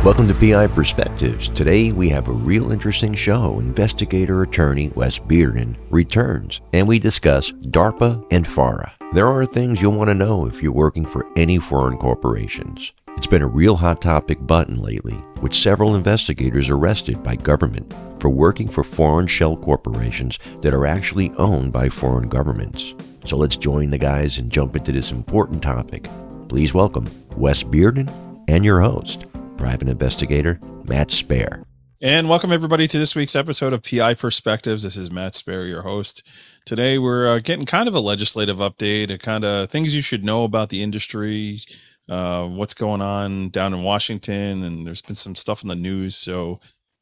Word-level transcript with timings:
Welcome 0.04 0.28
to 0.28 0.34
PI 0.34 0.66
Perspectives. 0.66 1.48
Today 1.48 1.90
we 1.90 2.10
have 2.10 2.28
a 2.28 2.32
real 2.32 2.72
interesting 2.72 3.14
show. 3.14 3.58
Investigator 3.58 4.42
attorney 4.42 4.90
Wes 4.90 5.18
Bearden 5.18 5.76
returns 5.88 6.60
and 6.74 6.86
we 6.86 6.98
discuss 6.98 7.52
DARPA 7.52 8.22
and 8.30 8.46
FARA. 8.46 8.92
There 9.14 9.26
are 9.26 9.46
things 9.46 9.80
you'll 9.80 9.92
want 9.92 10.10
to 10.10 10.14
know 10.14 10.44
if 10.46 10.62
you're 10.62 10.72
working 10.72 11.06
for 11.06 11.26
any 11.36 11.58
foreign 11.58 11.96
corporations. 11.96 12.92
It's 13.16 13.26
been 13.26 13.40
a 13.40 13.46
real 13.46 13.76
hot 13.76 14.02
topic 14.02 14.46
button 14.46 14.82
lately, 14.82 15.16
with 15.40 15.54
several 15.54 15.96
investigators 15.96 16.68
arrested 16.68 17.22
by 17.22 17.36
government 17.36 17.90
for 18.20 18.28
working 18.28 18.68
for 18.68 18.84
foreign 18.84 19.26
shell 19.26 19.56
corporations 19.56 20.38
that 20.60 20.74
are 20.74 20.84
actually 20.84 21.30
owned 21.38 21.72
by 21.72 21.88
foreign 21.88 22.28
governments. 22.28 22.94
So 23.24 23.38
let's 23.38 23.56
join 23.56 23.88
the 23.88 23.96
guys 23.96 24.36
and 24.36 24.52
jump 24.52 24.76
into 24.76 24.92
this 24.92 25.12
important 25.12 25.62
topic. 25.62 26.10
Please 26.50 26.74
welcome 26.74 27.08
Wes 27.38 27.62
Bearden 27.62 28.12
and 28.48 28.66
your 28.66 28.82
host, 28.82 29.24
private 29.56 29.88
investigator 29.88 30.58
Matt 30.86 31.10
Spera. 31.10 31.64
And 32.02 32.28
welcome 32.28 32.52
everybody 32.52 32.86
to 32.88 32.98
this 32.98 33.16
week's 33.16 33.34
episode 33.34 33.72
of 33.72 33.82
PI 33.82 34.14
Perspectives. 34.14 34.82
This 34.82 34.96
is 34.96 35.10
Matt 35.10 35.34
Spera, 35.34 35.64
your 35.66 35.82
host. 35.82 36.28
Today 36.66 36.98
we're 36.98 37.26
uh, 37.28 37.38
getting 37.38 37.64
kind 37.64 37.88
of 37.88 37.94
a 37.94 38.00
legislative 38.00 38.58
update, 38.58 39.10
a 39.10 39.16
kind 39.16 39.44
of 39.44 39.70
things 39.70 39.94
you 39.94 40.02
should 40.02 40.24
know 40.24 40.44
about 40.44 40.68
the 40.68 40.82
industry, 40.82 41.60
uh, 42.08 42.46
what's 42.46 42.74
going 42.74 43.00
on 43.00 43.48
down 43.48 43.72
in 43.72 43.82
Washington, 43.82 44.62
and 44.62 44.86
there's 44.86 45.02
been 45.02 45.14
some 45.14 45.34
stuff 45.34 45.62
in 45.62 45.68
the 45.68 45.74
news. 45.74 46.14
So 46.14 46.60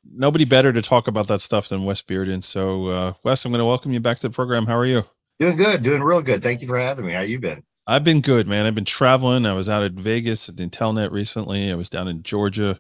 nobody 0.09 0.44
better 0.44 0.72
to 0.72 0.83
talk 0.83 1.09
about 1.09 1.27
that 1.28 1.41
stuff 1.41 1.69
than 1.69 1.84
Wes 1.84 2.03
Bearden. 2.03 2.43
So 2.43 2.87
uh, 2.87 3.12
Wes, 3.25 3.44
I'm 3.44 3.50
going 3.50 3.59
to 3.59 3.65
welcome 3.66 3.93
you 3.93 4.00
back 4.00 4.19
to 4.19 4.28
the 4.28 4.34
program. 4.34 4.66
How 4.66 4.77
are 4.77 4.87
you? 4.87 5.04
Doing 5.41 5.56
good, 5.56 5.82
doing 5.82 6.03
real 6.03 6.22
good. 6.22 6.43
Thank 6.43 6.60
you 6.60 6.69
for 6.69 6.78
having 6.78 7.06
me. 7.06 7.12
How 7.12 7.22
you 7.22 7.41
been? 7.41 7.65
I've 7.87 8.04
been 8.04 8.20
good, 8.20 8.47
man. 8.47 8.65
I've 8.65 8.75
been 8.75 8.84
traveling. 8.84 9.44
I 9.44 9.54
was 9.54 9.69
out 9.69 9.82
at 9.82 9.93
Vegas 9.93 10.48
at 10.48 10.56
Intellenet 10.56 11.10
recently. 11.10 11.72
I 11.72 11.75
was 11.75 11.91
down 11.91 12.06
in 12.06 12.22
Georgia, 12.22 12.78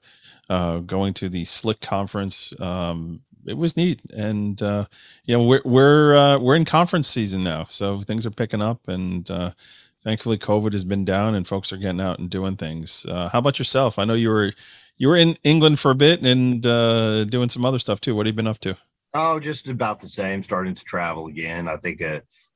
uh, 0.48 0.78
going 0.78 1.12
to 1.14 1.28
the 1.28 1.44
Slick 1.44 1.80
conference. 1.80 2.58
Um, 2.60 3.22
it 3.44 3.56
was 3.56 3.76
neat, 3.76 4.00
and 4.16 4.62
uh, 4.62 4.84
you 5.24 5.36
know 5.36 5.44
we're 5.44 5.62
we're 5.64 6.14
uh, 6.14 6.38
we're 6.38 6.54
in 6.54 6.64
conference 6.64 7.08
season 7.08 7.42
now, 7.42 7.64
so 7.64 8.02
things 8.02 8.24
are 8.26 8.30
picking 8.30 8.62
up, 8.62 8.86
and 8.86 9.28
uh, 9.28 9.50
thankfully 10.00 10.38
COVID 10.38 10.72
has 10.72 10.84
been 10.84 11.04
down, 11.04 11.34
and 11.34 11.48
folks 11.48 11.72
are 11.72 11.78
getting 11.78 12.00
out 12.00 12.20
and 12.20 12.30
doing 12.30 12.54
things. 12.54 13.04
Uh, 13.04 13.28
how 13.30 13.40
about 13.40 13.58
yourself? 13.58 13.98
I 13.98 14.04
know 14.04 14.14
you 14.14 14.30
were 14.30 14.52
you 14.96 15.08
were 15.08 15.16
in 15.16 15.36
England 15.42 15.80
for 15.80 15.90
a 15.90 15.96
bit 15.96 16.22
and 16.22 16.64
uh, 16.64 17.24
doing 17.24 17.48
some 17.48 17.64
other 17.64 17.80
stuff 17.80 18.00
too. 18.00 18.14
What 18.14 18.26
have 18.26 18.34
you 18.34 18.36
been 18.36 18.46
up 18.46 18.58
to? 18.60 18.76
Oh, 19.14 19.40
just 19.40 19.66
about 19.66 20.00
the 20.00 20.08
same. 20.08 20.44
Starting 20.44 20.76
to 20.76 20.84
travel 20.84 21.26
again. 21.26 21.66
I 21.66 21.76
think 21.76 22.00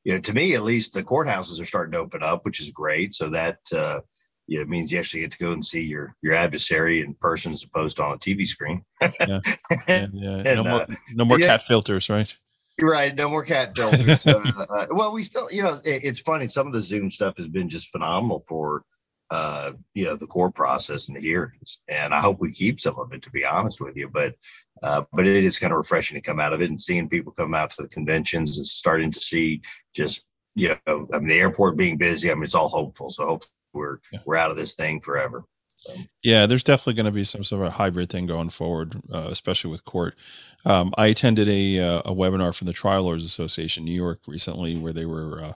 you 0.07 0.13
know, 0.13 0.21
to 0.21 0.33
me 0.33 0.55
at 0.55 0.63
least, 0.63 0.93
the 0.93 1.03
courthouses 1.03 1.61
are 1.61 1.65
starting 1.65 1.91
to 1.91 1.99
open 1.99 2.23
up, 2.23 2.45
which 2.45 2.61
is 2.61 2.71
great. 2.71 3.13
So 3.13 3.29
that 3.31 3.59
uh, 3.75 4.03
you 4.47 4.57
know, 4.57 4.63
it 4.63 4.69
means 4.69 4.93
you 4.93 5.01
actually 5.01 5.23
get 5.23 5.33
to 5.33 5.39
go 5.39 5.51
and 5.51 5.65
see 5.65 5.83
your 5.83 6.15
your 6.23 6.33
adversary 6.33 7.01
in 7.01 7.13
person 7.15 7.51
as 7.51 7.65
opposed 7.65 7.97
to 7.97 8.05
on 8.05 8.13
a 8.13 8.19
TV 8.19 8.47
screen. 8.47 8.85
yeah. 9.03 9.41
yeah, 9.89 10.07
yeah. 10.13 10.43
and, 10.45 10.63
no 10.63 10.63
more, 10.63 10.83
uh, 10.83 10.95
no 11.13 11.25
more 11.25 11.41
yeah. 11.41 11.49
cat 11.49 11.63
filters, 11.63 12.09
right? 12.09 12.37
Right, 12.81 13.17
no 13.17 13.29
more 13.29 13.45
cat 13.45 13.73
filters. 13.75 14.25
uh, 14.29 14.67
uh, 14.71 14.87
well, 14.91 15.13
we 15.13 15.25
still, 15.25 15.51
you 15.51 15.65
know, 15.65 15.81
it, 15.85 16.05
it's 16.05 16.21
funny. 16.21 16.47
Some 16.47 16.69
of 16.69 16.73
the 16.73 16.81
Zoom 16.81 17.11
stuff 17.11 17.37
has 17.39 17.49
been 17.49 17.69
just 17.69 17.89
phenomenal 17.91 18.45
for 18.47 18.85
uh, 19.31 19.73
you 19.95 20.05
know, 20.05 20.17
the 20.17 20.27
court 20.27 20.55
process 20.55 21.09
and 21.09 21.17
the 21.17 21.21
hearings. 21.21 21.81
And 21.89 22.15
I 22.15 22.21
hope 22.21 22.41
we 22.41 22.53
keep 22.53 22.79
some 22.79 22.99
of 22.99 23.13
it, 23.13 23.23
to 23.23 23.31
be 23.31 23.45
honest 23.45 23.81
with 23.81 23.97
you. 23.97 24.09
But 24.09 24.35
uh, 24.83 25.03
but 25.13 25.27
it 25.27 25.43
is 25.45 25.59
kind 25.59 25.73
of 25.73 25.79
refreshing 25.79 26.17
to 26.17 26.21
come 26.21 26.39
out 26.39 26.53
of 26.53 26.61
it 26.61 26.69
and 26.69 26.81
seeing 26.81 27.09
people 27.09 27.33
come 27.33 27.55
out 27.55 27.71
to 27.71 27.83
the 27.83 27.89
conventions 27.89 28.59
and 28.59 28.67
starting 28.67 29.11
to 29.11 29.21
see 29.21 29.63
just 29.95 30.27
you 30.55 30.75
know, 30.87 31.07
I 31.13 31.19
mean, 31.19 31.29
the 31.29 31.39
airport 31.39 31.77
being 31.77 31.99
busy. 31.99 32.31
I 32.31 32.35
mean, 32.35 32.45
it's 32.45 32.55
all 32.55 32.69
hopeful. 32.69 33.11
So 33.11 33.27
hopefully 33.27 33.53
we're 33.73 33.99
yeah. 34.11 34.21
we're 34.25 34.37
out 34.37 34.51
of 34.51 34.57
this 34.57 34.75
thing 34.75 35.01
forever. 35.01 35.45
So. 35.79 35.93
Yeah, 36.23 36.47
there's 36.47 36.65
definitely 36.65 36.95
going 36.95 37.07
to 37.07 37.13
be 37.13 37.25
some 37.25 37.45
sort 37.45 37.63
of 37.63 37.69
a 37.69 37.77
hybrid 37.77 38.11
thing 38.11 38.27
going 38.27 38.49
forward, 38.49 38.97
uh, 39.13 39.29
especially 39.31 39.71
with 39.71 39.85
court. 39.85 40.17
Um, 40.65 40.93
I 40.97 41.07
attended 41.09 41.49
a 41.49 41.79
uh, 41.79 41.99
a 42.07 42.15
webinar 42.15 42.57
from 42.57 42.67
the 42.67 42.73
Trial 42.73 43.05
Lawyers 43.05 43.25
Association 43.25 43.85
New 43.85 43.95
York 43.95 44.21
recently, 44.27 44.77
where 44.77 44.95
they 44.95 45.07
were 45.07 45.45
uh, 45.45 45.53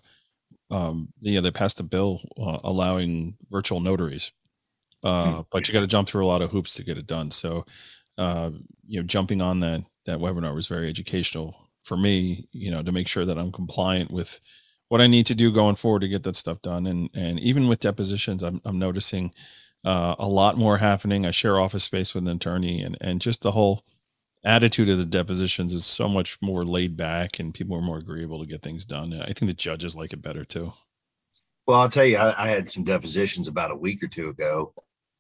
um, 0.71 1.09
you 1.21 1.35
know, 1.35 1.41
they 1.41 1.51
passed 1.51 1.81
a 1.81 1.85
bill 1.85 2.21
uh, 2.41 2.59
allowing 2.65 3.37
virtual 3.51 3.81
notaries, 3.81 4.33
uh, 5.03 5.33
hmm. 5.33 5.41
but 5.51 5.69
you 5.69 5.75
got 5.75 5.81
to 5.81 5.87
jump 5.87 6.09
through 6.09 6.25
a 6.25 6.29
lot 6.29 6.43
of 6.43 6.51
hoops 6.51 6.75
to 6.75 6.85
get 6.85 6.99
it 6.99 7.07
done. 7.07 7.31
So, 7.31 7.65
uh, 8.19 8.51
you 8.87 9.01
know, 9.01 9.07
jumping 9.07 9.43
on 9.43 9.61
that 9.61 9.83
that 10.07 10.19
webinar 10.19 10.55
was 10.55 10.67
very 10.67 10.89
educational 10.89 11.57
for 11.83 11.97
me. 11.97 12.47
You 12.53 12.71
know, 12.71 12.83
to 12.83 12.93
make 12.93 13.09
sure 13.09 13.25
that 13.25 13.39
I'm 13.39 13.53
compliant 13.53 14.11
with 14.11 14.41
what 14.89 15.01
I 15.01 15.07
need 15.07 15.27
to 15.27 15.35
do 15.35 15.53
going 15.53 15.77
forward 15.77 16.03
to 16.03 16.09
get 16.09 16.25
that 16.25 16.37
stuff 16.37 16.61
done. 16.63 16.87
And 16.87 17.11
and 17.15 17.41
even 17.41 17.69
with 17.69 17.81
depositions, 17.81 18.43
I'm 18.43 18.61
I'm 18.65 18.79
noticing 18.79 19.33
uh, 19.85 20.15
a 20.19 20.29
lot 20.29 20.57
more 20.57 20.79
happening. 20.79 21.25
I 21.25 21.31
share 21.31 21.59
office 21.59 21.85
space 21.85 22.15
with 22.15 22.29
an 22.29 22.37
attorney, 22.37 22.83
and 22.83 22.97
and 23.01 23.21
just 23.21 23.43
the 23.43 23.53
whole 23.53 23.83
attitude 24.45 24.89
of 24.89 24.99
the 24.99 25.07
depositions 25.07 25.73
is 25.73 25.85
so 25.85 26.09
much 26.09 26.39
more 26.43 26.65
laid 26.65 26.97
back 26.97 27.39
and 27.39 27.55
people 27.55 27.77
are 27.77 27.83
more 27.83 27.99
agreeable 27.99 28.41
to 28.41 28.47
get 28.47 28.63
things 28.63 28.87
done. 28.87 29.13
I 29.13 29.27
think 29.27 29.47
the 29.47 29.55
judges 29.55 29.97
like 29.97 30.13
it 30.13 30.23
better 30.23 30.45
too. 30.45 30.73
Well, 31.67 31.81
I'll 31.81 31.91
tell 31.91 32.05
you, 32.05 32.17
I, 32.17 32.47
I 32.47 32.49
had 32.49 32.69
some 32.69 32.85
depositions 32.85 33.47
about 33.47 33.71
a 33.71 33.77
week 33.77 34.03
or 34.03 34.09
two 34.09 34.29
ago, 34.29 34.73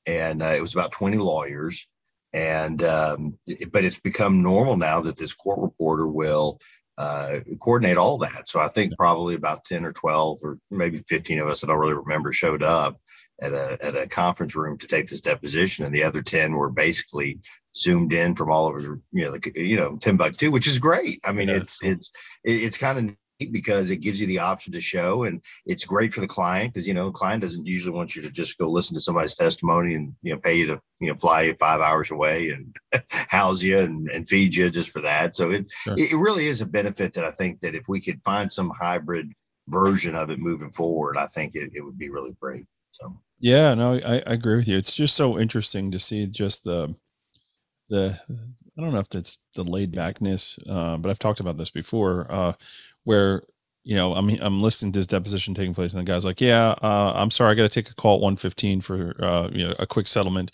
and 0.06 0.42
uh, 0.42 0.54
it 0.56 0.60
was 0.60 0.74
about 0.74 0.92
20 0.92 1.18
lawyers. 1.18 1.86
And, 2.32 2.82
um, 2.82 3.38
but 3.72 3.84
it's 3.84 3.98
become 3.98 4.42
normal 4.42 4.76
now 4.76 5.00
that 5.02 5.16
this 5.16 5.32
court 5.32 5.60
reporter 5.60 6.06
will 6.06 6.60
uh, 6.96 7.40
coordinate 7.60 7.96
all 7.96 8.18
that. 8.18 8.48
So 8.48 8.60
I 8.60 8.68
think 8.68 8.96
probably 8.96 9.34
about 9.34 9.64
10 9.64 9.84
or 9.84 9.92
12 9.92 10.38
or 10.42 10.58
maybe 10.70 11.02
15 11.08 11.40
of 11.40 11.48
us, 11.48 11.64
I 11.64 11.66
don't 11.66 11.78
really 11.78 11.94
remember, 11.94 12.32
showed 12.32 12.62
up 12.62 13.00
at 13.40 13.52
a, 13.52 13.78
at 13.80 13.96
a 13.96 14.06
conference 14.06 14.54
room 14.54 14.78
to 14.78 14.86
take 14.86 15.08
this 15.08 15.22
deposition. 15.22 15.84
And 15.84 15.94
the 15.94 16.04
other 16.04 16.22
10 16.22 16.52
were 16.52 16.70
basically 16.70 17.40
zoomed 17.76 18.12
in 18.12 18.34
from 18.34 18.50
all 18.50 18.66
over, 18.66 19.00
you 19.12 19.24
know, 19.24 19.32
the, 19.32 19.52
you 19.54 19.76
know, 19.76 19.96
Timbuktu, 19.96 20.50
which 20.50 20.66
is 20.66 20.78
great. 20.78 21.20
I 21.24 21.32
mean, 21.32 21.48
yeah, 21.48 21.56
it's, 21.56 21.78
cool. 21.78 21.90
it's, 21.90 22.12
it's 22.44 22.78
kind 22.78 22.98
of 22.98 23.04
neat 23.04 23.52
because 23.52 23.90
it 23.90 23.98
gives 23.98 24.20
you 24.20 24.26
the 24.26 24.38
option 24.38 24.72
to 24.72 24.80
show 24.80 25.24
and 25.24 25.42
it's 25.66 25.84
great 25.84 26.12
for 26.12 26.20
the 26.20 26.26
client 26.26 26.72
because, 26.72 26.86
you 26.86 26.94
know, 26.94 27.06
the 27.06 27.12
client 27.12 27.42
doesn't 27.42 27.66
usually 27.66 27.94
want 27.94 28.16
you 28.16 28.22
to 28.22 28.30
just 28.30 28.58
go 28.58 28.68
listen 28.68 28.94
to 28.94 29.00
somebody's 29.00 29.34
testimony 29.34 29.94
and, 29.94 30.14
you 30.22 30.32
know, 30.32 30.40
pay 30.40 30.54
you 30.54 30.66
to, 30.66 30.80
you 31.00 31.08
know, 31.08 31.18
fly 31.18 31.42
you 31.42 31.54
five 31.54 31.80
hours 31.80 32.10
away 32.10 32.50
and 32.50 32.76
house 33.08 33.62
you 33.62 33.78
and, 33.78 34.10
and 34.10 34.28
feed 34.28 34.54
you 34.54 34.70
just 34.70 34.90
for 34.90 35.00
that. 35.00 35.36
So 35.36 35.50
it, 35.50 35.70
sure. 35.70 35.98
it 35.98 36.16
really 36.16 36.48
is 36.48 36.60
a 36.60 36.66
benefit 36.66 37.14
that 37.14 37.24
I 37.24 37.30
think 37.30 37.60
that 37.60 37.74
if 37.74 37.88
we 37.88 38.00
could 38.00 38.20
find 38.24 38.50
some 38.50 38.70
hybrid 38.70 39.32
version 39.68 40.14
of 40.16 40.30
it 40.30 40.38
moving 40.38 40.70
forward, 40.70 41.16
I 41.16 41.26
think 41.26 41.54
it, 41.54 41.70
it 41.74 41.82
would 41.82 41.98
be 41.98 42.10
really 42.10 42.34
great. 42.40 42.66
So. 42.90 43.16
Yeah, 43.38 43.72
no, 43.74 43.94
I, 43.94 44.16
I 44.26 44.32
agree 44.34 44.56
with 44.56 44.68
you. 44.68 44.76
It's 44.76 44.94
just 44.94 45.16
so 45.16 45.38
interesting 45.38 45.90
to 45.92 45.98
see 45.98 46.26
just 46.26 46.64
the 46.64 46.94
the 47.90 48.18
I 48.78 48.80
don't 48.82 48.92
know 48.92 49.00
if 49.00 49.14
it's 49.14 49.38
the 49.54 49.64
laid 49.64 49.92
backness, 49.92 50.58
uh, 50.68 50.96
but 50.96 51.10
I've 51.10 51.18
talked 51.18 51.40
about 51.40 51.58
this 51.58 51.70
before, 51.70 52.26
uh, 52.30 52.52
where 53.04 53.42
you 53.84 53.96
know, 53.96 54.14
I'm 54.14 54.28
I'm 54.40 54.60
listening 54.60 54.92
to 54.92 54.98
this 54.98 55.06
deposition 55.06 55.54
taking 55.54 55.74
place, 55.74 55.94
and 55.94 56.06
the 56.06 56.10
guy's 56.10 56.24
like, 56.24 56.40
"Yeah, 56.40 56.74
uh, 56.82 57.12
I'm 57.16 57.30
sorry, 57.30 57.52
I 57.52 57.54
got 57.54 57.62
to 57.62 57.68
take 57.68 57.90
a 57.90 57.94
call 57.94 58.16
at 58.16 58.22
1:15 58.22 58.80
for 58.82 59.16
uh, 59.24 59.48
you 59.52 59.68
know 59.68 59.74
a 59.78 59.86
quick 59.86 60.06
settlement, 60.08 60.50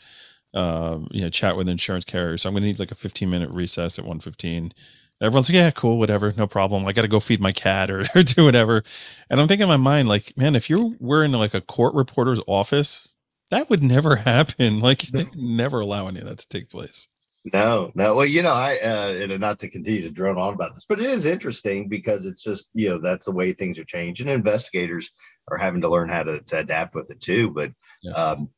uh, 0.55 0.99
you 1.11 1.23
know, 1.23 1.29
chat 1.29 1.57
with 1.57 1.69
insurance 1.69 2.05
carrier. 2.05 2.37
So 2.37 2.49
I'm 2.49 2.55
going 2.55 2.63
to 2.63 2.69
need 2.69 2.79
like 2.79 2.93
a 2.93 2.97
15 2.97 3.29
minute 3.31 3.51
recess 3.51 3.99
at 3.99 4.05
1:15." 4.05 4.73
Everyone's 5.21 5.49
like, 5.49 5.57
"Yeah, 5.57 5.71
cool, 5.73 5.99
whatever, 5.99 6.33
no 6.37 6.47
problem. 6.47 6.87
I 6.87 6.93
got 6.93 7.03
to 7.03 7.09
go 7.09 7.21
feed 7.21 7.41
my 7.41 7.53
cat 7.53 7.91
or, 7.91 8.05
or 8.15 8.23
do 8.23 8.45
whatever." 8.45 8.83
And 9.31 9.41
I'm 9.41 9.49
thinking 9.49 9.65
in 9.65 9.69
my 9.69 9.77
mind, 9.77 10.09
like, 10.09 10.37
man, 10.37 10.55
if 10.55 10.71
you 10.71 10.97
were 11.01 11.25
in 11.25 11.33
like 11.33 11.55
a 11.55 11.61
court 11.61 11.95
reporter's 11.95 12.41
office, 12.47 13.09
that 13.51 13.69
would 13.71 13.83
never 13.83 14.17
happen. 14.33 14.81
Like, 14.81 15.03
they 15.03 15.25
never 15.35 15.81
allow 15.81 16.09
any 16.09 16.21
of 16.21 16.27
that 16.27 16.39
to 16.39 16.49
take 16.49 16.69
place. 16.71 17.09
No, 17.53 17.93
no. 17.95 18.15
Well, 18.17 18.27
you 18.27 18.43
know, 18.43 18.53
I 18.53 18.77
uh, 18.83 19.29
and 19.31 19.41
not 19.41 19.61
to 19.61 19.69
continue 19.69 20.03
to 20.03 20.11
drone 20.11 20.39
on 20.39 20.55
about 20.55 20.75
this, 20.75 20.85
but 20.89 20.99
it 20.99 21.07
is 21.07 21.27
interesting 21.27 21.89
because 21.89 22.27
it's 22.27 22.43
just 22.43 22.69
you 22.75 22.89
know 22.89 22.99
that's 22.99 23.27
the 23.27 23.33
way 23.33 23.53
things 23.53 23.79
are 23.79 23.85
changing. 23.85 24.29
Investigators 24.29 25.11
are 25.49 25.57
having 25.57 25.81
to 25.83 25.89
learn 25.89 26.09
how 26.09 26.25
to, 26.25 26.41
to 26.41 26.59
adapt 26.59 26.95
with 26.95 27.11
it 27.11 27.21
too. 27.21 27.51
But 27.51 27.71
yeah. 28.03 28.13
um, 28.13 28.51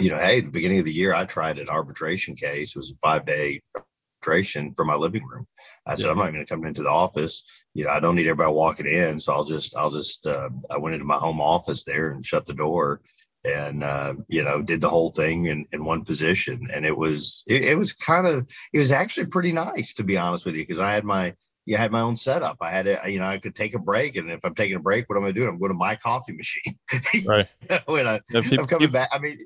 you 0.00 0.08
know, 0.08 0.16
hey, 0.16 0.40
the 0.40 0.50
beginning 0.50 0.78
of 0.78 0.86
the 0.86 0.92
year, 0.92 1.14
I 1.14 1.26
tried 1.26 1.58
an 1.58 1.68
arbitration 1.68 2.34
case. 2.34 2.70
It 2.70 2.78
was 2.78 2.92
a 2.92 2.96
five 3.06 3.26
day 3.26 3.60
arbitration 3.76 4.72
from 4.74 4.86
my 4.86 4.94
living 4.96 5.24
room. 5.26 5.46
I 5.86 5.94
said, 5.94 6.06
yeah. 6.06 6.12
I'm 6.12 6.18
not 6.18 6.32
going 6.32 6.44
to 6.44 6.46
come 6.46 6.64
into 6.64 6.82
the 6.82 6.88
office. 6.88 7.44
You 7.74 7.84
know, 7.84 7.90
I 7.90 8.00
don't 8.00 8.14
need 8.14 8.28
everybody 8.28 8.52
walking 8.52 8.86
in, 8.86 9.18
so 9.18 9.34
I'll 9.34 9.44
just, 9.44 9.76
I'll 9.76 9.90
just. 9.90 10.26
Uh, 10.26 10.48
I 10.70 10.78
went 10.78 10.94
into 10.94 11.06
my 11.06 11.18
home 11.18 11.40
office 11.40 11.84
there 11.84 12.12
and 12.12 12.24
shut 12.24 12.46
the 12.46 12.54
door 12.54 13.02
and 13.44 13.82
uh, 13.82 14.14
you 14.28 14.42
know 14.42 14.62
did 14.62 14.80
the 14.80 14.88
whole 14.88 15.10
thing 15.10 15.46
in, 15.46 15.66
in 15.72 15.84
one 15.84 16.04
position. 16.04 16.68
And 16.72 16.86
it 16.86 16.96
was 16.96 17.44
it, 17.46 17.64
it 17.64 17.78
was 17.78 17.92
kind 17.92 18.26
of 18.26 18.48
it 18.72 18.78
was 18.78 18.92
actually 18.92 19.26
pretty 19.26 19.52
nice 19.52 19.94
to 19.94 20.04
be 20.04 20.16
honest 20.16 20.46
with 20.46 20.54
you 20.54 20.62
because 20.62 20.78
i 20.78 20.92
had 20.92 21.04
my 21.04 21.34
you 21.64 21.76
had 21.76 21.92
my 21.92 22.00
own 22.00 22.16
setup. 22.16 22.56
I 22.60 22.70
had 22.70 22.86
it 22.86 22.98
you 23.08 23.18
know 23.18 23.26
i 23.26 23.38
could 23.38 23.54
take 23.54 23.74
a 23.74 23.78
break 23.78 24.16
and 24.16 24.30
if 24.30 24.44
i'm 24.44 24.54
taking 24.54 24.76
a 24.76 24.80
break 24.80 25.08
what 25.08 25.18
am 25.18 25.24
i 25.24 25.32
doing 25.32 25.48
i'm 25.48 25.58
going 25.58 25.70
to 25.72 25.78
my 25.78 25.96
coffee 25.96 26.32
machine. 26.32 26.78
Right. 27.26 27.48
When 27.86 28.06
I, 28.06 28.20
am 28.34 28.66
coming 28.66 28.90
back 28.90 29.08
i 29.12 29.18
mean 29.18 29.38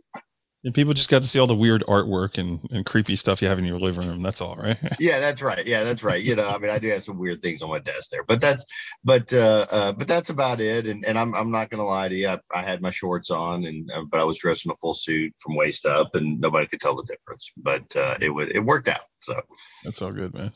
and 0.67 0.75
people 0.75 0.93
just 0.93 1.09
got 1.09 1.23
to 1.23 1.29
see 1.29 1.39
all 1.39 1.47
the 1.47 1.55
weird 1.55 1.85
artwork 1.85 2.39
and, 2.39 2.59
and 2.73 2.85
creepy 2.85 3.15
stuff 3.15 3.41
you 3.41 3.47
have 3.47 3.61
in 3.61 3.65
your 3.65 3.79
living 3.79 4.09
room. 4.09 4.21
That's 4.21 4.41
all, 4.41 4.57
right? 4.57 4.77
yeah, 4.99 5.21
that's 5.21 5.41
right. 5.41 5.65
Yeah, 5.65 5.85
that's 5.85 6.03
right. 6.03 6.21
You 6.21 6.35
know, 6.35 6.49
I 6.49 6.59
mean, 6.59 6.73
I 6.73 6.81
do 6.81 6.89
have 6.89 7.05
some 7.05 7.19
weird 7.19 7.41
things 7.41 7.63
on 7.63 7.71
my 7.71 7.79
desk 7.79 8.11
there, 8.11 8.25
but 8.25 8.41
that's, 8.41 8.67
but, 9.05 9.33
uh, 9.33 9.67
uh 9.71 9.93
but 9.93 10.09
that's 10.09 10.31
about 10.31 10.61
it. 10.61 10.89
And 10.89 11.05
and 11.05 11.17
I'm 11.17 11.37
I'm 11.37 11.53
not 11.53 11.71
gonna 11.71 11.87
lie 11.87 12.09
to 12.09 12.15
you. 12.17 12.29
I, 12.29 12.41
I 12.53 12.63
had 12.63 12.83
my 12.83 12.91
shorts 12.91 13.31
on, 13.31 13.65
and 13.65 13.89
uh, 13.93 14.03
but 14.11 14.19
I 14.19 14.25
was 14.25 14.39
dressed 14.39 14.67
in 14.67 14.73
a 14.73 14.77
full 14.77 14.93
suit 14.93 15.33
from 15.39 15.55
waist 15.55 15.87
up, 15.87 16.17
and 16.17 16.41
nobody 16.41 16.67
could 16.67 16.81
tell 16.81 16.97
the 16.97 17.05
difference. 17.05 17.53
But 17.57 17.95
uh, 17.95 18.17
it 18.21 18.31
would 18.31 18.51
it 18.51 18.65
worked 18.65 18.89
out. 18.89 19.05
So 19.21 19.41
that's 19.85 20.03
all 20.03 20.11
good, 20.11 20.35
man. 20.35 20.53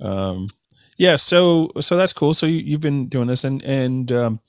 Um, 0.00 0.50
yeah. 0.98 1.14
So 1.14 1.70
so 1.80 1.96
that's 1.96 2.12
cool. 2.12 2.34
So 2.34 2.46
you, 2.46 2.58
you've 2.58 2.80
been 2.80 3.06
doing 3.06 3.28
this, 3.28 3.44
and 3.44 3.62
and 3.62 4.10
um, 4.10 4.40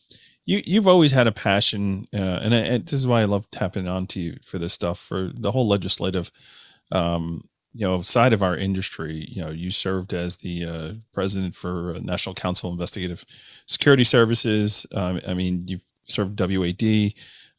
you 0.48 0.64
you've 0.66 0.88
always 0.88 1.12
had 1.12 1.28
a 1.28 1.32
passion, 1.32 2.08
uh, 2.14 2.40
and, 2.42 2.54
and, 2.54 2.86
this 2.86 2.94
is 2.94 3.06
why 3.06 3.22
I 3.22 3.26
love 3.26 3.52
tapping 3.52 3.88
onto 3.88 4.20
you 4.20 4.38
for 4.42 4.58
this 4.58 4.74
stuff 4.74 4.98
for 4.98 5.30
the 5.34 5.52
whole 5.52 5.68
legislative, 5.68 6.32
um, 6.92 7.48
you 7.74 7.86
know, 7.86 8.02
side 8.02 8.32
of 8.34 8.42
our 8.42 8.56
industry. 8.56 9.26
You 9.30 9.44
know, 9.44 9.52
you 9.52 9.70
served 9.70 10.14
as 10.14 10.38
the 10.38 10.66
uh, 10.66 10.94
president 11.14 11.54
for 11.54 11.98
National 12.02 12.34
Council 12.34 12.72
Investigative 12.72 13.26
Security 13.68 14.06
Services. 14.06 14.88
Um, 14.96 15.20
I 15.28 15.34
mean, 15.34 15.66
you've 15.68 15.86
served 16.06 16.40
WAD, 16.40 17.14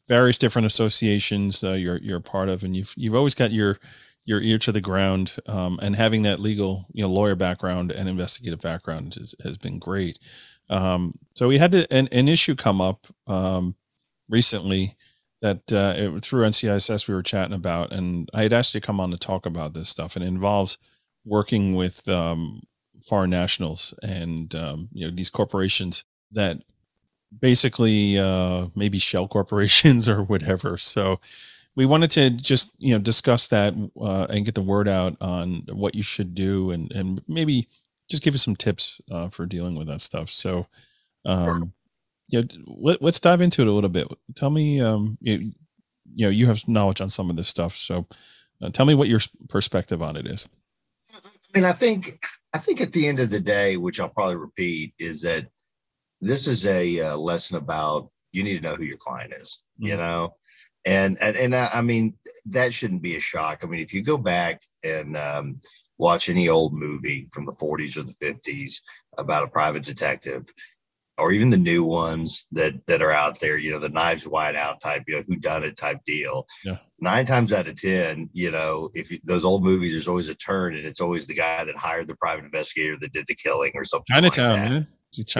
various 0.07 0.39
different 0.39 0.65
associations 0.65 1.63
uh, 1.63 1.73
you're 1.73 1.97
you're 1.97 2.17
a 2.17 2.21
part 2.21 2.49
of, 2.49 2.63
and 2.63 2.75
you've 2.75 2.93
you've 2.97 3.15
always 3.15 3.35
got 3.35 3.51
your 3.51 3.77
your 4.25 4.41
ear 4.41 4.57
to 4.57 4.71
the 4.71 4.81
ground, 4.81 5.37
um, 5.47 5.79
and 5.81 5.95
having 5.95 6.23
that 6.23 6.39
legal, 6.39 6.87
you 6.91 7.03
know, 7.03 7.09
lawyer 7.09 7.35
background 7.35 7.91
and 7.91 8.09
investigative 8.09 8.61
background 8.61 9.15
is, 9.17 9.35
has 9.43 9.57
been 9.57 9.77
great. 9.77 10.17
Um, 10.69 11.15
so 11.35 11.47
we 11.47 11.57
had 11.57 11.71
to, 11.71 11.91
an, 11.93 12.07
an 12.11 12.27
issue 12.27 12.55
come 12.55 12.81
up 12.81 13.07
um, 13.27 13.75
recently 14.29 14.95
that 15.41 15.71
uh, 15.71 15.93
it, 15.95 16.23
through 16.23 16.45
NCISS 16.45 17.07
we 17.07 17.13
were 17.13 17.23
chatting 17.23 17.55
about, 17.55 17.93
and 17.93 18.29
I 18.33 18.43
had 18.43 18.53
asked 18.53 18.73
you 18.73 18.79
to 18.79 18.85
come 18.85 18.99
on 18.99 19.11
to 19.11 19.17
talk 19.17 19.45
about 19.45 19.73
this 19.73 19.89
stuff. 19.89 20.15
And 20.15 20.23
it 20.23 20.27
involves 20.27 20.77
working 21.25 21.75
with 21.75 22.07
um, 22.07 22.61
foreign 23.03 23.29
nationals 23.29 23.93
and 24.03 24.53
um, 24.55 24.89
you 24.91 25.05
know 25.05 25.15
these 25.15 25.29
corporations 25.29 26.03
that 26.31 26.57
basically 27.37 28.17
uh, 28.19 28.67
maybe 28.75 28.99
shell 28.99 29.27
corporations 29.37 30.07
or 30.09 30.23
whatever. 30.23 30.77
So 30.77 31.19
we 31.75 31.85
wanted 31.85 32.11
to 32.11 32.29
just 32.31 32.71
you 32.79 32.93
know 32.93 32.99
discuss 32.99 33.47
that 33.47 33.73
uh, 33.99 34.27
and 34.29 34.45
get 34.45 34.55
the 34.55 34.61
word 34.61 34.87
out 34.87 35.15
on 35.21 35.63
what 35.71 35.95
you 35.95 36.03
should 36.03 36.35
do 36.35 36.71
and 36.71 36.91
and 36.91 37.21
maybe 37.27 37.67
just 38.09 38.23
give 38.23 38.33
us 38.33 38.43
some 38.43 38.55
tips 38.55 38.99
uh, 39.11 39.29
for 39.29 39.45
dealing 39.45 39.75
with 39.75 39.87
that 39.87 40.01
stuff. 40.01 40.29
So, 40.29 40.67
um, 41.25 41.73
you 42.27 42.41
know, 42.41 42.47
let, 42.67 43.03
us 43.03 43.19
dive 43.19 43.41
into 43.41 43.61
it 43.61 43.67
a 43.67 43.71
little 43.71 43.89
bit. 43.89 44.07
Tell 44.35 44.49
me, 44.49 44.81
um, 44.81 45.17
you, 45.21 45.51
you 46.15 46.25
know, 46.25 46.29
you 46.29 46.47
have 46.47 46.67
knowledge 46.67 47.01
on 47.01 47.09
some 47.09 47.29
of 47.29 47.35
this 47.35 47.47
stuff. 47.47 47.75
So, 47.75 48.07
uh, 48.61 48.69
tell 48.69 48.85
me 48.85 48.95
what 48.95 49.07
your 49.07 49.19
perspective 49.47 50.01
on 50.01 50.15
it 50.15 50.25
is. 50.25 50.47
I 51.13 51.19
mean, 51.53 51.65
I 51.65 51.71
think, 51.71 52.21
I 52.53 52.57
think 52.57 52.81
at 52.81 52.91
the 52.91 53.07
end 53.07 53.19
of 53.19 53.29
the 53.29 53.39
day, 53.39 53.77
which 53.77 53.99
I'll 53.99 54.09
probably 54.09 54.35
repeat, 54.35 54.93
is 54.99 55.21
that 55.21 55.47
this 56.21 56.47
is 56.47 56.67
a 56.67 56.99
uh, 57.01 57.17
lesson 57.17 57.57
about 57.57 58.09
you 58.31 58.43
need 58.43 58.57
to 58.57 58.63
know 58.63 58.75
who 58.75 58.83
your 58.83 58.97
client 58.97 59.33
is. 59.39 59.59
Mm-hmm. 59.79 59.87
You 59.87 59.97
know, 59.97 60.35
and 60.85 61.21
and 61.21 61.35
and 61.37 61.55
I, 61.55 61.69
I 61.73 61.81
mean 61.81 62.15
that 62.47 62.73
shouldn't 62.73 63.01
be 63.01 63.15
a 63.15 63.19
shock. 63.19 63.61
I 63.63 63.67
mean, 63.67 63.81
if 63.81 63.93
you 63.93 64.01
go 64.01 64.17
back 64.17 64.61
and 64.83 65.17
um, 65.17 65.61
watch 65.99 66.29
any 66.29 66.49
old 66.49 66.73
movie 66.73 67.27
from 67.31 67.45
the 67.45 67.53
40s 67.53 67.97
or 67.97 68.03
the 68.03 68.13
50s 68.13 68.75
about 69.17 69.43
a 69.43 69.47
private 69.47 69.83
detective 69.83 70.45
or 71.19 71.31
even 71.33 71.49
the 71.49 71.57
new 71.57 71.83
ones 71.83 72.47
that 72.51 72.73
that 72.87 73.01
are 73.01 73.11
out 73.11 73.39
there, 73.39 73.57
you 73.57 73.71
know, 73.71 73.79
the 73.79 73.89
knives 73.89 74.25
wide 74.25 74.55
out 74.55 74.81
type, 74.81 75.03
you 75.07 75.17
know, 75.17 75.23
who 75.27 75.35
done 75.35 75.63
it 75.63 75.77
type 75.77 75.99
deal. 76.07 76.47
Yeah. 76.63 76.77
Nine 76.99 77.25
times 77.25 77.53
out 77.53 77.67
of 77.67 77.79
ten, 77.79 78.29
you 78.33 78.51
know, 78.51 78.89
if 78.93 79.11
you, 79.11 79.19
those 79.25 79.45
old 79.45 79.63
movies, 79.63 79.91
there's 79.91 80.07
always 80.07 80.29
a 80.29 80.35
turn, 80.35 80.75
and 80.75 80.85
it's 80.85 81.01
always 81.01 81.27
the 81.27 81.33
guy 81.33 81.63
that 81.63 81.75
hired 81.75 82.07
the 82.07 82.15
private 82.15 82.45
investigator 82.45 82.97
that 83.01 83.13
did 83.13 83.25
the 83.27 83.35
killing 83.35 83.73
or 83.75 83.83
something. 83.83 84.15
Chinatown, 84.15 84.51
like 84.51 84.69
man. 84.69 84.87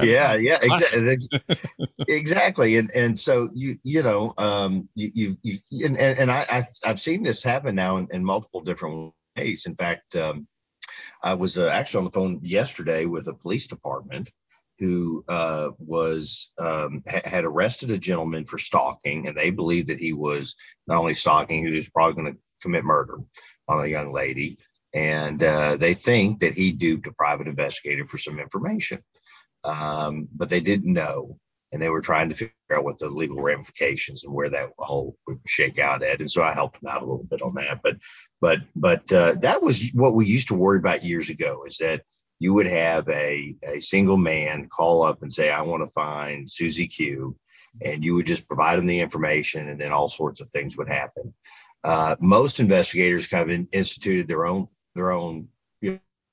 Yeah, 0.02 0.36
yeah, 0.36 0.58
exactly, 0.62 1.18
exactly. 2.08 2.78
And 2.78 2.92
and 2.92 3.18
so 3.18 3.50
you 3.54 3.78
you 3.84 4.02
know 4.02 4.34
um 4.38 4.90
you 4.96 5.38
you, 5.44 5.60
you 5.70 5.86
and 5.86 5.96
and 5.96 6.32
I 6.32 6.66
I've 6.86 7.00
seen 7.00 7.24
this 7.24 7.44
happen 7.44 7.76
now 7.76 7.98
in, 7.98 8.08
in 8.12 8.26
multiple 8.26 8.62
different 8.62 9.14
ways. 9.38 9.66
In 9.68 9.76
fact, 9.76 10.16
um, 10.16 10.48
I 11.22 11.34
was 11.34 11.58
uh, 11.58 11.70
actually 11.70 12.00
on 12.00 12.06
the 12.06 12.12
phone 12.12 12.40
yesterday 12.44 13.06
with 13.06 13.28
a 13.28 13.34
police 13.34 13.68
department 13.68 14.30
who 14.80 15.26
uh, 15.28 15.70
was 15.78 16.52
um, 16.58 17.04
ha- 17.08 17.22
had 17.26 17.44
arrested 17.44 17.92
a 17.92 17.98
gentleman 17.98 18.46
for 18.46 18.58
stalking, 18.58 19.28
and 19.28 19.38
they 19.38 19.50
believed 19.50 19.90
that 19.90 20.00
he 20.00 20.14
was 20.14 20.56
not 20.88 21.00
only 21.00 21.14
stalking, 21.14 21.66
he 21.66 21.72
was 21.72 21.90
probably 21.90 22.22
going 22.22 22.34
to 22.34 22.40
commit 22.62 22.86
murder 22.86 23.18
on 23.68 23.84
a 23.84 23.88
young 23.88 24.14
lady, 24.14 24.58
and 24.94 25.44
uh, 25.44 25.76
they 25.76 25.94
think 25.94 26.40
that 26.40 26.54
he 26.54 26.72
duped 26.72 27.08
a 27.08 27.14
private 27.14 27.48
investigator 27.48 28.06
for 28.06 28.18
some 28.18 28.40
information, 28.40 29.04
um, 29.66 30.28
but 30.34 30.50
they 30.50 30.62
didn't 30.62 30.94
know 30.94 31.38
and 31.72 31.82
they 31.82 31.90
were 31.90 32.02
trying 32.02 32.30
to 32.30 32.36
figure 32.36 32.54
out 32.74 32.84
what 32.84 32.98
the 32.98 33.10
legal 33.10 33.42
ramifications 33.42 34.24
and 34.24 34.34
where 34.34 34.50
that 34.50 34.70
whole 34.80 35.16
would 35.28 35.40
shake 35.46 35.80
out 35.80 36.04
at. 36.04 36.20
And 36.20 36.30
so 36.30 36.42
I 36.42 36.54
helped 36.54 36.82
them 36.82 36.92
out 36.92 37.02
a 37.02 37.06
little 37.06 37.26
bit 37.30 37.42
on 37.42 37.54
that. 37.56 37.82
But 37.84 37.98
but 38.42 38.60
but 38.76 39.12
uh, 39.12 39.36
that 39.42 39.62
was 39.62 39.90
what 39.94 40.16
we 40.16 40.26
used 40.26 40.48
to 40.50 40.56
worry 40.56 40.80
about 40.80 41.04
years 41.04 41.30
ago 41.30 41.64
is 41.66 41.78
that 41.78 42.02
you 42.40 42.54
would 42.54 42.68
have 42.68 43.08
a, 43.10 43.56
a 43.64 43.80
single 43.82 44.18
man 44.18 44.68
call 44.70 45.04
up 45.04 45.22
and 45.22 45.34
say, 45.34 45.50
I 45.52 45.62
want 45.62 45.84
to 45.84 45.92
find 45.92 46.50
Susie 46.50 46.88
Q. 46.88 47.36
And 47.86 48.04
you 48.04 48.16
would 48.16 48.26
just 48.26 48.48
provide 48.48 48.80
them 48.80 48.88
the 48.88 49.00
information 49.00 49.70
and 49.70 49.80
then 49.80 49.92
all 49.92 50.10
sorts 50.10 50.42
of 50.42 50.50
things 50.50 50.76
would 50.76 50.88
happen. 50.88 51.34
Uh, 51.84 52.16
most 52.20 52.60
investigators 52.60 53.28
kind 53.28 53.50
of 53.50 53.68
instituted 53.72 54.28
their 54.28 54.46
own 54.46 54.68
their 54.96 55.12
own 55.12 55.48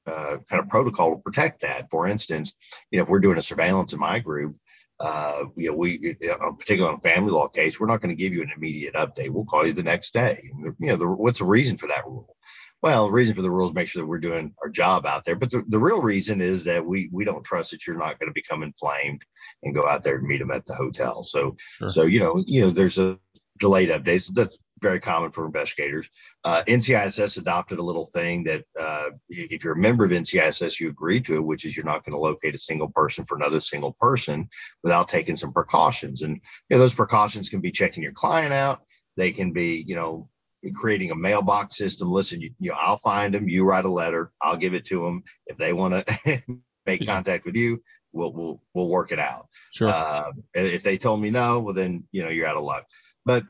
uh, 0.06 0.38
kind 0.48 0.62
of 0.62 0.68
protocol 0.68 1.14
to 1.14 1.22
protect 1.22 1.60
that. 1.60 1.90
For 1.90 2.06
instance, 2.06 2.52
you 2.90 2.98
know, 2.98 3.02
if 3.02 3.08
we're 3.08 3.20
doing 3.20 3.38
a 3.38 3.42
surveillance 3.42 3.92
in 3.92 3.98
my 3.98 4.18
group, 4.18 4.56
uh, 4.98 5.44
you 5.56 5.70
know, 5.70 5.76
we, 5.76 6.16
uh, 6.30 6.52
particularly 6.52 6.94
on 6.94 6.98
a 6.98 7.08
family 7.08 7.30
law 7.30 7.48
case, 7.48 7.78
we're 7.78 7.86
not 7.86 8.00
going 8.00 8.16
to 8.16 8.20
give 8.20 8.32
you 8.32 8.42
an 8.42 8.52
immediate 8.56 8.94
update. 8.94 9.30
We'll 9.30 9.44
call 9.44 9.66
you 9.66 9.72
the 9.72 9.82
next 9.82 10.14
day. 10.14 10.40
You 10.42 10.74
know, 10.78 10.96
the, 10.96 11.06
what's 11.06 11.38
the 11.40 11.44
reason 11.44 11.76
for 11.76 11.86
that 11.88 12.06
rule? 12.06 12.36
Well, 12.82 13.06
the 13.06 13.12
reason 13.12 13.34
for 13.34 13.42
the 13.42 13.50
rule 13.50 13.68
is 13.68 13.74
make 13.74 13.88
sure 13.88 14.02
that 14.02 14.06
we're 14.06 14.18
doing 14.18 14.54
our 14.62 14.68
job 14.68 15.06
out 15.06 15.24
there. 15.24 15.34
But 15.34 15.50
the, 15.50 15.64
the 15.68 15.78
real 15.78 16.00
reason 16.00 16.40
is 16.40 16.64
that 16.64 16.84
we 16.84 17.08
we 17.10 17.24
don't 17.24 17.44
trust 17.44 17.70
that 17.70 17.86
you're 17.86 17.96
not 17.96 18.18
going 18.18 18.28
to 18.28 18.34
become 18.34 18.62
inflamed 18.62 19.22
and 19.62 19.74
go 19.74 19.86
out 19.88 20.02
there 20.02 20.16
and 20.16 20.26
meet 20.26 20.38
them 20.38 20.50
at 20.50 20.66
the 20.66 20.74
hotel. 20.74 21.24
So 21.24 21.56
sure. 21.78 21.88
so 21.88 22.02
you 22.04 22.20
know 22.20 22.44
you 22.46 22.60
know 22.60 22.70
there's 22.70 22.98
a 22.98 23.18
delayed 23.58 23.88
updates. 23.88 24.32
That's 24.32 24.58
very 24.80 25.00
common 25.00 25.30
for 25.30 25.46
investigators. 25.46 26.08
Uh, 26.44 26.62
NCISS 26.66 27.38
adopted 27.38 27.78
a 27.78 27.82
little 27.82 28.04
thing 28.04 28.44
that 28.44 28.64
uh, 28.78 29.10
if 29.28 29.64
you're 29.64 29.74
a 29.74 29.78
member 29.78 30.04
of 30.04 30.10
NCISS, 30.10 30.80
you 30.80 30.88
agree 30.88 31.20
to 31.22 31.36
it, 31.36 31.44
which 31.44 31.64
is 31.64 31.76
you're 31.76 31.86
not 31.86 32.04
going 32.04 32.12
to 32.12 32.20
locate 32.20 32.54
a 32.54 32.58
single 32.58 32.88
person 32.88 33.24
for 33.24 33.36
another 33.36 33.60
single 33.60 33.96
person 33.98 34.48
without 34.82 35.08
taking 35.08 35.36
some 35.36 35.52
precautions. 35.52 36.22
And 36.22 36.36
you 36.68 36.76
know, 36.76 36.78
those 36.78 36.94
precautions 36.94 37.48
can 37.48 37.60
be 37.60 37.70
checking 37.70 38.02
your 38.02 38.12
client 38.12 38.52
out. 38.52 38.80
They 39.16 39.32
can 39.32 39.52
be, 39.52 39.84
you 39.86 39.96
know, 39.96 40.28
creating 40.74 41.10
a 41.10 41.16
mailbox 41.16 41.76
system. 41.76 42.10
Listen, 42.10 42.40
you, 42.40 42.50
you 42.58 42.70
know, 42.70 42.76
I'll 42.78 42.98
find 42.98 43.34
them. 43.34 43.48
You 43.48 43.64
write 43.64 43.84
a 43.84 43.90
letter. 43.90 44.32
I'll 44.42 44.56
give 44.56 44.74
it 44.74 44.84
to 44.86 45.02
them. 45.02 45.22
If 45.46 45.56
they 45.56 45.72
want 45.72 46.06
to 46.06 46.42
make 46.86 47.06
contact 47.06 47.46
with 47.46 47.56
you, 47.56 47.80
we'll 48.12 48.32
we'll 48.32 48.62
we'll 48.74 48.88
work 48.88 49.12
it 49.12 49.18
out. 49.18 49.48
Sure. 49.72 49.88
Uh, 49.88 50.32
if 50.54 50.82
they 50.82 50.98
told 50.98 51.20
me 51.20 51.30
no, 51.30 51.60
well 51.60 51.74
then 51.74 52.04
you 52.12 52.22
know 52.22 52.30
you're 52.30 52.46
out 52.46 52.56
of 52.58 52.64
luck. 52.64 52.84
But 53.24 53.44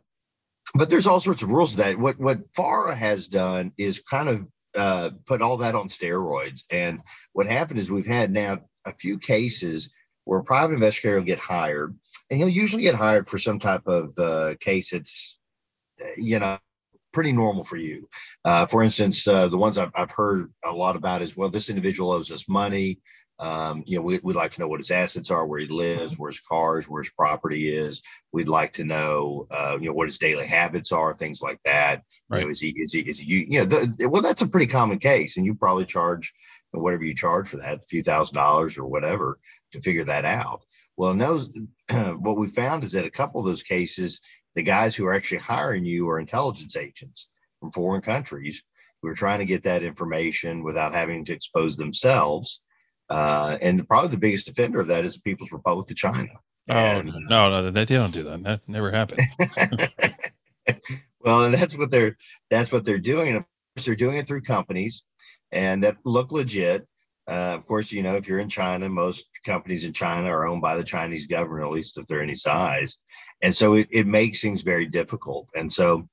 but 0.75 0.91
there's 0.91 1.07
all 1.07 1.21
sorts 1.21 1.43
of 1.43 1.51
rules 1.51 1.73
to 1.73 1.77
that. 1.79 1.99
What 1.99 2.19
what 2.19 2.41
FARA 2.55 2.95
has 2.95 3.29
done 3.29 3.73
is 3.79 4.01
kind 4.01 4.29
of 4.29 4.47
uh, 4.77 5.11
put 5.27 5.43
all 5.43 5.57
that 5.59 5.75
on 5.75 5.89
steroids. 5.89 6.63
And 6.71 7.01
what 7.33 7.47
happened 7.47 7.79
is 7.79 7.91
we've 7.91 8.07
had 8.07 8.31
now 8.31 8.61
a 8.85 8.93
few 8.93 9.19
cases 9.19 9.91
where 10.25 10.41
a 10.41 10.45
private 10.45 10.75
investigator 10.75 11.17
will 11.17 11.23
get 11.23 11.39
hired, 11.39 11.97
and 12.31 12.39
he'll 12.39 12.49
usually 12.49 12.83
get 12.83 12.95
hired 12.95 13.29
for 13.29 13.39
some 13.39 13.59
type 13.59 13.87
of 13.87 14.19
uh, 14.19 14.55
case 14.61 14.91
that's 14.91 15.39
you 16.17 16.39
know 16.39 16.59
pretty 17.13 17.33
normal 17.33 17.65
for 17.65 17.77
you. 17.77 18.09
Uh, 18.45 18.67
for 18.67 18.83
instance, 18.83 19.27
uh, 19.27 19.49
the 19.49 19.57
ones 19.57 19.79
I've, 19.79 19.93
I've 19.95 20.11
heard 20.11 20.53
a 20.65 20.73
lot 20.73 20.97
about 20.97 21.23
is 21.23 21.37
well, 21.37 21.49
this 21.49 21.71
individual 21.71 22.11
owes 22.11 22.31
us 22.31 22.49
money. 22.49 23.01
Um, 23.39 23.83
you 23.87 23.97
know, 23.97 24.03
we, 24.03 24.19
would 24.23 24.37
like 24.37 24.53
to 24.53 24.61
know 24.61 24.69
what 24.69 24.81
his 24.81 24.91
assets 24.91 25.31
are, 25.31 25.47
where 25.47 25.61
he 25.61 25.67
lives, 25.67 26.19
where 26.19 26.31
his 26.31 26.41
cars, 26.41 26.89
where 26.89 27.03
his 27.03 27.13
property 27.13 27.75
is. 27.75 28.03
We'd 28.33 28.49
like 28.49 28.73
to 28.75 28.85
know, 28.85 29.47
uh, 29.51 29.77
you 29.79 29.87
know, 29.87 29.93
what 29.93 30.09
his 30.09 30.19
daily 30.19 30.47
habits 30.47 30.91
are, 30.91 31.13
things 31.13 31.43
like 31.43 31.61
that. 31.65 32.03
Right. 32.31 32.41
You 32.41 32.45
know, 32.47 32.51
is 32.51 32.61
he, 32.61 32.71
is 32.71 32.93
he, 32.93 33.01
is 33.01 33.19
he, 33.19 33.47
you 33.51 33.59
know, 33.61 33.65
the, 33.67 34.09
well, 34.09 34.23
that's 34.23 34.43
a 34.43 34.49
pretty 34.49 34.67
common 34.67 34.99
case, 34.99 35.37
and 35.37 35.45
you 35.45 35.55
probably 35.55 35.85
charge 35.85 36.33
whatever 36.71 37.05
you 37.05 37.15
charge 37.15 37.49
for 37.49 37.59
that, 37.59 37.79
a 37.79 37.87
few 37.89 38.03
thousand 38.03 38.35
dollars 38.35 38.79
or 38.79 38.87
whatever, 38.87 39.39
to 39.73 39.81
figure 39.81 40.05
that 40.05 40.25
out. 40.25 40.63
Well, 40.97 41.11
in 41.11 41.19
those, 41.19 41.51
what 41.91 42.39
we 42.39 42.47
found 42.47 42.85
is 42.85 42.93
that 42.93 43.05
a 43.05 43.11
couple 43.11 43.41
of 43.41 43.47
those 43.47 43.63
cases, 43.63 44.21
the 44.55 44.63
guys 44.63 44.95
who 44.95 45.07
are 45.07 45.15
actually 45.15 45.39
hiring 45.39 45.85
you 45.85 46.09
are 46.09 46.19
intelligence 46.19 46.77
agents 46.77 47.29
from 47.61 47.71
foreign 47.71 48.01
countries 48.01 48.63
who 49.03 49.09
are 49.09 49.15
trying 49.15 49.41
to 49.41 49.45
get 49.45 49.63
that 49.65 49.83
information 49.83 50.63
without 50.63 50.95
having 50.95 51.25
to 51.27 51.35
expose 51.35 51.77
themselves 51.77 52.65
uh, 53.09 53.57
and 53.61 53.87
probably 53.89 54.11
the 54.11 54.19
biggest 54.19 54.47
defender 54.47 54.81
of 54.81 54.89
that 54.89 55.05
is 55.05 55.15
the 55.15 55.21
People's 55.21 55.53
Republic 55.53 55.91
of 55.91 55.97
China. 55.97 56.29
Oh 56.69 56.75
and, 56.75 57.13
no, 57.29 57.51
no, 57.51 57.71
they 57.71 57.85
don't 57.85 58.13
do 58.13 58.25
that. 58.25 58.43
That 58.43 58.61
never 58.67 58.91
happened. 58.91 59.23
well, 61.21 61.45
and 61.45 61.55
that's 61.55 61.79
what 61.79 61.91
they're 61.91 62.17
that's 62.51 62.73
what 62.73 62.85
they're 62.85 62.99
doing. 62.99 63.37
Of 63.37 63.45
course, 63.77 63.87
they're 63.87 63.95
doing 63.95 64.17
it 64.17 64.27
through 64.27 64.43
companies, 64.43 65.05
and 65.53 65.85
that 65.85 65.97
look 66.05 66.33
legit. 66.33 66.87
Uh, 67.29 67.55
of 67.55 67.65
course, 67.67 67.93
you 67.93 68.03
know 68.03 68.17
if 68.17 68.27
you're 68.27 68.41
in 68.41 68.49
China, 68.49 68.89
most 68.89 69.29
companies 69.45 69.85
in 69.85 69.93
China 69.93 70.29
are 70.29 70.47
owned 70.47 70.63
by 70.63 70.77
the 70.77 70.85
Chinese 70.85 71.29
government, 71.29 71.67
at 71.67 71.73
least 71.73 71.99
if 71.99 72.07
they're 72.07 72.23
any 72.23 72.35
size, 72.35 72.99
and 73.43 73.55
so 73.55 73.75
it, 73.75 73.87
it 73.93 74.07
makes 74.07 74.41
things 74.41 74.63
very 74.63 74.87
difficult. 74.87 75.49
And 75.55 75.73
so 75.73 76.09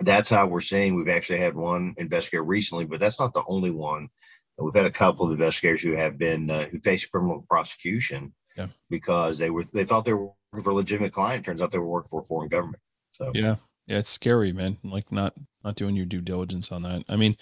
that's 0.00 0.28
how 0.28 0.46
we're 0.46 0.60
seeing. 0.60 0.96
We've 0.96 1.08
actually 1.08 1.38
had 1.38 1.54
one 1.54 1.94
investigator 1.98 2.42
recently, 2.42 2.84
but 2.84 2.98
that's 2.98 3.20
not 3.20 3.32
the 3.32 3.44
only 3.46 3.70
one 3.70 4.08
We've 4.58 4.74
had 4.74 4.86
a 4.86 4.90
couple 4.90 5.26
of 5.26 5.32
investigators 5.32 5.82
who 5.82 5.92
have 5.92 6.16
been 6.16 6.50
uh, 6.50 6.66
who 6.66 6.78
faced 6.80 7.10
criminal 7.10 7.44
prosecution 7.48 8.32
yeah. 8.56 8.68
because 8.88 9.38
they 9.38 9.50
were 9.50 9.64
they 9.72 9.84
thought 9.84 10.04
they 10.04 10.12
were 10.12 10.30
working 10.52 10.64
for 10.64 10.70
a 10.70 10.74
legitimate 10.74 11.12
client. 11.12 11.44
Turns 11.44 11.60
out 11.60 11.72
they 11.72 11.78
were 11.78 11.86
working 11.86 12.08
for 12.08 12.20
a 12.20 12.24
foreign 12.24 12.48
government. 12.48 12.82
So 13.12 13.32
yeah, 13.34 13.56
yeah, 13.86 13.98
it's 13.98 14.10
scary, 14.10 14.52
man. 14.52 14.76
Like 14.84 15.10
not 15.10 15.34
not 15.64 15.74
doing 15.74 15.96
your 15.96 16.06
due 16.06 16.20
diligence 16.20 16.70
on 16.70 16.82
that. 16.82 17.04
I 17.08 17.16
mean, 17.16 17.36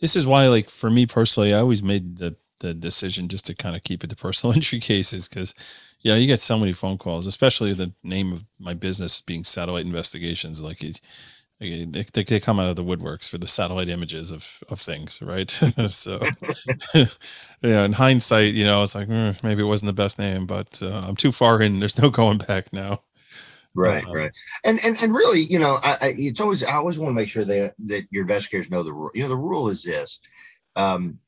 this 0.00 0.16
is 0.16 0.26
why, 0.26 0.48
like 0.48 0.68
for 0.68 0.90
me 0.90 1.06
personally, 1.06 1.52
I 1.52 1.58
always 1.58 1.82
made 1.82 2.16
the 2.18 2.36
the 2.60 2.72
decision 2.72 3.28
just 3.28 3.46
to 3.46 3.54
kind 3.54 3.76
of 3.76 3.84
keep 3.84 4.02
it 4.04 4.10
to 4.10 4.16
personal 4.16 4.54
injury 4.56 4.80
cases 4.80 5.28
because 5.28 5.54
yeah, 6.00 6.14
you 6.16 6.26
get 6.26 6.40
so 6.40 6.58
many 6.58 6.72
phone 6.72 6.98
calls, 6.98 7.26
especially 7.26 7.72
the 7.72 7.92
name 8.02 8.32
of 8.32 8.44
my 8.58 8.74
business 8.74 9.20
being 9.20 9.44
satellite 9.44 9.86
investigations. 9.86 10.60
Like 10.60 10.82
they, 11.64 12.02
they, 12.02 12.40
come 12.40 12.60
out 12.60 12.68
of 12.68 12.76
the 12.76 12.84
woodworks 12.84 13.28
for 13.28 13.38
the 13.38 13.46
satellite 13.46 13.88
images 13.88 14.30
of, 14.30 14.62
of 14.68 14.80
things, 14.80 15.20
right? 15.22 15.50
so, 15.90 16.20
yeah, 17.62 17.84
in 17.84 17.92
hindsight, 17.92 18.54
you 18.54 18.64
know, 18.64 18.82
it's 18.82 18.94
like 18.94 19.08
mm, 19.08 19.40
maybe 19.42 19.62
it 19.62 19.66
wasn't 19.66 19.88
the 19.88 20.02
best 20.02 20.18
name, 20.18 20.46
but 20.46 20.82
uh, 20.82 21.04
I'm 21.06 21.16
too 21.16 21.32
far 21.32 21.60
in. 21.60 21.80
There's 21.80 22.00
no 22.00 22.10
going 22.22 22.38
back 22.38 22.72
now. 22.72 23.00
Right, 23.76 24.06
uh, 24.06 24.12
right, 24.12 24.32
and 24.62 24.78
and 24.84 24.96
and 25.02 25.12
really, 25.12 25.40
you 25.40 25.58
know, 25.58 25.80
I, 25.82 25.92
I, 26.00 26.14
it's 26.16 26.40
always 26.40 26.62
I 26.62 26.74
always 26.74 26.98
want 26.98 27.10
to 27.10 27.14
make 27.14 27.28
sure 27.28 27.44
that 27.44 27.74
that 27.86 28.06
your 28.10 28.22
investigators 28.22 28.70
know 28.70 28.84
the 28.84 28.92
rule. 28.92 29.10
You 29.14 29.24
know, 29.24 29.28
the 29.28 29.36
rule 29.36 29.68
is 29.68 29.82
this. 29.82 30.20
Um, 30.76 31.18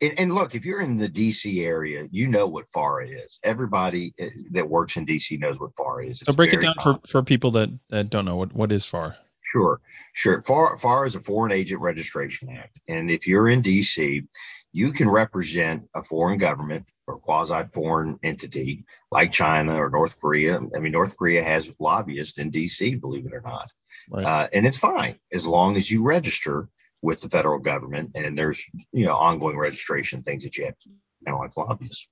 and, 0.00 0.18
and, 0.18 0.34
look, 0.34 0.54
if 0.54 0.64
you're 0.64 0.80
in 0.80 0.96
the 0.96 1.08
DC 1.08 1.64
area, 1.64 2.08
you 2.10 2.26
know 2.26 2.46
what 2.46 2.68
FAR 2.68 3.02
is. 3.02 3.38
Everybody 3.44 4.12
eh, 4.18 4.30
that 4.52 4.68
works 4.68 4.96
in 4.96 5.06
DC 5.06 5.38
knows 5.38 5.60
what 5.60 5.74
FAR 5.76 6.02
is. 6.02 6.22
It's 6.22 6.26
so 6.26 6.32
break 6.32 6.52
it 6.52 6.60
down 6.60 6.74
for, 6.82 6.98
for 7.06 7.22
people 7.22 7.50
that, 7.52 7.70
that 7.90 8.10
don't 8.10 8.24
know 8.24 8.36
what, 8.36 8.52
what 8.54 8.72
is 8.72 8.86
FARA. 8.86 9.16
Sure, 9.44 9.80
sure. 10.14 10.42
FAR, 10.42 10.76
FAR 10.76 11.06
is 11.06 11.14
a 11.14 11.20
Foreign 11.20 11.52
Agent 11.52 11.80
Registration 11.80 12.48
Act. 12.48 12.80
And 12.88 13.10
if 13.10 13.26
you're 13.26 13.48
in 13.48 13.62
DC, 13.62 14.26
you 14.72 14.90
can 14.90 15.08
represent 15.08 15.84
a 15.94 16.02
foreign 16.02 16.38
government 16.38 16.86
or 17.06 17.18
quasi 17.18 17.62
foreign 17.72 18.18
entity 18.22 18.84
like 19.10 19.30
China 19.30 19.76
or 19.76 19.90
North 19.90 20.20
Korea. 20.20 20.60
I 20.74 20.80
mean, 20.80 20.92
North 20.92 21.16
Korea 21.16 21.44
has 21.44 21.72
lobbyists 21.78 22.38
in 22.38 22.50
DC, 22.50 23.00
believe 23.00 23.26
it 23.26 23.34
or 23.34 23.42
not. 23.42 23.70
Right. 24.10 24.24
Uh, 24.24 24.48
and 24.52 24.66
it's 24.66 24.76
fine 24.76 25.16
as 25.32 25.46
long 25.46 25.76
as 25.76 25.90
you 25.90 26.02
register 26.02 26.68
with 27.02 27.20
the 27.20 27.28
federal 27.28 27.58
government 27.58 28.12
and 28.14 28.36
there's, 28.36 28.62
you 28.92 29.04
know, 29.04 29.14
ongoing 29.14 29.56
registration 29.56 30.22
things 30.22 30.42
that 30.42 30.56
you 30.56 30.64
have 30.64 30.78
to, 30.78 30.88
you 30.88 31.32
know, 31.32 31.38
like 31.38 31.56
lobbyists. 31.56 32.08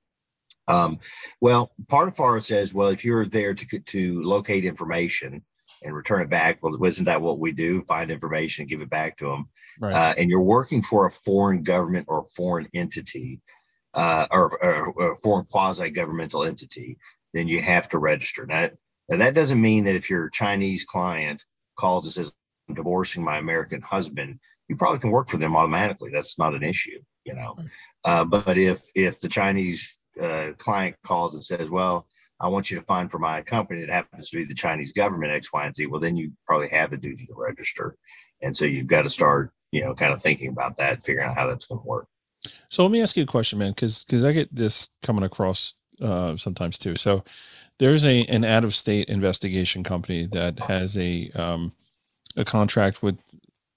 Um, 0.69 1.01
well, 1.41 1.73
part 1.89 2.09
of 2.09 2.15
FARA 2.15 2.41
says, 2.41 2.73
well, 2.73 2.89
if 2.89 3.05
you're 3.05 3.27
there 3.27 3.55
to, 3.55 3.79
to 3.79 4.23
locate 4.23 4.65
information, 4.65 5.43
and 5.85 5.95
return 5.95 6.23
it 6.23 6.31
back. 6.31 6.59
Well, 6.63 6.83
isn't 6.85 7.05
that 7.05 7.23
what 7.23 7.39
we 7.39 7.53
do? 7.53 7.83
Find 7.83 8.11
information 8.11 8.63
and 8.63 8.71
give 8.71 8.81
it 8.81 8.91
back 8.91 9.17
to 9.19 9.27
them. 9.27 9.49
Right. 9.81 9.93
Uh, 9.93 10.15
and 10.17 10.31
you're 10.31 10.43
working 10.43 10.83
for 10.83 11.07
a 11.07 11.11
foreign 11.11 11.63
government 11.63 12.07
or 12.09 12.27
foreign 12.37 12.69
entity, 12.75 13.41
uh, 13.95 14.27
or, 14.31 14.63
or, 14.63 15.13
a 15.13 15.17
foreign 15.17 15.47
quasi-governmental 15.47 16.45
entity, 16.45 16.99
then 17.35 17.49
you 17.49 17.61
have 17.61 17.89
to 17.91 17.99
register. 17.99 18.47
Now, 18.47 18.71
now, 19.09 19.19
that 19.19 19.35
doesn't 19.35 19.61
mean 19.61 19.85
that 19.85 19.97
if 19.97 20.09
your 20.09 20.31
Chinese 20.31 20.85
client 20.85 21.45
calls 21.77 22.07
and 22.07 22.15
says, 22.15 22.33
"I'm 22.69 22.75
divorcing 22.75 23.23
my 23.23 23.39
American 23.39 23.83
husband," 23.83 24.39
you 24.69 24.77
probably 24.77 25.01
can 25.01 25.11
work 25.11 25.29
for 25.29 25.37
them 25.37 25.57
automatically. 25.57 26.11
That's 26.11 26.39
not 26.39 26.55
an 26.55 26.63
issue, 26.63 27.03
you 27.25 27.35
know. 27.35 27.57
Uh, 28.05 28.25
but 28.25 28.57
if 28.57 28.83
if 28.95 29.21
the 29.21 29.29
Chinese 29.29 29.99
uh, 30.21 30.53
client 30.57 30.97
calls 31.05 31.35
and 31.35 31.43
says, 31.43 31.69
"Well," 31.69 32.07
I 32.43 32.49
want 32.49 32.71
you 32.71 32.79
to 32.79 32.85
find 32.85 33.11
for 33.11 33.21
my 33.21 33.41
company 33.41 33.81
that 33.81 33.89
happens 33.89 34.31
to 34.31 34.39
be 34.39 34.45
the 34.45 34.55
Chinese 34.55 34.93
government 34.93 35.33
X, 35.33 35.53
Y, 35.53 35.65
and 35.65 35.75
Z. 35.75 35.87
Well, 35.87 36.01
then 36.01 36.17
you 36.17 36.33
probably 36.47 36.69
have 36.69 36.93
a 36.93 36.97
duty 36.97 37.25
to 37.27 37.35
register. 37.35 37.97
And 38.43 38.57
so 38.57 38.65
you've 38.65 38.89
got 38.89 39.03
to 39.03 39.11
start, 39.11 39.53
you 39.71 39.85
know, 39.85 39.95
kind 39.95 40.13
of 40.13 40.21
thinking 40.21 40.49
about 40.49 40.77
that, 40.79 41.05
figuring 41.05 41.29
out 41.29 41.37
how 41.37 41.47
that's 41.47 41.67
going 41.67 41.81
to 41.81 41.87
work. 41.87 42.09
So 42.69 42.83
let 42.83 42.91
me 42.91 43.01
ask 43.01 43.17
you 43.17 43.23
a 43.23 43.27
question, 43.27 43.61
man, 43.61 43.71
because 43.71 44.05
because 44.05 44.25
I 44.25 44.33
get 44.33 44.55
this 44.55 44.91
coming 45.03 45.23
across 45.23 45.75
uh, 46.01 46.37
sometimes 46.37 46.79
too. 46.79 46.97
So 46.97 47.23
there's 47.79 48.05
a 48.05 48.25
an 48.25 48.45
out 48.45 48.65
of 48.65 48.75
state 48.75 49.09
investigation 49.09 49.85
company 49.85 50.27
that 50.27 50.59
has 50.61 50.99
a 50.99 51.31
um, 51.37 51.73
a 52.37 52.45
contract 52.45 53.03
with 53.03 53.35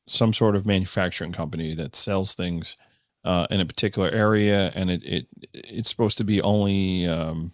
some 0.07 0.34
sort 0.34 0.55
of 0.55 0.65
manufacturing 0.65 1.31
company 1.31 1.75
that 1.75 1.95
sells 1.95 2.34
things 2.34 2.77
uh, 3.24 3.45
in 3.50 3.60
a 3.60 3.65
particular 3.65 4.10
area, 4.10 4.72
and 4.75 4.89
it, 4.89 5.03
it 5.03 5.27
it's 5.53 5.89
supposed 5.89 6.17
to 6.17 6.24
be 6.24 6.41
only 6.41 7.07
um, 7.07 7.51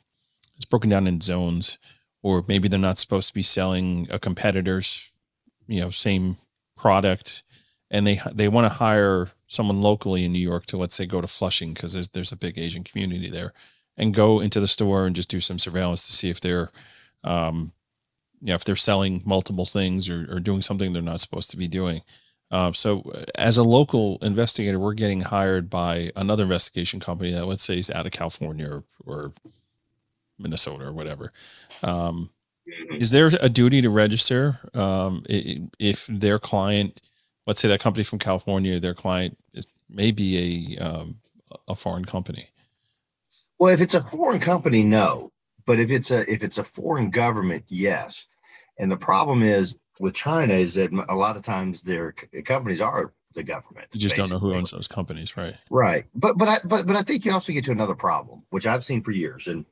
it's 0.61 0.65
broken 0.69 0.91
down 0.91 1.07
in 1.07 1.19
zones, 1.21 1.79
or 2.21 2.45
maybe 2.47 2.67
they're 2.67 2.79
not 2.79 2.99
supposed 2.99 3.29
to 3.29 3.33
be 3.33 3.41
selling 3.41 4.07
a 4.11 4.19
competitor's, 4.19 5.11
you 5.67 5.81
know, 5.81 5.89
same 5.89 6.37
product, 6.77 7.41
and 7.89 8.05
they 8.05 8.19
they 8.31 8.47
want 8.47 8.65
to 8.65 8.77
hire 8.77 9.31
someone 9.47 9.81
locally 9.81 10.23
in 10.23 10.31
New 10.31 10.39
York 10.39 10.67
to 10.67 10.77
let's 10.77 10.93
say 10.95 11.07
go 11.07 11.19
to 11.19 11.25
Flushing 11.27 11.73
because 11.73 11.93
there's 11.93 12.09
there's 12.09 12.31
a 12.31 12.37
big 12.37 12.59
Asian 12.59 12.83
community 12.83 13.27
there, 13.27 13.53
and 13.97 14.13
go 14.13 14.39
into 14.39 14.59
the 14.59 14.67
store 14.67 15.07
and 15.07 15.15
just 15.15 15.31
do 15.31 15.39
some 15.39 15.57
surveillance 15.57 16.05
to 16.05 16.13
see 16.13 16.29
if 16.29 16.39
they're, 16.39 16.69
um, 17.23 17.71
you 18.39 18.49
know, 18.49 18.53
if 18.53 18.63
they're 18.63 18.75
selling 18.75 19.23
multiple 19.25 19.65
things 19.65 20.11
or, 20.11 20.27
or 20.31 20.39
doing 20.39 20.61
something 20.61 20.93
they're 20.93 21.01
not 21.01 21.21
supposed 21.21 21.49
to 21.49 21.57
be 21.57 21.67
doing. 21.67 22.01
Uh, 22.51 22.71
so, 22.71 23.01
as 23.33 23.57
a 23.57 23.63
local 23.63 24.19
investigator, 24.21 24.77
we're 24.77 24.93
getting 24.93 25.21
hired 25.21 25.71
by 25.71 26.11
another 26.15 26.43
investigation 26.43 26.99
company 26.99 27.31
that, 27.31 27.47
let's 27.47 27.63
say, 27.63 27.79
is 27.79 27.89
out 27.89 28.05
of 28.05 28.11
California 28.11 28.69
or, 28.69 28.83
or 29.05 29.33
Minnesota 30.41 30.85
or 30.85 30.93
whatever. 30.93 31.31
Um, 31.83 32.29
mm-hmm. 32.67 33.01
is 33.01 33.11
there 33.11 33.29
a 33.39 33.49
duty 33.49 33.81
to 33.81 33.89
register 33.89 34.59
um, 34.73 35.23
if 35.27 36.07
their 36.07 36.39
client, 36.39 37.01
let's 37.47 37.61
say 37.61 37.67
that 37.67 37.79
company 37.79 38.03
from 38.03 38.19
California, 38.19 38.79
their 38.79 38.93
client 38.93 39.37
is 39.53 39.67
maybe 39.89 40.77
a 40.77 40.83
um, 40.83 41.17
a 41.67 41.75
foreign 41.75 42.05
company? 42.05 42.47
Well, 43.59 43.73
if 43.73 43.81
it's 43.81 43.93
a 43.93 44.01
foreign 44.01 44.39
company, 44.39 44.83
no. 44.83 45.31
But 45.65 45.79
if 45.79 45.91
it's 45.91 46.11
a 46.11 46.29
if 46.31 46.43
it's 46.43 46.57
a 46.57 46.63
foreign 46.63 47.11
government, 47.11 47.65
yes. 47.67 48.27
And 48.79 48.91
the 48.91 48.97
problem 48.97 49.43
is 49.43 49.77
with 49.99 50.15
China 50.15 50.53
is 50.53 50.75
that 50.75 50.91
a 51.09 51.15
lot 51.15 51.37
of 51.37 51.43
times 51.43 51.83
their 51.83 52.13
companies 52.43 52.81
are 52.81 53.13
the 53.33 53.43
government. 53.43 53.87
You 53.91 53.99
just 53.99 54.15
basically. 54.15 54.31
don't 54.31 54.41
know 54.41 54.49
who 54.49 54.55
owns 54.55 54.71
those 54.71 54.87
companies, 54.87 55.37
right? 55.37 55.55
Right. 55.69 56.05
But 56.15 56.37
but 56.37 56.47
I 56.47 56.57
but 56.63 56.87
but 56.87 56.95
I 56.95 57.03
think 57.03 57.25
you 57.25 57.31
also 57.31 57.53
get 57.53 57.65
to 57.65 57.71
another 57.71 57.95
problem, 57.95 58.43
which 58.49 58.65
I've 58.65 58.83
seen 58.83 59.03
for 59.03 59.11
years, 59.11 59.47
and 59.47 59.65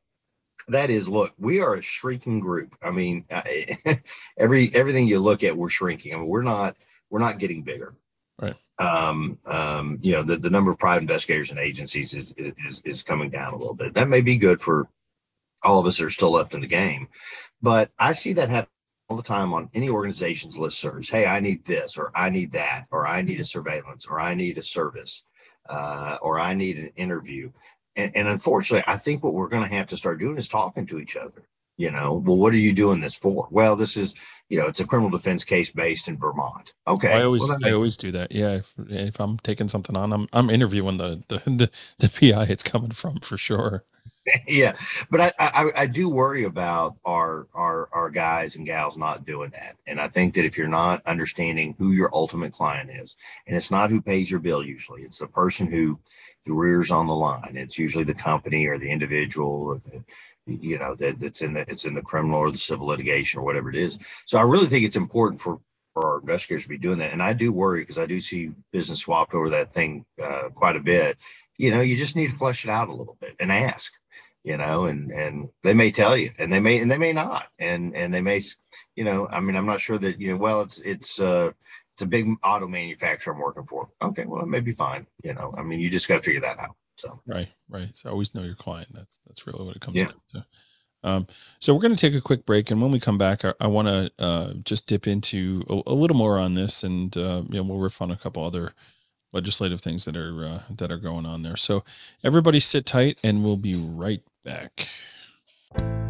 that 0.71 0.89
is 0.89 1.09
look 1.09 1.33
we 1.37 1.61
are 1.61 1.75
a 1.75 1.81
shrinking 1.81 2.39
group 2.39 2.75
i 2.81 2.91
mean 2.91 3.25
every 4.37 4.69
everything 4.73 5.07
you 5.07 5.19
look 5.19 5.43
at 5.43 5.55
we're 5.55 5.69
shrinking 5.69 6.13
i 6.13 6.17
mean 6.17 6.27
we're 6.27 6.41
not 6.41 6.75
we're 7.09 7.19
not 7.19 7.39
getting 7.39 7.63
bigger 7.63 7.95
Right. 8.41 8.55
Um, 8.79 9.37
um, 9.45 9.99
you 10.01 10.13
know, 10.13 10.23
the, 10.23 10.37
the 10.37 10.49
number 10.49 10.71
of 10.71 10.79
private 10.79 11.01
investigators 11.01 11.49
and 11.49 11.59
agencies 11.59 12.13
is, 12.13 12.33
is 12.37 12.81
is 12.85 13.03
coming 13.03 13.29
down 13.29 13.53
a 13.53 13.57
little 13.57 13.73
bit. 13.73 13.93
That 13.93 14.07
may 14.07 14.21
be 14.21 14.37
good 14.37 14.61
for 14.61 14.87
all 15.61 15.79
of 15.79 15.85
us 15.85 15.97
that 15.97 16.05
are 16.05 16.09
still 16.09 16.31
left 16.31 16.53
in 16.53 16.61
the 16.61 16.67
game, 16.67 17.09
but 17.61 17.91
I 17.99 18.13
see 18.13 18.33
that 18.33 18.49
happen 18.49 18.69
all 19.09 19.17
the 19.17 19.23
time 19.23 19.53
on 19.53 19.69
any 19.73 19.89
organization's 19.89 20.57
listservs. 20.57 21.09
Hey, 21.09 21.25
I 21.25 21.41
need 21.41 21.65
this, 21.65 21.97
or 21.97 22.11
I 22.15 22.29
need 22.29 22.53
that, 22.53 22.85
or 22.91 23.05
I 23.05 23.21
need 23.21 23.41
a 23.41 23.45
surveillance, 23.45 24.05
or 24.05 24.21
I 24.21 24.35
need 24.35 24.57
a 24.57 24.63
service, 24.63 25.23
uh, 25.67 26.17
or 26.21 26.39
I 26.39 26.53
need 26.53 26.79
an 26.79 26.91
interview. 26.95 27.51
And, 27.99 28.15
and 28.15 28.27
unfortunately, 28.29 28.85
I 28.87 28.97
think 28.97 29.23
what 29.23 29.33
we're 29.33 29.49
going 29.49 29.67
to 29.67 29.75
have 29.75 29.87
to 29.87 29.97
start 29.97 30.19
doing 30.19 30.37
is 30.37 30.47
talking 30.47 30.85
to 30.87 30.99
each 30.99 31.17
other. 31.17 31.43
You 31.75 31.91
know, 31.91 32.13
well, 32.25 32.35
what 32.35 32.51
are 32.51 32.57
you 32.57 32.73
doing 32.73 32.99
this 32.99 33.15
for? 33.15 33.47
Well, 33.51 33.77
this 33.77 33.95
is, 33.95 34.13
you 34.49 34.59
know, 34.59 34.67
it's 34.67 34.81
a 34.81 34.85
criminal 34.85 35.09
defense 35.09 35.45
case 35.45 35.71
based 35.71 36.09
in 36.09 36.17
Vermont. 36.17 36.73
Okay, 36.85 37.13
I 37.13 37.23
always, 37.23 37.47
well, 37.47 37.57
I 37.63 37.71
always 37.71 37.95
do 37.95 38.11
that. 38.11 38.33
Yeah, 38.33 38.55
if, 38.55 38.73
if 38.89 39.17
I'm 39.21 39.37
taking 39.37 39.69
something 39.69 39.95
on, 39.95 40.11
I'm, 40.11 40.27
I'm 40.33 40.49
interviewing 40.49 40.97
the, 40.97 41.23
the, 41.29 41.37
the, 41.37 41.71
the 41.99 42.09
PI 42.33 42.51
it's 42.51 42.63
coming 42.63 42.91
from 42.91 43.19
for 43.19 43.37
sure. 43.37 43.85
yeah, 44.47 44.75
but 45.09 45.21
I, 45.21 45.31
I 45.39 45.71
I 45.77 45.85
do 45.85 46.09
worry 46.09 46.43
about 46.43 46.97
our 47.05 47.47
our 47.53 47.89
our 47.91 48.09
guys 48.09 48.55
and 48.55 48.65
gals 48.65 48.97
not 48.97 49.25
doing 49.25 49.49
that, 49.51 49.75
and 49.87 49.99
I 49.99 50.07
think 50.07 50.33
that 50.35 50.45
if 50.45 50.57
you're 50.57 50.67
not 50.67 51.01
understanding 51.05 51.75
who 51.77 51.91
your 51.91 52.09
ultimate 52.13 52.53
client 52.53 52.89
is, 52.91 53.15
and 53.47 53.55
it's 53.55 53.71
not 53.71 53.89
who 53.89 54.01
pays 54.01 54.29
your 54.29 54.39
bill 54.39 54.63
usually, 54.63 55.03
it's 55.03 55.19
the 55.19 55.27
person 55.27 55.67
who 55.67 55.99
rears 56.47 56.91
on 56.91 57.07
the 57.07 57.15
line. 57.15 57.55
It's 57.55 57.77
usually 57.77 58.03
the 58.03 58.13
company 58.13 58.65
or 58.67 58.77
the 58.77 58.89
individual, 58.89 59.81
the, 59.85 60.03
you 60.47 60.79
know, 60.79 60.95
that 60.95 61.19
that's 61.19 61.41
in 61.41 61.53
the 61.53 61.61
it's 61.69 61.85
in 61.85 61.93
the 61.93 62.01
criminal 62.01 62.39
or 62.39 62.51
the 62.51 62.57
civil 62.57 62.87
litigation 62.87 63.39
or 63.39 63.43
whatever 63.43 63.69
it 63.69 63.75
is. 63.75 63.99
So 64.25 64.37
I 64.37 64.43
really 64.43 64.67
think 64.67 64.85
it's 64.85 64.95
important 64.95 65.41
for 65.41 65.59
for 65.93 66.05
our 66.05 66.19
investigators 66.19 66.63
to 66.63 66.69
be 66.69 66.77
doing 66.77 66.99
that, 66.99 67.11
and 67.11 67.21
I 67.21 67.33
do 67.33 67.51
worry 67.51 67.81
because 67.81 67.97
I 67.97 68.05
do 68.05 68.19
see 68.19 68.51
business 68.71 68.99
swapped 68.99 69.33
over 69.33 69.49
that 69.49 69.71
thing 69.71 70.05
uh, 70.21 70.49
quite 70.53 70.75
a 70.75 70.81
bit. 70.81 71.17
You 71.57 71.71
know, 71.71 71.81
you 71.81 71.97
just 71.97 72.15
need 72.15 72.29
to 72.31 72.37
flesh 72.37 72.63
it 72.63 72.69
out 72.69 72.89
a 72.89 72.93
little 72.93 73.17
bit 73.19 73.35
and 73.39 73.51
ask 73.51 73.91
you 74.43 74.57
know, 74.57 74.85
and 74.85 75.11
and 75.11 75.49
they 75.63 75.73
may 75.73 75.91
tell 75.91 76.15
you, 76.15 76.31
and 76.39 76.51
they 76.51 76.59
may 76.59 76.79
and 76.79 76.89
they 76.89 76.97
may 76.97 77.13
not, 77.13 77.47
and 77.59 77.95
and 77.95 78.13
they 78.13 78.21
may, 78.21 78.41
you 78.95 79.03
know, 79.03 79.27
I 79.27 79.39
mean, 79.39 79.55
I'm 79.55 79.65
not 79.65 79.81
sure 79.81 79.97
that 79.97 80.19
you 80.19 80.31
know. 80.31 80.37
Well, 80.37 80.61
it's 80.61 80.79
it's 80.79 81.19
uh 81.19 81.51
it's 81.99 82.05
a 82.05 82.07
big 82.07 82.29
auto 82.45 82.65
manufacturer 82.65 83.33
I'm 83.33 83.41
working 83.41 83.65
for. 83.65 83.89
Okay, 84.01 84.23
well, 84.23 84.41
it 84.41 84.47
may 84.47 84.61
be 84.61 84.71
fine. 84.71 85.05
You 85.21 85.33
know, 85.33 85.53
I 85.57 85.63
mean, 85.63 85.81
you 85.81 85.89
just 85.89 86.07
got 86.07 86.15
to 86.15 86.21
figure 86.21 86.39
that 86.39 86.57
out. 86.57 86.77
So 86.95 87.19
right, 87.27 87.49
right. 87.67 87.89
So 87.93 88.09
always 88.09 88.33
know 88.33 88.41
your 88.41 88.55
client. 88.55 88.87
That's 88.93 89.19
that's 89.27 89.45
really 89.45 89.65
what 89.65 89.75
it 89.75 89.81
comes 89.81 89.97
yeah. 89.97 90.05
down 90.05 90.21
to. 90.33 90.45
Um, 91.03 91.27
so 91.59 91.73
we're 91.73 91.81
going 91.81 91.95
to 91.95 91.99
take 91.99 92.17
a 92.17 92.21
quick 92.21 92.45
break, 92.45 92.71
and 92.71 92.81
when 92.81 92.91
we 92.91 93.01
come 93.01 93.17
back, 93.17 93.43
I, 93.43 93.53
I 93.59 93.67
want 93.67 93.89
to 93.89 94.11
uh, 94.17 94.53
just 94.63 94.87
dip 94.87 95.07
into 95.07 95.63
a, 95.69 95.81
a, 95.87 95.93
little 95.93 96.15
more 96.15 96.39
on 96.39 96.53
this, 96.53 96.83
and 96.83 97.15
uh, 97.17 97.43
you 97.49 97.57
know, 97.57 97.63
we'll 97.63 97.79
riff 97.79 98.01
on 98.01 98.11
a 98.11 98.17
couple 98.17 98.45
other 98.45 98.71
legislative 99.33 99.81
things 99.81 100.05
that 100.05 100.15
are 100.15 100.45
uh, 100.45 100.59
that 100.69 100.91
are 100.91 100.97
going 100.97 101.25
on 101.25 101.41
there. 101.41 101.57
So 101.57 101.83
everybody 102.23 102.61
sit 102.61 102.85
tight, 102.85 103.19
and 103.25 103.43
we'll 103.43 103.57
be 103.57 103.75
right 103.75 104.21
back. 104.45 104.87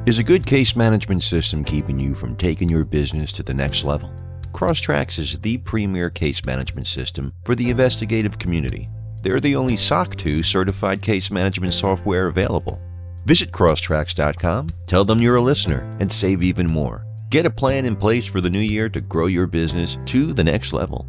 Is 0.05 0.19
a 0.19 0.23
good 0.23 0.45
case 0.45 0.75
management 0.75 1.23
system 1.23 1.63
keeping 1.63 1.99
you 1.99 2.13
from 2.13 2.35
taking 2.35 2.69
your 2.69 2.85
business 2.85 3.31
to 3.33 3.43
the 3.43 3.55
next 3.55 3.83
level? 3.83 4.11
Crosstracks 4.53 5.19
is 5.19 5.39
the 5.39 5.57
premier 5.57 6.09
case 6.09 6.43
management 6.43 6.87
system 6.87 7.33
for 7.45 7.55
the 7.55 7.69
investigative 7.69 8.39
community. 8.39 8.89
They're 9.21 9.39
the 9.39 9.55
only 9.55 9.75
SOC 9.75 10.15
2 10.15 10.43
certified 10.43 11.01
case 11.01 11.29
management 11.29 11.73
software 11.73 12.27
available. 12.27 12.81
Visit 13.25 13.51
crosstracks.com, 13.51 14.69
tell 14.87 15.05
them 15.05 15.21
you're 15.21 15.35
a 15.35 15.41
listener, 15.41 15.89
and 15.99 16.11
save 16.11 16.41
even 16.41 16.67
more. 16.67 17.05
Get 17.29 17.45
a 17.45 17.49
plan 17.49 17.85
in 17.85 17.95
place 17.95 18.25
for 18.25 18.41
the 18.41 18.49
new 18.49 18.59
year 18.59 18.89
to 18.89 19.01
grow 19.01 19.27
your 19.27 19.45
business 19.45 19.97
to 20.07 20.33
the 20.33 20.43
next 20.43 20.73
level. 20.73 21.07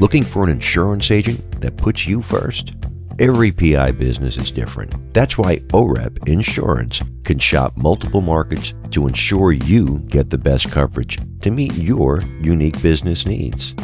Looking 0.00 0.24
for 0.24 0.42
an 0.42 0.50
insurance 0.50 1.10
agent 1.10 1.60
that 1.60 1.76
puts 1.76 2.06
you 2.06 2.22
first? 2.22 2.74
Every 3.20 3.52
PI 3.52 3.90
business 3.92 4.38
is 4.38 4.50
different. 4.50 5.12
That's 5.12 5.36
why 5.36 5.58
OREP 5.74 6.26
Insurance 6.26 7.02
can 7.22 7.38
shop 7.38 7.76
multiple 7.76 8.22
markets 8.22 8.72
to 8.92 9.06
ensure 9.06 9.52
you 9.52 9.98
get 10.08 10.30
the 10.30 10.38
best 10.38 10.70
coverage 10.70 11.18
to 11.40 11.50
meet 11.50 11.74
your 11.74 12.22
unique 12.40 12.80
business 12.80 13.26
needs. 13.26 13.74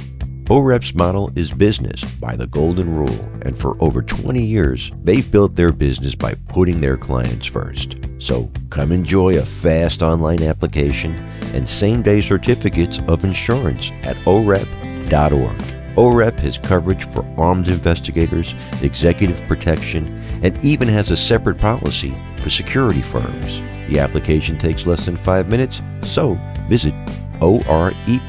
OREP's 0.48 0.94
model 0.94 1.30
is 1.36 1.52
business 1.52 2.02
by 2.14 2.34
the 2.34 2.46
golden 2.46 2.96
rule, 2.96 3.30
and 3.42 3.58
for 3.58 3.76
over 3.84 4.00
20 4.00 4.42
years, 4.42 4.90
they've 5.04 5.30
built 5.30 5.54
their 5.54 5.70
business 5.70 6.14
by 6.14 6.32
putting 6.48 6.80
their 6.80 6.96
clients 6.96 7.44
first. 7.44 7.96
So 8.16 8.50
come 8.70 8.90
enjoy 8.90 9.32
a 9.32 9.44
fast 9.44 10.02
online 10.02 10.44
application 10.44 11.14
and 11.52 11.68
same 11.68 12.00
day 12.00 12.22
certificates 12.22 13.00
of 13.06 13.22
insurance 13.22 13.90
at 14.02 14.16
orep.org. 14.24 15.75
OREP 15.96 16.38
has 16.40 16.58
coverage 16.58 17.08
for 17.08 17.26
armed 17.38 17.68
investigators, 17.68 18.54
executive 18.82 19.40
protection, 19.48 20.06
and 20.42 20.62
even 20.64 20.88
has 20.88 21.10
a 21.10 21.16
separate 21.16 21.58
policy 21.58 22.14
for 22.40 22.50
security 22.50 23.02
firms. 23.02 23.60
The 23.88 23.98
application 23.98 24.58
takes 24.58 24.86
less 24.86 25.06
than 25.06 25.16
five 25.16 25.48
minutes, 25.48 25.80
so 26.02 26.38
visit 26.68 26.94
orep.org 27.40 28.26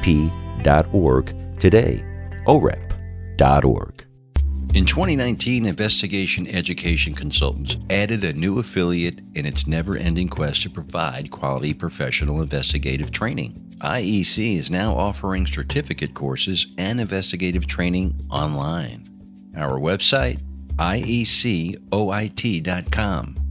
today. 1.58 2.04
orep.org. 2.46 4.04
In 4.74 4.84
2019, 4.84 5.64
Investigation 5.64 6.46
Education 6.46 7.14
Consultants 7.14 7.78
added 7.88 8.22
a 8.22 8.34
new 8.34 8.58
affiliate 8.58 9.22
in 9.34 9.46
its 9.46 9.66
never 9.66 9.96
ending 9.96 10.28
quest 10.28 10.62
to 10.62 10.70
provide 10.70 11.30
quality 11.30 11.72
professional 11.72 12.42
investigative 12.42 13.10
training. 13.10 13.67
IEC 13.80 14.56
is 14.56 14.70
now 14.70 14.94
offering 14.94 15.46
certificate 15.46 16.14
courses 16.14 16.66
and 16.78 17.00
investigative 17.00 17.66
training 17.66 18.20
online. 18.30 19.04
Our 19.56 19.78
website, 19.78 20.42
iecoit.com, 20.76 21.76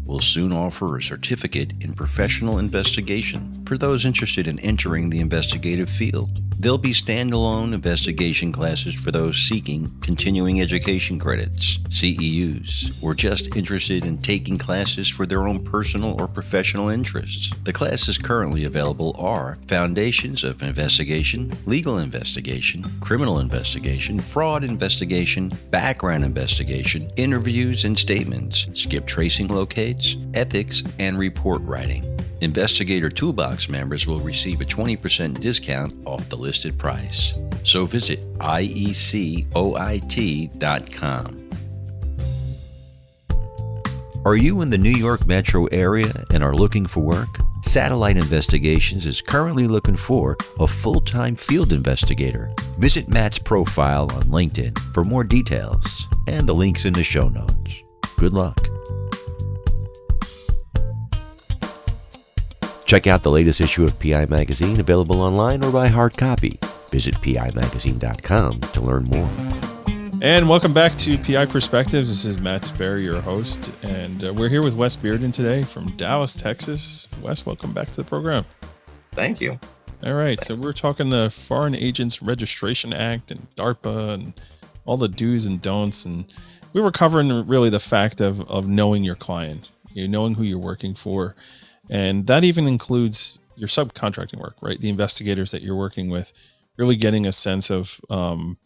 will 0.07 0.21
soon 0.21 0.53
offer 0.53 0.97
a 0.97 1.01
certificate 1.01 1.73
in 1.81 1.93
professional 1.93 2.57
investigation 2.57 3.65
for 3.65 3.77
those 3.77 4.05
interested 4.05 4.47
in 4.47 4.59
entering 4.59 5.09
the 5.09 5.19
investigative 5.19 5.89
field. 5.89 6.39
There'll 6.59 6.79
be 6.79 6.89
standalone 6.89 7.71
investigation 7.71 8.51
classes 8.51 8.95
for 8.95 9.11
those 9.11 9.37
seeking 9.37 9.91
continuing 10.01 10.59
education 10.59 11.19
credits, 11.19 11.77
CEUs, 11.89 12.97
or 13.03 13.13
just 13.13 13.55
interested 13.55 14.03
in 14.05 14.17
taking 14.17 14.57
classes 14.57 15.07
for 15.07 15.27
their 15.27 15.47
own 15.47 15.63
personal 15.63 16.19
or 16.19 16.27
professional 16.27 16.89
interests. 16.89 17.55
The 17.63 17.73
classes 17.73 18.17
currently 18.17 18.65
available 18.65 19.15
are 19.19 19.59
Foundations 19.67 20.43
of 20.43 20.63
Investigation, 20.63 21.51
Legal 21.67 21.99
Investigation, 21.99 22.83
Criminal 23.01 23.37
Investigation, 23.37 24.19
Fraud 24.19 24.63
Investigation, 24.63 25.51
Background 25.69 26.23
Investigation, 26.23 27.07
Interviews 27.17 27.85
and 27.85 27.97
Statements, 27.99 28.67
Skip 28.73 29.05
Tracing 29.05 29.47
Locates, 29.97 30.17
Ethics, 30.33 30.83
and 30.99 31.17
Report 31.17 31.61
Writing. 31.63 32.03
Investigator 32.41 33.09
Toolbox 33.09 33.67
members 33.67 34.05
will 34.05 34.19
receive 34.19 34.61
a 34.61 34.65
20% 34.65 35.39
discount 35.39 35.95
off 36.05 36.29
the 36.29 36.35
listed 36.35 36.77
price. 36.77 37.33
So 37.63 37.87
visit 37.87 38.21
IECOIT.com. 38.37 39.43
Are 44.25 44.35
you 44.35 44.61
in 44.61 44.69
the 44.69 44.77
New 44.77 44.91
York 44.91 45.25
metro 45.25 45.65
area 45.67 46.11
and 46.31 46.43
are 46.43 46.53
looking 46.53 46.85
for 46.85 46.99
work? 46.99 47.39
Satellite 47.63 48.17
Investigations 48.17 49.05
is 49.05 49.21
currently 49.21 49.67
looking 49.67 49.95
for 49.95 50.37
a 50.59 50.67
full 50.67 50.99
time 51.01 51.35
field 51.35 51.71
investigator. 51.71 52.53
Visit 52.77 53.07
Matt's 53.07 53.39
profile 53.39 54.03
on 54.13 54.23
LinkedIn 54.23 54.77
for 54.93 55.03
more 55.03 55.23
details 55.23 56.07
and 56.27 56.47
the 56.47 56.53
links 56.53 56.85
in 56.85 56.93
the 56.93 57.03
show 57.03 57.29
notes. 57.29 57.83
Good 58.17 58.33
luck. 58.33 58.67
Check 62.87 63.05
out 63.05 63.21
the 63.21 63.29
latest 63.29 63.59
issue 63.59 63.83
of 63.83 63.99
PI 63.99 64.27
Magazine 64.27 64.79
available 64.79 65.19
online 65.19 65.63
or 65.63 65.73
by 65.73 65.89
hard 65.89 66.15
copy. 66.15 66.57
Visit 66.89 67.15
PIMagazine.com 67.15 68.61
to 68.61 68.81
learn 68.81 69.03
more. 69.03 69.29
And 70.21 70.47
welcome 70.47 70.73
back 70.73 70.95
to 70.99 71.17
PI 71.17 71.47
Perspectives. 71.47 72.07
This 72.07 72.25
is 72.25 72.41
Matt 72.41 72.63
Spera, 72.63 73.01
your 73.01 73.19
host, 73.19 73.73
and 73.83 74.23
uh, 74.23 74.33
we're 74.33 74.47
here 74.47 74.63
with 74.63 74.73
Wes 74.73 74.95
Bearden 74.95 75.33
today 75.33 75.63
from 75.63 75.87
Dallas, 75.97 76.33
Texas. 76.33 77.09
Wes, 77.21 77.45
welcome 77.45 77.73
back 77.73 77.91
to 77.91 77.97
the 77.97 78.05
program. 78.05 78.45
Thank 79.11 79.41
you. 79.41 79.59
All 80.05 80.13
right, 80.13 80.41
so 80.41 80.55
we're 80.55 80.71
talking 80.71 81.09
the 81.09 81.29
Foreign 81.29 81.75
Agents 81.75 82.21
Registration 82.21 82.93
Act 82.93 83.31
and 83.31 83.53
DARPA 83.57 84.13
and 84.13 84.33
all 84.85 84.95
the 84.95 85.09
do's 85.09 85.45
and 85.45 85.61
don'ts, 85.61 86.05
and 86.05 86.33
we 86.71 86.79
were 86.79 86.91
covering 86.91 87.45
really 87.47 87.69
the 87.69 87.81
fact 87.81 88.21
of 88.21 88.49
of 88.49 88.65
knowing 88.65 89.03
your 89.03 89.15
client, 89.15 89.71
you 89.91 90.07
know, 90.07 90.11
knowing 90.19 90.35
who 90.35 90.43
you're 90.43 90.57
working 90.57 90.95
for, 90.95 91.35
and 91.89 92.27
that 92.27 92.43
even 92.43 92.67
includes 92.67 93.39
your 93.55 93.67
subcontracting 93.67 94.39
work, 94.39 94.55
right? 94.61 94.79
The 94.79 94.89
investigators 94.89 95.51
that 95.51 95.61
you're 95.61 95.75
working 95.75 96.09
with, 96.09 96.31
really 96.77 96.95
getting 96.95 97.25
a 97.25 97.31
sense 97.31 97.69
of, 97.69 97.99
um, 98.09 98.57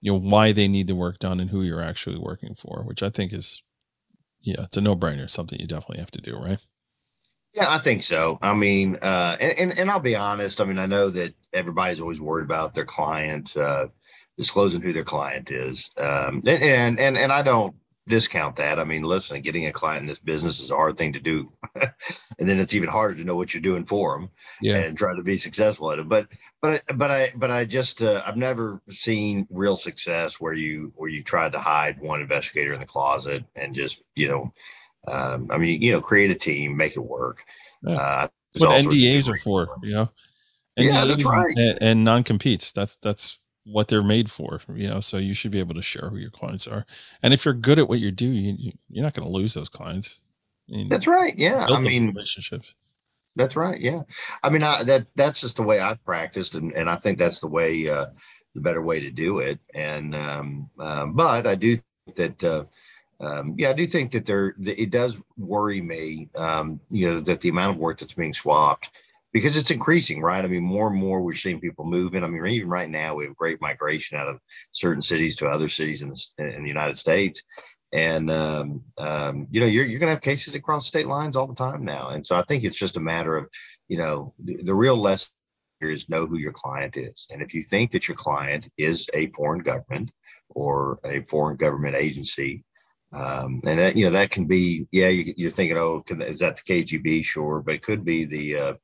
you 0.00 0.12
know, 0.12 0.18
why 0.20 0.52
they 0.52 0.68
need 0.68 0.86
the 0.86 0.94
work 0.94 1.18
done 1.18 1.40
and 1.40 1.50
who 1.50 1.62
you're 1.62 1.82
actually 1.82 2.18
working 2.18 2.54
for, 2.54 2.84
which 2.84 3.02
I 3.02 3.10
think 3.10 3.32
is, 3.32 3.62
yeah, 4.40 4.62
it's 4.62 4.76
a 4.76 4.80
no 4.80 4.94
brainer, 4.94 5.28
something 5.28 5.58
you 5.58 5.66
definitely 5.66 5.98
have 5.98 6.12
to 6.12 6.20
do, 6.20 6.36
right? 6.36 6.64
Yeah, 7.54 7.66
I 7.70 7.78
think 7.78 8.02
so. 8.02 8.38
I 8.42 8.54
mean, 8.54 8.96
uh, 9.00 9.36
and, 9.40 9.58
and, 9.58 9.78
and 9.78 9.90
I'll 9.90 9.98
be 9.98 10.14
honest. 10.14 10.60
I 10.60 10.64
mean, 10.64 10.78
I 10.78 10.86
know 10.86 11.08
that 11.10 11.34
everybody's 11.54 12.00
always 12.00 12.20
worried 12.20 12.44
about 12.44 12.74
their 12.74 12.84
client 12.84 13.56
uh, 13.56 13.86
disclosing 14.36 14.82
who 14.82 14.92
their 14.92 15.04
client 15.04 15.50
is, 15.50 15.94
um, 15.96 16.42
and, 16.46 16.62
and 16.62 17.00
and 17.00 17.16
and 17.16 17.32
I 17.32 17.40
don't 17.40 17.74
discount 18.08 18.56
that. 18.56 18.78
I 18.78 18.84
mean, 18.84 19.02
listen, 19.02 19.40
getting 19.40 19.66
a 19.66 19.72
client 19.72 20.02
in 20.02 20.06
this 20.06 20.18
business 20.18 20.60
is 20.60 20.70
a 20.70 20.76
hard 20.76 20.96
thing 20.96 21.12
to 21.14 21.20
do, 21.20 21.52
and 22.38 22.48
then 22.48 22.60
it's 22.60 22.74
even 22.74 22.88
harder 22.88 23.14
to 23.16 23.24
know 23.24 23.36
what 23.36 23.52
you're 23.52 23.60
doing 23.62 23.84
for 23.84 24.18
them 24.18 24.30
Yeah. 24.62 24.76
and 24.76 24.96
try 24.96 25.14
to 25.14 25.22
be 25.22 25.36
successful 25.36 25.90
at 25.92 25.98
it. 25.98 26.08
But 26.08 26.28
but 26.62 26.82
but 26.94 27.10
I 27.10 27.32
but 27.36 27.50
I 27.50 27.64
just 27.64 28.02
uh, 28.02 28.22
I've 28.24 28.36
never 28.36 28.80
seen 28.88 29.46
real 29.50 29.76
success 29.76 30.40
where 30.40 30.52
you 30.54 30.92
where 30.96 31.10
you 31.10 31.22
tried 31.22 31.52
to 31.52 31.58
hide 31.58 32.00
one 32.00 32.20
investigator 32.20 32.72
in 32.72 32.80
the 32.80 32.86
closet 32.86 33.44
and 33.54 33.74
just 33.74 34.02
you 34.14 34.28
know, 34.28 34.52
um, 35.08 35.48
I 35.50 35.58
mean 35.58 35.82
you 35.82 35.92
know 35.92 36.00
create 36.00 36.30
a 36.30 36.36
team, 36.36 36.76
make 36.76 36.96
it 36.96 37.00
work. 37.00 37.44
Yeah. 37.82 37.96
Uh, 37.96 38.28
what 38.58 38.68
all 38.70 38.80
sorts 38.80 38.96
of 38.96 39.02
NDAs 39.02 39.28
are 39.28 39.36
for, 39.36 39.68
you 39.82 39.92
know. 39.92 40.10
Yeah, 40.78 41.04
that's 41.06 41.24
right. 41.24 41.54
And, 41.56 41.78
and 41.80 42.04
non-competes. 42.04 42.72
That's 42.72 42.96
that's 42.96 43.40
what 43.66 43.88
they're 43.88 44.02
made 44.02 44.30
for, 44.30 44.60
you 44.74 44.88
know. 44.88 45.00
So 45.00 45.18
you 45.18 45.34
should 45.34 45.50
be 45.52 45.60
able 45.60 45.74
to 45.74 45.82
share 45.82 46.10
who 46.10 46.16
your 46.18 46.30
clients 46.30 46.66
are, 46.68 46.86
and 47.22 47.34
if 47.34 47.44
you're 47.44 47.54
good 47.54 47.78
at 47.78 47.88
what 47.88 48.00
you 48.00 48.10
do, 48.12 48.26
you, 48.26 48.56
you- 48.58 48.72
you're 48.90 49.04
not 49.04 49.14
going 49.14 49.26
to 49.26 49.32
lose 49.32 49.54
those 49.54 49.68
clients. 49.68 50.22
I 50.72 50.76
mean, 50.76 50.88
That's 50.88 51.06
right. 51.06 51.34
Yeah, 51.36 51.66
I 51.70 51.80
mean 51.80 52.08
relationships. 52.08 52.74
That's 53.36 53.56
right. 53.56 53.78
Yeah. 53.80 54.02
I 54.42 54.48
mean, 54.50 54.62
I, 54.62 54.82
that 54.84 55.06
that's 55.14 55.40
just 55.42 55.56
the 55.56 55.62
way 55.62 55.80
I've 55.80 56.02
practiced, 56.04 56.54
and, 56.54 56.72
and 56.72 56.88
I 56.88 56.96
think 56.96 57.18
that's 57.18 57.40
the 57.40 57.48
way 57.48 57.88
uh, 57.88 58.06
the 58.54 58.60
better 58.62 58.82
way 58.82 59.00
to 59.00 59.10
do 59.10 59.40
it. 59.40 59.58
And 59.74 60.14
um, 60.14 60.70
um, 60.78 61.12
but 61.14 61.46
I 61.46 61.54
do 61.54 61.76
think 61.76 62.16
that 62.16 62.44
uh, 62.44 62.64
um, 63.20 63.54
yeah, 63.58 63.70
I 63.70 63.74
do 63.74 63.86
think 63.86 64.12
that 64.12 64.26
there 64.26 64.54
it 64.64 64.90
does 64.90 65.18
worry 65.36 65.82
me. 65.82 66.28
Um, 66.34 66.80
you 66.90 67.08
know 67.08 67.20
that 67.20 67.40
the 67.42 67.50
amount 67.50 67.76
of 67.76 67.80
work 67.80 67.98
that's 67.98 68.14
being 68.14 68.34
swapped 68.34 68.90
because 69.36 69.54
it's 69.54 69.70
increasing, 69.70 70.22
right? 70.22 70.42
I 70.42 70.48
mean, 70.48 70.62
more 70.62 70.88
and 70.88 70.96
more 70.96 71.20
we're 71.20 71.34
seeing 71.34 71.60
people 71.60 71.84
moving. 71.84 72.24
I 72.24 72.26
mean, 72.26 72.46
even 72.46 72.70
right 72.70 72.88
now 72.88 73.14
we 73.14 73.26
have 73.26 73.36
great 73.36 73.60
migration 73.60 74.16
out 74.16 74.28
of 74.28 74.40
certain 74.72 75.02
cities 75.02 75.36
to 75.36 75.46
other 75.46 75.68
cities 75.68 76.00
in 76.00 76.08
the, 76.08 76.56
in 76.56 76.62
the 76.62 76.68
United 76.68 76.96
States. 76.96 77.42
And 77.92 78.30
um, 78.30 78.82
um, 78.96 79.46
you 79.50 79.60
know, 79.60 79.66
you're 79.66 79.84
you're 79.84 80.00
going 80.00 80.08
to 80.08 80.14
have 80.14 80.22
cases 80.22 80.54
across 80.54 80.86
state 80.86 81.06
lines 81.06 81.36
all 81.36 81.46
the 81.46 81.54
time 81.54 81.84
now, 81.84 82.08
and 82.08 82.24
so 82.24 82.34
I 82.34 82.42
think 82.48 82.64
it's 82.64 82.78
just 82.78 82.96
a 82.96 83.00
matter 83.00 83.36
of, 83.36 83.46
you 83.88 83.98
know, 83.98 84.32
the, 84.42 84.56
the 84.62 84.74
real 84.74 84.96
lesson 84.96 85.28
here 85.80 85.90
is 85.90 86.08
know 86.08 86.24
who 86.26 86.38
your 86.38 86.52
client 86.52 86.96
is, 86.96 87.28
and 87.30 87.42
if 87.42 87.52
you 87.52 87.60
think 87.60 87.90
that 87.90 88.08
your 88.08 88.16
client 88.16 88.70
is 88.78 89.06
a 89.12 89.26
foreign 89.32 89.60
government 89.60 90.10
or 90.48 90.98
a 91.04 91.20
foreign 91.24 91.58
government 91.58 91.94
agency, 91.94 92.64
um, 93.12 93.60
and 93.64 93.78
that 93.78 93.96
you 93.96 94.06
know 94.06 94.12
that 94.12 94.30
can 94.30 94.46
be, 94.46 94.86
yeah, 94.92 95.08
you, 95.08 95.34
you're 95.36 95.50
thinking, 95.50 95.76
oh, 95.76 96.00
can, 96.00 96.22
is 96.22 96.38
that 96.38 96.56
the 96.56 96.62
KGB? 96.62 97.22
Sure, 97.22 97.60
but 97.60 97.74
it 97.74 97.82
could 97.82 98.02
be 98.02 98.24
the 98.24 98.56
uh, 98.56 98.74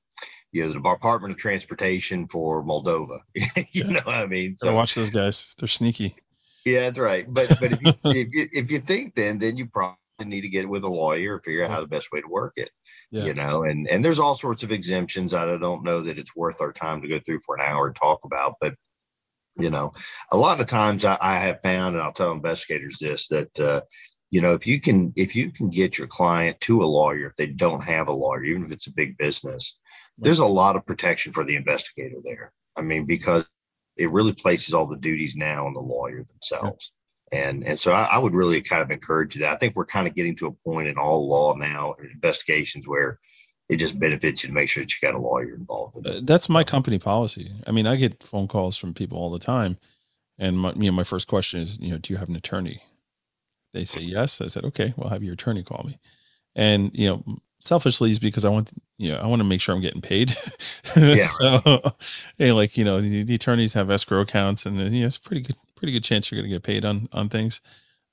you 0.52 0.62
know, 0.62 0.68
the 0.68 0.74
Department 0.74 1.32
of 1.32 1.38
Transportation 1.38 2.28
for 2.28 2.62
Moldova. 2.62 3.20
you 3.72 3.84
know 3.84 4.00
what 4.04 4.16
I 4.16 4.26
mean? 4.26 4.56
So 4.58 4.74
watch 4.74 4.94
those 4.94 5.10
guys; 5.10 5.54
they're 5.58 5.66
sneaky. 5.66 6.14
Yeah, 6.64 6.80
that's 6.80 6.98
right. 6.98 7.26
But 7.28 7.48
but 7.60 7.72
if 7.72 7.82
you, 7.82 7.92
if 8.04 8.34
you 8.34 8.46
if 8.52 8.70
you 8.70 8.78
think 8.78 9.14
then 9.14 9.38
then 9.38 9.56
you 9.56 9.66
probably 9.66 9.96
need 10.24 10.42
to 10.42 10.48
get 10.48 10.68
with 10.68 10.84
a 10.84 10.88
lawyer 10.88 11.34
and 11.34 11.44
figure 11.44 11.64
out 11.64 11.70
how 11.70 11.80
the 11.80 11.86
best 11.86 12.12
way 12.12 12.20
to 12.20 12.28
work 12.28 12.52
it. 12.56 12.70
Yeah. 13.10 13.24
You 13.24 13.34
know, 13.34 13.64
and 13.64 13.88
and 13.88 14.04
there's 14.04 14.18
all 14.18 14.36
sorts 14.36 14.62
of 14.62 14.70
exemptions. 14.70 15.34
I 15.34 15.56
don't 15.56 15.84
know 15.84 16.00
that 16.02 16.18
it's 16.18 16.36
worth 16.36 16.60
our 16.60 16.72
time 16.72 17.02
to 17.02 17.08
go 17.08 17.18
through 17.18 17.40
for 17.40 17.56
an 17.56 17.62
hour 17.62 17.86
and 17.86 17.96
talk 17.96 18.20
about, 18.24 18.56
but 18.60 18.74
you 19.56 19.70
know, 19.70 19.92
a 20.30 20.36
lot 20.36 20.60
of 20.60 20.66
times 20.66 21.04
I, 21.04 21.18
I 21.20 21.38
have 21.38 21.60
found, 21.60 21.94
and 21.94 22.02
I'll 22.02 22.12
tell 22.12 22.32
investigators 22.32 22.98
this 22.98 23.28
that 23.28 23.60
uh, 23.60 23.80
you 24.30 24.40
know 24.40 24.54
if 24.54 24.66
you 24.66 24.80
can 24.80 25.12
if 25.16 25.34
you 25.34 25.50
can 25.50 25.68
get 25.68 25.98
your 25.98 26.06
client 26.06 26.60
to 26.60 26.82
a 26.82 26.86
lawyer 26.86 27.26
if 27.26 27.34
they 27.36 27.46
don't 27.46 27.82
have 27.82 28.08
a 28.08 28.12
lawyer, 28.12 28.44
even 28.44 28.64
if 28.64 28.72
it's 28.72 28.86
a 28.86 28.94
big 28.94 29.16
business, 29.18 29.78
there's 30.18 30.40
a 30.40 30.46
lot 30.46 30.76
of 30.76 30.86
protection 30.86 31.32
for 31.32 31.44
the 31.44 31.56
investigator 31.56 32.16
there. 32.22 32.52
I 32.76 32.82
mean, 32.82 33.04
because 33.04 33.48
it 33.96 34.10
really 34.10 34.32
places 34.32 34.74
all 34.74 34.86
the 34.86 34.96
duties 34.96 35.36
now 35.36 35.66
on 35.66 35.74
the 35.74 35.80
lawyer 35.80 36.24
themselves. 36.24 36.92
And 37.32 37.66
and 37.66 37.78
so 37.78 37.92
I, 37.92 38.04
I 38.04 38.18
would 38.18 38.34
really 38.34 38.60
kind 38.60 38.82
of 38.82 38.90
encourage 38.90 39.34
that. 39.36 39.52
I 39.52 39.56
think 39.56 39.74
we're 39.74 39.86
kind 39.86 40.06
of 40.06 40.14
getting 40.14 40.36
to 40.36 40.48
a 40.48 40.52
point 40.52 40.88
in 40.88 40.98
all 40.98 41.26
law 41.26 41.54
now, 41.54 41.94
in 41.98 42.10
investigations 42.10 42.86
where 42.86 43.18
it 43.68 43.76
just 43.76 43.98
benefits 43.98 44.42
you 44.42 44.48
to 44.48 44.54
make 44.54 44.68
sure 44.68 44.82
that 44.82 44.90
you 44.90 45.08
got 45.08 45.14
a 45.14 45.22
lawyer 45.22 45.54
involved. 45.54 46.06
Uh, 46.06 46.20
That's 46.22 46.48
my 46.50 46.62
company 46.62 46.98
policy. 46.98 47.50
I 47.66 47.70
mean, 47.70 47.86
I 47.86 47.96
get 47.96 48.22
phone 48.22 48.48
calls 48.48 48.76
from 48.76 48.92
people 48.92 49.16
all 49.16 49.30
the 49.30 49.38
time, 49.38 49.78
and 50.38 50.58
my, 50.58 50.72
you 50.74 50.90
know, 50.90 50.96
my 50.96 51.04
first 51.04 51.26
question 51.26 51.60
is, 51.60 51.78
you 51.80 51.92
know, 51.92 51.98
do 51.98 52.12
you 52.12 52.18
have 52.18 52.28
an 52.28 52.36
attorney? 52.36 52.82
They 53.72 53.84
say 53.84 54.02
yes. 54.02 54.42
I 54.42 54.48
said, 54.48 54.64
okay, 54.64 54.92
well, 54.96 55.08
have 55.08 55.22
your 55.22 55.32
attorney 55.32 55.62
call 55.62 55.84
me. 55.86 55.98
And 56.54 56.90
you 56.92 57.08
know, 57.08 57.38
selfishly 57.66 58.10
is 58.10 58.18
because 58.18 58.44
I 58.44 58.50
want, 58.50 58.72
you 58.98 59.12
know, 59.12 59.18
I 59.18 59.26
want 59.26 59.40
to 59.40 59.48
make 59.48 59.60
sure 59.60 59.74
I'm 59.74 59.80
getting 59.82 60.02
paid. 60.02 60.32
Yeah, 60.96 61.14
so, 61.24 61.82
hey, 62.38 62.52
like 62.52 62.76
you 62.76 62.84
know, 62.84 63.00
the, 63.00 63.22
the 63.24 63.34
attorneys 63.36 63.72
have 63.74 63.90
escrow 63.90 64.20
accounts, 64.20 64.66
and 64.66 64.78
uh, 64.78 64.84
you 64.84 65.00
know, 65.00 65.06
it's 65.06 65.16
pretty 65.16 65.40
good, 65.42 65.56
pretty 65.74 65.92
good 65.94 66.04
chance 66.04 66.30
you're 66.30 66.40
going 66.40 66.50
to 66.50 66.54
get 66.56 66.62
paid 66.62 66.84
on 66.84 67.08
on 67.12 67.28
things. 67.30 67.60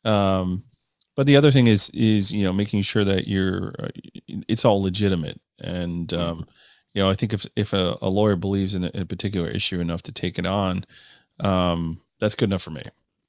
Um, 0.05 0.63
but 1.15 1.27
the 1.27 1.35
other 1.35 1.51
thing 1.51 1.67
is 1.67 1.89
is 1.89 2.31
you 2.31 2.43
know 2.43 2.53
making 2.53 2.81
sure 2.83 3.03
that 3.03 3.27
you're 3.27 3.73
uh, 3.79 3.89
it's 4.47 4.63
all 4.63 4.81
legitimate 4.81 5.39
and 5.61 6.13
um, 6.13 6.45
you 6.93 7.01
know 7.01 7.09
i 7.09 7.13
think 7.13 7.33
if 7.33 7.45
if 7.57 7.73
a, 7.73 7.97
a 8.01 8.09
lawyer 8.09 8.37
believes 8.37 8.73
in 8.75 8.85
a, 8.85 8.87
in 8.93 9.01
a 9.01 9.05
particular 9.05 9.49
issue 9.49 9.81
enough 9.81 10.01
to 10.03 10.13
take 10.13 10.39
it 10.39 10.45
on 10.45 10.85
um, 11.41 11.99
that's 12.19 12.35
good 12.35 12.49
enough 12.49 12.61
for 12.61 12.71
me 12.71 12.83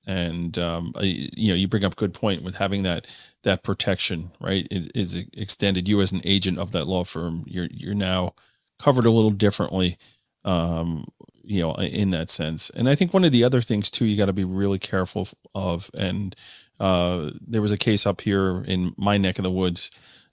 and 0.07 0.59
um, 0.59 0.93
I- 0.97 1.29
you 1.37 1.49
know 1.49 1.57
you 1.57 1.67
bring 1.69 1.85
up 1.85 1.95
a 1.95 1.97
good 1.97 2.15
point 2.15 2.43
with 2.43 2.57
having 2.57 2.85
that 2.85 3.07
that 3.43 3.63
protection 3.63 4.31
right 4.41 4.67
is, 4.71 4.89
is 4.89 5.25
extended. 5.35 5.89
You 5.89 6.01
as 6.01 6.13
an 6.13 6.21
agent 6.25 6.59
of 6.59 6.73
that 6.73 6.87
law 6.87 7.05
firm 7.05 7.45
you're 7.47 7.69
you're 7.71 7.95
now 7.95 8.35
covered 8.79 9.07
a 9.07 9.11
little 9.11 9.31
differently 9.31 9.97
um, 10.45 11.07
you 11.43 11.61
know 11.61 11.75
in 11.75 12.11
that 12.11 12.31
sense. 12.31 12.71
And 12.71 12.89
i 12.89 12.95
think 12.95 13.13
one 13.13 13.25
of 13.25 13.33
the 13.33 13.45
other 13.45 13.61
things 13.61 13.91
too 13.91 14.05
you 14.05 14.17
got 14.17 14.27
to 14.27 14.33
be 14.33 14.45
really 14.45 14.79
careful 14.79 15.29
of 15.55 15.91
and 15.95 16.35
uh, 16.79 17.31
there 17.47 17.61
was 17.61 17.73
a 17.73 17.79
case 17.79 18.07
up 18.07 18.23
here 18.23 18.65
in 18.67 18.95
my 18.97 19.19
neck 19.19 19.39
of 19.39 19.43
the 19.43 19.51
woods 19.51 19.91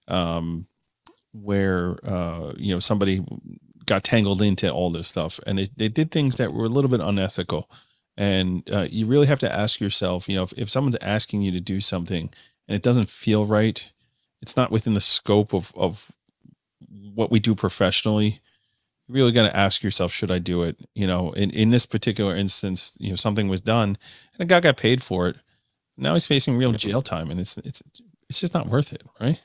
um, 0.07 0.67
where 1.33 1.97
uh, 2.05 2.53
you 2.57 2.73
know 2.73 2.79
somebody 2.79 3.23
got 3.85 4.03
tangled 4.03 4.41
into 4.41 4.69
all 4.71 4.89
this 4.89 5.07
stuff 5.07 5.39
and 5.45 5.57
they, 5.57 5.67
they 5.75 5.87
did 5.87 6.11
things 6.11 6.37
that 6.37 6.53
were 6.53 6.65
a 6.65 6.69
little 6.69 6.89
bit 6.89 6.99
unethical. 6.99 7.69
And 8.19 8.67
uh, 8.71 8.87
you 8.89 9.05
really 9.05 9.27
have 9.27 9.39
to 9.41 9.53
ask 9.53 9.79
yourself 9.79 10.27
you 10.27 10.35
know 10.35 10.43
if, 10.43 10.53
if 10.53 10.69
someone's 10.69 10.97
asking 11.01 11.41
you 11.43 11.51
to 11.51 11.61
do 11.61 11.79
something 11.79 12.29
and 12.67 12.75
it 12.75 12.83
doesn't 12.83 13.09
feel 13.09 13.45
right. 13.45 13.91
It's 14.41 14.57
not 14.57 14.71
within 14.71 14.93
the 14.93 15.01
scope 15.01 15.53
of, 15.53 15.73
of 15.75 16.11
what 17.15 17.31
we 17.31 17.39
do 17.39 17.55
professionally. 17.55 18.39
You 19.07 19.15
really 19.15 19.31
got 19.31 19.49
to 19.49 19.55
ask 19.55 19.83
yourself 19.83 20.11
should 20.11 20.31
i 20.31 20.37
do 20.37 20.63
it? 20.63 20.77
You 20.93 21.07
know 21.07 21.31
in, 21.31 21.49
in 21.51 21.69
this 21.69 21.85
particular 21.85 22.35
instance 22.35 22.97
you 22.99 23.09
know 23.09 23.15
something 23.15 23.47
was 23.47 23.61
done 23.61 23.89
and 23.89 24.39
the 24.39 24.45
guy 24.45 24.59
got 24.59 24.77
paid 24.77 25.01
for 25.01 25.27
it. 25.29 25.37
Now 25.97 26.13
he's 26.13 26.27
facing 26.27 26.57
real 26.57 26.73
jail 26.73 27.01
time 27.01 27.31
and 27.31 27.39
it's 27.39 27.57
it's 27.59 27.81
it's 28.29 28.39
just 28.39 28.53
not 28.53 28.67
worth 28.67 28.93
it 28.93 29.03
right? 29.19 29.41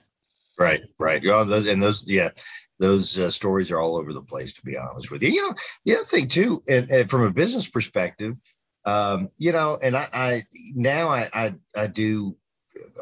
Right, 0.59 0.83
right. 0.99 1.23
Yeah, 1.23 1.45
those 1.45 1.67
and 1.67 1.83
those, 1.83 2.09
yeah, 2.09 2.31
those 2.79 3.19
uh, 3.19 3.31
stories 3.31 3.71
are 3.71 3.81
all 3.81 3.97
over 3.97 4.13
the 4.13 4.23
place. 4.23 4.53
To 4.55 4.63
be 4.63 4.77
honest 4.77 5.11
with 5.11 5.23
you, 5.23 5.31
you 5.31 5.43
know, 5.43 5.55
the 5.85 5.97
other 5.97 6.05
thing 6.05 6.29
too, 6.29 6.63
and, 6.69 6.91
and 6.91 7.11
from 7.11 7.23
a 7.23 7.33
business 7.33 7.69
perspective, 7.69 8.37
um, 8.85 9.31
you 9.39 9.53
know, 9.53 9.79
and 9.83 9.97
I, 9.97 10.09
I 10.13 10.43
now 10.75 11.09
I, 11.09 11.29
I 11.33 11.55
I 11.75 11.87
do 11.87 12.37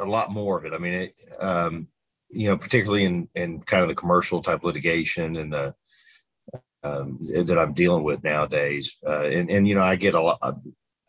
a 0.00 0.06
lot 0.06 0.32
more 0.32 0.58
of 0.58 0.64
it. 0.64 0.72
I 0.72 0.78
mean, 0.78 0.94
it, 0.94 1.14
um, 1.38 1.88
you 2.30 2.48
know, 2.48 2.56
particularly 2.56 3.04
in 3.04 3.28
in 3.34 3.60
kind 3.60 3.82
of 3.82 3.88
the 3.88 3.94
commercial 3.94 4.42
type 4.42 4.64
litigation 4.64 5.36
and 5.36 5.52
the 5.52 5.74
um, 6.82 7.18
that 7.28 7.58
I'm 7.58 7.74
dealing 7.74 8.04
with 8.04 8.24
nowadays, 8.24 8.96
uh, 9.06 9.28
and 9.30 9.50
and 9.50 9.68
you 9.68 9.74
know, 9.74 9.82
I 9.82 9.96
get 9.96 10.14
a 10.14 10.20
lot. 10.20 10.38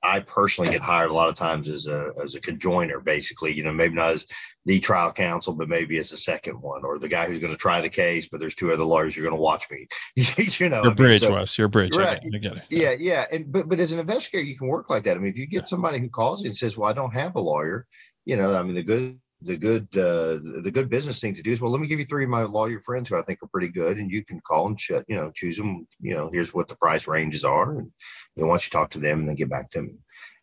I 0.04 0.20
personally 0.20 0.72
get 0.72 0.82
hired 0.82 1.12
a 1.12 1.14
lot 1.14 1.30
of 1.30 1.36
times 1.36 1.70
as 1.70 1.86
a 1.88 2.12
as 2.22 2.36
a 2.36 2.42
conjoiner, 2.42 3.04
basically. 3.04 3.54
You 3.54 3.64
know, 3.64 3.72
maybe 3.72 3.96
not 3.96 4.14
as 4.14 4.26
the 4.66 4.80
trial 4.80 5.14
counsel, 5.14 5.54
but 5.54 5.70
maybe 5.70 5.98
as 6.00 6.12
a 6.12 6.18
second 6.18 6.60
one, 6.60 6.84
or 6.84 7.00
the 7.00 7.08
guy 7.08 7.28
who's 7.28 7.40
going 7.40 7.54
to 7.54 7.58
try 7.58 7.82
the 7.82 7.90
case. 7.90 8.28
But 8.28 8.40
there's 8.40 8.56
two 8.56 8.74
other 8.74 8.84
lawyers 8.84 9.16
you're 9.16 9.24
going 9.24 9.38
to 9.38 9.42
watch 9.42 9.70
me. 9.72 9.88
you 10.16 10.70
know, 10.70 10.80
I 10.80 10.84
your 10.84 10.92
mean, 10.92 10.96
bridge 10.96 11.22
so- 11.22 11.34
wes 11.34 11.58
your 11.58 11.68
bridge 11.68 11.96
Right. 11.96 12.20
get 12.22 12.34
it, 12.34 12.36
I 12.36 12.38
get 12.40 12.58
it 12.58 12.64
yeah, 12.70 12.96
yeah, 13.00 13.26
and 13.32 13.52
but 13.52 13.70
but 13.70 13.80
as 13.80 13.92
an 13.92 14.00
investigator, 14.00 14.44
you 14.44 14.58
can 14.58 14.68
work 14.68 14.90
like 14.90 15.04
that. 15.04 15.16
I 15.16 15.20
mean, 15.20 15.30
if 15.30 15.38
you 15.38 15.46
get 15.46 15.60
Yeah. 15.60 15.66
somebody 15.66 16.00
who 16.00 16.10
calls 16.10 16.42
you 16.42 16.48
and 16.50 16.58
says, 16.58 16.78
"Well, 16.78 16.90
I 16.90 16.94
don't 16.94 17.14
have 17.14 17.36
a 17.36 17.42
lawyer," 17.42 17.86
you 18.26 18.36
know, 18.36 18.56
I 18.56 18.64
mean, 18.64 18.76
the 18.76 18.84
good 18.84 19.20
the 19.44 19.58
good 19.58 19.88
uh 19.98 20.38
the 20.38 20.62
the 20.64 20.72
good 20.72 20.90
business 20.90 21.20
thing 21.20 21.34
to 21.34 21.42
do 21.42 21.52
is 21.52 21.60
well 21.60 21.72
let 21.72 21.82
me 21.82 21.88
give 21.88 22.00
you 22.00 22.06
three 22.06 22.24
of 22.24 22.30
my 22.30 22.44
lawyer 22.44 22.80
friends 22.80 23.10
who 23.10 23.18
i 23.18 23.22
think 23.22 23.42
are 23.42 23.48
pretty 23.48 23.68
good 23.68 23.98
and 23.98 24.12
you 24.12 24.24
can 24.24 24.40
call 24.42 24.68
and 24.68 24.80
shut 24.80 25.04
you 25.08 25.16
know 25.16 25.32
choose 25.34 25.58
them 25.58 25.88
you 26.00 26.14
know 26.14 26.30
here's 26.32 26.54
what 26.54 26.68
the 26.68 26.76
price 26.76 27.08
ranges 27.08 27.44
are 27.44 27.78
and 27.78 27.92
you 28.36 28.44
know 28.44 28.48
once 28.48 28.66
you 28.66 28.70
talk 28.70 28.92
to 28.92 29.00
them 29.00 29.20
and 29.20 29.28
then 29.28 29.36
get 29.36 29.50
back 29.50 29.70
to 29.72 29.82
me? 29.82 29.94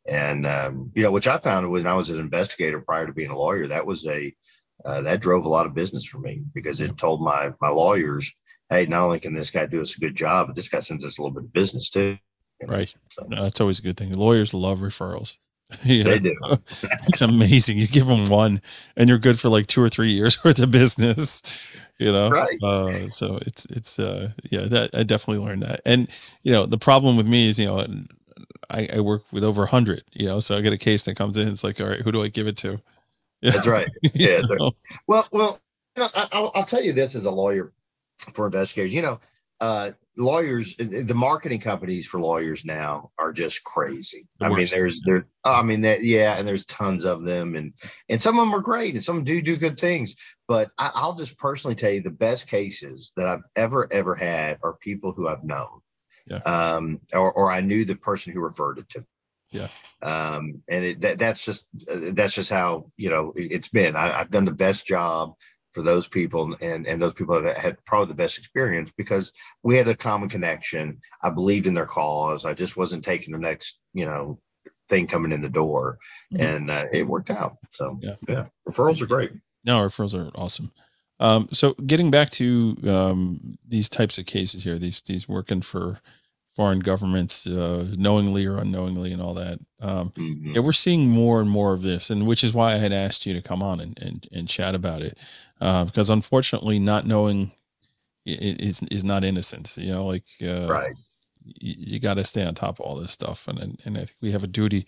And 0.07 0.47
um 0.47 0.91
you 0.95 1.03
know 1.03 1.13
which 1.13 1.29
i 1.29 1.39
found 1.39 1.71
when 1.71 1.87
i 1.87 1.95
was 1.95 2.11
an 2.11 2.19
investigator 2.19 2.81
prior 2.81 3.07
to 3.07 3.13
being 3.13 3.31
a 3.31 3.39
lawyer 3.39 3.67
that 3.69 3.87
was 3.87 4.07
a 4.07 4.35
uh, 4.85 5.01
that 5.03 5.21
drove 5.21 5.45
a 5.45 5.49
lot 5.49 5.67
of 5.67 5.75
business 5.75 6.07
for 6.07 6.19
me 6.19 6.43
because 6.55 6.81
it 6.81 6.97
told 6.97 7.21
my 7.21 7.53
my 7.61 7.69
lawyers 7.69 8.33
hey 8.71 8.87
not 8.87 9.03
only 9.03 9.21
can 9.21 9.35
this 9.35 9.51
guy 9.51 9.67
do 9.67 9.81
us 9.81 9.97
a 9.97 10.01
good 10.01 10.15
job 10.15 10.47
but 10.47 10.57
this 10.57 10.69
guy 10.69 10.81
sends 10.81 11.05
us 11.05 11.19
a 11.19 11.23
little 11.23 11.35
bit 11.35 11.45
of 11.45 11.53
business 11.53 11.91
too. 11.91 12.17
You 12.61 12.67
know, 12.67 12.75
right. 12.75 12.95
So. 13.11 13.27
No, 13.29 13.43
that's 13.43 13.61
always 13.61 13.79
a 13.79 13.83
good 13.83 13.97
thing. 13.97 14.13
Lawyers 14.13 14.55
love 14.55 14.81
referrals 14.81 15.39
You 15.85 16.05
They 16.05 16.19
do. 16.19 16.35
it's 17.09 17.21
amazing. 17.21 17.77
You 17.77 17.87
give 17.87 18.07
them 18.07 18.29
one, 18.29 18.63
and 18.97 19.09
you're 19.09 19.19
good 19.19 19.39
for 19.39 19.49
like 19.49 19.67
two 19.67 19.83
or 19.83 19.89
three 19.89 20.11
years 20.11 20.43
worth 20.45 20.59
of 20.61 20.71
business. 20.71 21.43
You 21.99 22.13
know, 22.13 22.31
Right. 22.31 22.63
Uh, 22.63 23.11
so 23.11 23.39
it's 23.43 23.67
it's 23.67 23.99
uh, 23.99 24.31
yeah, 24.51 24.63
that 24.63 24.91
I 24.95 25.03
definitely 25.03 25.45
learned 25.45 25.63
that. 25.63 25.81
And 25.85 26.09
you 26.43 26.53
know, 26.53 26.65
the 26.65 26.79
problem 26.79 27.17
with 27.17 27.27
me 27.27 27.49
is 27.49 27.59
you 27.59 27.67
know, 27.67 27.85
I, 28.71 28.89
I 28.95 29.01
work 29.01 29.25
with 29.33 29.45
over 29.45 29.65
a 29.65 29.67
hundred. 29.67 30.05
You 30.15 30.27
know, 30.27 30.41
so 30.41 30.57
I 30.57 30.61
get 30.61 30.73
a 30.73 30.79
case 30.79 31.03
that 31.03 31.17
comes 31.17 31.37
in. 31.37 31.49
It's 31.49 31.65
like, 31.65 31.81
all 31.81 31.89
right, 31.89 32.01
who 32.01 32.13
do 32.13 32.23
I 32.23 32.29
give 32.29 32.47
it 32.47 32.57
to? 32.59 32.79
Yeah. 33.41 33.51
That's 33.53 33.67
right. 33.67 33.89
Yeah? 34.15 34.43
Well, 35.07 35.29
well, 35.33 35.61
you 35.97 36.03
know, 36.03 36.09
I, 36.15 36.29
I'll, 36.33 36.51
I'll 36.55 36.65
tell 36.65 36.83
you 36.83 36.93
this 36.93 37.15
as 37.15 37.25
a 37.25 37.31
lawyer 37.31 37.73
for 38.19 38.47
investigators. 38.47 38.95
You 38.95 39.03
know, 39.03 39.21
uh, 39.61 39.93
lawyers, 40.19 40.75
the 40.77 41.15
marketing 41.15 41.61
companies 41.61 42.07
for 42.07 42.21
lawyers 42.21 42.65
now 42.65 43.11
are 43.19 43.33
just 43.33 43.65
crazy. 43.65 44.29
The 44.41 44.47
I 44.47 44.49
mean, 44.49 44.67
there's 44.71 45.01
there. 45.05 45.27
I 45.45 45.63
mean, 45.63 45.81
that 45.83 46.03
yeah, 46.03 46.37
and 46.37 46.47
there's 46.47 46.67
tons 46.67 47.05
of 47.05 47.25
them, 47.25 47.57
and 47.57 47.73
and 48.09 48.21
some 48.21 48.39
of 48.39 48.45
them 48.45 48.55
are 48.55 48.61
great, 48.61 48.95
and 48.95 49.03
some 49.03 49.25
do 49.25 49.41
do 49.41 49.57
good 49.57 49.79
things. 49.79 50.17
But 50.49 50.71
I, 50.77 50.91
I'll 50.95 51.15
just 51.15 51.39
personally 51.39 51.77
tell 51.77 51.91
you 51.91 52.03
the 52.03 52.11
best 52.11 52.49
cases 52.49 53.13
that 53.17 53.29
I've 53.29 53.45
ever 53.57 53.91
ever 53.93 54.15
had 54.15 54.59
are 54.63 54.75
people 54.75 55.13
who 55.13 55.29
I've 55.29 55.45
known. 55.45 55.81
Yeah. 56.27 56.39
Um, 56.39 57.01
or, 57.15 57.33
or 57.33 57.51
I 57.51 57.61
knew 57.61 57.85
the 57.85 57.97
person 57.97 58.33
who 58.33 58.41
referred 58.41 58.79
it 58.79 58.89
to. 58.91 59.01
me. 59.01 59.07
Yeah. 59.51 59.69
Um, 60.03 60.63
and 60.69 60.85
it, 60.85 61.01
that, 61.01 61.19
that's 61.19 61.43
just 61.43 61.69
uh, 61.91 62.13
that's 62.13 62.35
just 62.35 62.51
how 62.51 62.91
you 62.97 63.09
know 63.09 63.33
it, 63.37 63.53
it's 63.53 63.69
been. 63.69 63.97
I, 63.97 64.21
I've 64.21 64.31
done 64.31 64.45
the 64.45 64.53
best 64.53 64.87
job 64.87 65.35
for 65.73 65.83
those 65.83 66.09
people, 66.09 66.57
and 66.61 66.87
and 66.87 67.01
those 67.01 67.13
people 67.13 67.43
have 67.43 67.57
had 67.57 67.85
probably 67.85 68.09
the 68.09 68.15
best 68.23 68.39
experience 68.39 68.91
because 68.97 69.33
we 69.63 69.77
had 69.77 69.89
a 69.89 69.95
common 69.97 70.29
connection. 70.29 71.01
I 71.23 71.31
believed 71.31 71.67
in 71.67 71.75
their 71.75 71.87
cause. 71.87 72.45
I 72.45 72.55
just 72.55 72.77
wasn't 72.77 73.05
taking 73.05 73.33
the 73.33 73.39
next 73.39 73.79
you 73.93 74.07
know 74.07 74.41
thing 74.89 75.07
coming 75.07 75.33
in 75.33 75.43
the 75.43 75.49
door, 75.49 75.99
Mhm. 76.33 76.41
and 76.41 76.71
uh, 76.71 76.87
it 76.93 77.07
worked 77.07 77.31
out. 77.31 77.59
So 77.71 77.99
Yeah. 78.03 78.15
yeah, 78.29 78.47
referrals 78.69 79.03
are 79.03 79.07
great. 79.07 79.33
No, 79.65 79.81
referrals 79.85 80.15
are 80.15 80.31
awesome. 80.35 80.73
Um, 81.21 81.49
so 81.53 81.75
getting 81.75 82.11
back 82.11 82.31
to 82.31 82.77
um, 82.87 83.59
these 83.67 83.89
types 83.89 84.19
of 84.19 84.27
cases 84.27 84.65
here, 84.65 84.79
these 84.79 85.01
these 85.03 85.29
working 85.29 85.63
for 85.63 86.01
foreign 86.55 86.81
governments, 86.81 87.47
uh, 87.47 87.87
knowingly 87.97 88.45
or 88.47 88.57
unknowingly, 88.57 89.13
and 89.13 89.21
all 89.23 89.35
that. 89.35 89.59
Um, 89.81 90.11
Mhm. 90.11 90.55
yeah, 90.55 90.61
we're 90.61 90.73
seeing 90.73 91.09
more 91.09 91.41
and 91.41 91.51
more 91.51 91.73
of 91.73 91.83
this, 91.83 92.09
and 92.11 92.27
which 92.27 92.43
is 92.43 92.53
why 92.55 92.73
I 92.73 92.79
had 92.79 92.93
asked 92.93 93.27
you 93.27 93.35
to 93.35 93.43
come 93.43 93.63
on 93.63 93.79
and 93.81 93.99
and, 94.01 94.27
and 94.33 94.49
chat 94.49 94.75
about 94.75 95.03
it, 95.03 95.19
uh, 95.61 95.85
because 95.85 96.11
unfortunately, 96.11 96.79
not 96.79 97.07
knowing 97.07 97.51
is 98.27 98.83
is 98.85 99.05
not 99.05 99.25
innocent. 99.25 99.77
You 99.79 99.93
know, 99.93 100.07
like 100.07 100.25
uh, 100.43 100.67
Right. 100.69 100.95
you, 101.45 101.75
you 101.79 102.01
got 102.01 102.15
to 102.15 102.25
stay 102.25 102.45
on 102.45 102.55
top 102.55 102.79
of 102.79 102.87
all 102.87 102.97
this 102.97 103.13
stuff, 103.13 103.49
and 103.49 103.59
and, 103.59 103.81
and 103.85 103.97
I 103.97 104.01
think 104.01 104.17
we 104.21 104.33
have 104.33 104.45
a 104.45 104.49
duty 104.49 104.87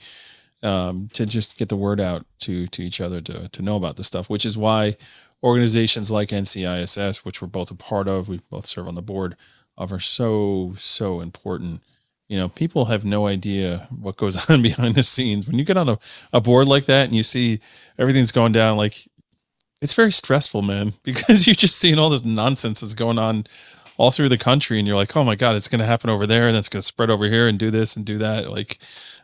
um, 0.63 1.09
to 1.15 1.27
just 1.27 1.59
get 1.59 1.69
the 1.69 1.77
word 1.77 2.01
out 2.01 2.27
to 2.41 2.67
to 2.69 2.83
each 2.83 3.01
other 3.01 3.21
to 3.23 3.49
to 3.49 3.63
know 3.63 3.77
about 3.77 3.97
this 3.97 4.07
stuff, 4.07 4.29
which 4.31 4.45
is 4.47 4.59
why 4.59 4.97
organizations 5.43 6.11
like 6.11 6.29
NCISS, 6.29 7.25
which 7.25 7.41
we're 7.41 7.49
both 7.49 7.71
a 7.71 7.75
part 7.75 8.09
of, 8.09 8.29
we 8.29 8.41
both 8.51 8.67
serve 8.67 8.87
on 8.89 8.95
the 8.95 9.03
board 9.03 9.37
of, 9.79 9.93
are 9.93 10.01
so 10.01 10.75
so 10.79 11.21
important. 11.21 11.83
You 12.29 12.39
know, 12.39 12.49
people 12.49 12.85
have 12.85 13.05
no 13.05 13.27
idea 13.27 13.89
what 13.91 14.17
goes 14.17 14.49
on 14.51 14.63
behind 14.63 14.95
the 14.95 15.03
scenes. 15.03 15.47
When 15.49 15.59
you 15.59 15.65
get 15.65 15.77
on 15.77 15.89
a, 15.89 15.99
a 16.33 16.41
board 16.41 16.69
like 16.69 16.85
that 16.87 17.07
and 17.07 17.15
you 17.15 17.23
see 17.25 17.59
everything's 17.99 18.31
going 18.33 18.53
down, 18.53 18.77
like 18.77 19.09
it's 19.81 19.95
very 19.95 20.13
stressful, 20.13 20.63
man, 20.63 20.93
because 21.03 21.47
you're 21.47 21.55
just 21.55 21.79
seeing 21.79 21.99
all 21.99 22.11
this 22.11 22.25
nonsense 22.25 22.81
that's 22.81 22.95
going 22.95 23.19
on 23.19 23.45
all 23.97 24.11
through 24.11 24.31
the 24.31 24.39
country, 24.39 24.79
and 24.79 24.89
you're 24.89 24.97
like, 24.97 25.17
oh 25.17 25.25
my 25.25 25.35
god, 25.35 25.57
it's 25.57 25.69
going 25.69 25.81
to 25.81 25.87
happen 25.87 26.11
over 26.11 26.27
there, 26.27 26.49
and 26.49 26.57
it's 26.57 26.69
going 26.69 26.81
to 26.81 26.87
spread 26.87 27.11
over 27.11 27.27
here, 27.27 27.49
and 27.49 27.59
do 27.59 27.71
this 27.71 27.97
and 27.97 28.07
do 28.07 28.19
that. 28.19 28.51
Like, 28.51 28.79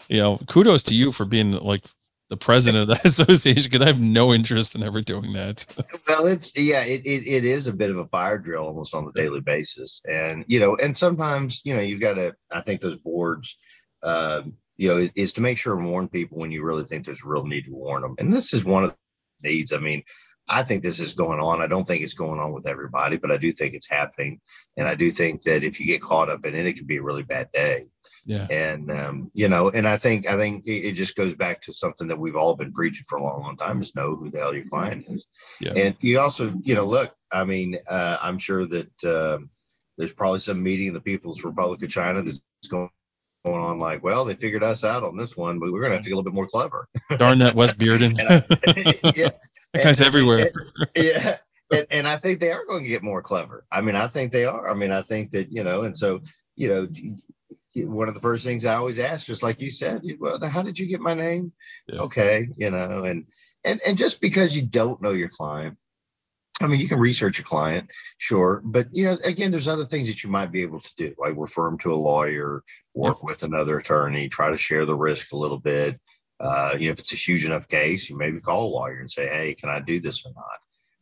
you 0.09 0.21
know, 0.21 0.39
kudos 0.47 0.83
to 0.85 0.95
you 0.95 1.13
for 1.13 1.25
being 1.25 1.53
like 1.53 1.83
the 2.29 2.37
president 2.37 2.83
of 2.83 2.89
that 2.89 3.05
association 3.05 3.71
because 3.71 3.83
I 3.83 3.87
have 3.87 4.01
no 4.01 4.33
interest 4.33 4.75
in 4.75 4.83
ever 4.83 5.01
doing 5.01 5.33
that. 5.35 5.67
Well, 6.09 6.27
it's 6.27 6.57
yeah, 6.57 6.85
it, 6.85 7.03
it 7.05 7.27
it 7.27 7.45
is 7.45 7.67
a 7.67 7.73
bit 7.73 7.91
of 7.91 7.99
a 7.99 8.07
fire 8.07 8.39
drill 8.39 8.65
almost 8.65 8.95
on 8.95 9.09
a 9.09 9.13
daily 9.13 9.41
basis, 9.41 10.03
and 10.09 10.45
you 10.47 10.61
know, 10.61 10.77
and 10.77 10.97
sometimes 10.97 11.63
you 11.65 11.75
know 11.75 11.81
you've 11.81 12.01
got 12.01 12.15
to. 12.15 12.35
I 12.51 12.61
think 12.61 12.81
those 12.81 12.97
boards, 12.97 13.57
um, 14.05 14.55
you 14.77 14.89
know, 14.89 14.99
is, 14.99 15.11
is 15.17 15.33
to 15.35 15.41
make 15.41 15.59
sure 15.59 15.77
and 15.77 15.91
warn 15.91 16.09
people 16.09 16.39
when 16.39 16.53
you 16.53 16.63
really 16.63 16.85
think 16.85 17.05
there's 17.05 17.25
a 17.25 17.29
real 17.29 17.45
need 17.45 17.65
to 17.65 17.73
warn 17.73 18.03
them, 18.03 18.15
and 18.19 18.33
this 18.33 18.55
is 18.55 18.65
one 18.65 18.85
of 18.85 18.95
the 19.43 19.49
needs. 19.49 19.73
I 19.73 19.79
mean, 19.79 20.05
I 20.49 20.63
think 20.63 20.83
this 20.83 21.01
is 21.01 21.15
going 21.15 21.41
on. 21.41 21.61
I 21.61 21.67
don't 21.67 21.87
think 21.87 22.03
it's 22.03 22.15
going 22.15 22.39
on 22.39 22.53
with 22.53 22.67
everybody, 22.67 23.17
but 23.17 23.33
I 23.33 23.37
do 23.37 23.51
think 23.51 23.75
it's 23.75 23.91
happening, 23.91 24.41
and 24.77 24.87
I 24.87 24.95
do 24.95 25.11
think 25.11 25.43
that 25.43 25.65
if 25.65 25.81
you 25.81 25.87
get 25.87 26.01
caught 26.01 26.31
up 26.31 26.45
in 26.45 26.55
it, 26.55 26.67
it 26.67 26.75
could 26.75 26.87
be 26.87 26.99
a 26.99 27.03
really 27.03 27.25
bad 27.25 27.51
day 27.53 27.87
Yeah, 28.25 28.47
and 28.51 28.91
um, 28.91 29.31
you 29.35 29.49
know, 29.49 29.71
and 29.71 29.87
I 29.87 29.97
think 29.97 30.29
I 30.29 30.37
think 30.37 30.67
it, 30.67 30.93
just 30.93 31.17
goes 31.17 31.35
back 31.35 31.63
to 31.63 31.73
something 31.73 32.09
that 32.09 32.19
we've 32.19 32.37
all 32.37 32.55
been 32.55 32.73
preaching 32.73 33.05
for 33.09 33.19
a 33.19 33.23
long, 33.23 33.43
long 33.43 33.57
time: 33.57 33.83
is 33.83 33.95
know 33.95 34.15
who 34.15 34.31
the 34.31 34.39
hell 34.39 34.55
your 34.55 34.69
client 34.69 35.07
is. 35.09 35.27
Yeah. 35.61 35.73
And 35.75 35.97
you 36.01 36.21
also, 36.21 36.55
you 36.63 36.75
know, 36.75 36.87
look, 36.87 37.15
I 37.33 37.45
mean, 37.45 37.79
uh, 37.89 38.19
I'm 38.21 38.39
sure 38.39 38.67
that 38.67 39.05
um 39.05 39.51
there's 39.99 40.13
probably 40.13 40.41
some 40.41 40.63
meeting 40.63 40.89
in 40.89 40.95
the 40.95 41.01
People's 41.01 41.43
Republic 41.43 41.83
of 41.83 41.91
China 41.91 42.23
that's 42.23 42.41
going 42.69 42.91
going 43.47 43.63
on 43.63 43.79
like, 43.79 44.03
well, 44.03 44.25
they 44.25 44.35
figured 44.35 44.63
us 44.65 44.85
out 44.85 45.03
on 45.05 45.17
this 45.17 45.37
one, 45.37 45.59
but 45.59 45.73
we're 45.73 45.81
gonna 45.81 45.95
have 45.95 46.03
to 46.03 46.09
get 46.11 46.15
a 46.15 46.17
little 46.17 46.31
bit 46.31 46.35
more 46.35 46.49
clever. 46.49 46.89
darn 47.17 47.39
that 47.39 47.55
Wes 47.55 47.73
Bearden. 47.73 48.17
yeah, 49.17 49.29
that 49.73 49.83
guy's 49.85 49.99
And- 49.99 50.07
everywhere. 50.07 50.51
yeah. 50.95 51.37
And, 51.73 51.87
and 51.91 52.07
I 52.07 52.17
think 52.17 52.39
they 52.39 52.53
are 52.53 52.65
going 52.65 52.85
to 52.85 52.89
get 52.89 53.03
more 53.03 53.21
clever. 53.21 53.67
I 53.73 53.81
mean, 53.81 53.97
I 53.97 54.07
think 54.07 54.31
they 54.31 54.45
are. 54.45 54.71
I 54.71 54.75
mean, 54.75 54.93
I 54.93 55.03
think 55.03 55.33
that, 55.33 55.51
you 55.51 55.65
know, 55.65 55.83
and 55.83 55.97
so, 55.97 56.21
you 56.55 56.69
know, 56.69 57.89
one 57.89 58.07
of 58.07 58.15
the 58.15 58.21
first 58.21 58.45
things 58.45 58.65
I 58.65 58.77
always 58.77 59.01
ask, 59.01 59.27
just 59.27 59.43
like 59.43 59.61
you 59.61 59.69
said, 59.69 60.01
well, 60.21 60.39
how 60.47 60.63
did 60.63 60.79
you 60.79 60.87
get 60.87 61.01
my 61.01 61.15
name? 61.15 61.53
Yeah. 61.89 62.03
Okay. 62.03 62.47
You 62.57 62.71
know, 62.71 63.03
and, 63.03 63.27
and, 63.65 63.81
and 63.85 63.99
just 63.99 64.21
because 64.21 64.55
you 64.55 64.63
don't 64.65 65.03
know 65.03 65.11
your 65.11 65.29
client, 65.29 65.77
I 66.63 66.67
mean, 66.67 66.81
you 66.81 66.89
can 66.89 66.99
research 66.99 67.39
a 67.39 67.43
client, 67.43 67.91
sure. 68.19 68.63
But, 68.65 68.89
you 68.91 69.05
know, 69.05 69.19
again, 69.25 69.51
there's 69.51 69.69
other 69.69 69.85
things 69.85 70.09
that 70.09 70.25
you 70.25 70.31
might 70.31 70.51
be 70.51 70.63
able 70.63 70.81
to 70.81 70.95
do, 70.97 71.15
like 71.19 71.35
refer 71.37 71.65
them 71.65 71.79
to 71.81 71.93
a 71.93 71.97
lawyer, 71.97 72.63
work 72.95 73.23
with 73.23 73.43
another 73.43 73.79
attorney, 73.79 74.29
try 74.29 74.51
to 74.51 74.57
share 74.57 74.87
the 74.87 74.95
risk 74.95 75.33
a 75.33 75.37
little 75.37 75.59
bit. 75.59 76.01
Uh, 76.41 76.75
you 76.79 76.87
know, 76.87 76.93
if 76.93 76.99
it's 76.99 77.13
a 77.13 77.17
huge 77.17 77.45
enough 77.45 77.69
case, 77.69 78.09
you 78.09 78.17
maybe 78.17 78.41
call 78.41 78.69
a 78.69 78.75
lawyer 78.75 79.01
and 79.01 79.11
say, 79.11 79.27
hey, 79.29 79.55
can 79.55 79.69
I 79.69 79.81
do 79.81 80.01
this 80.01 80.25
or 80.25 80.33
not? 80.35 80.45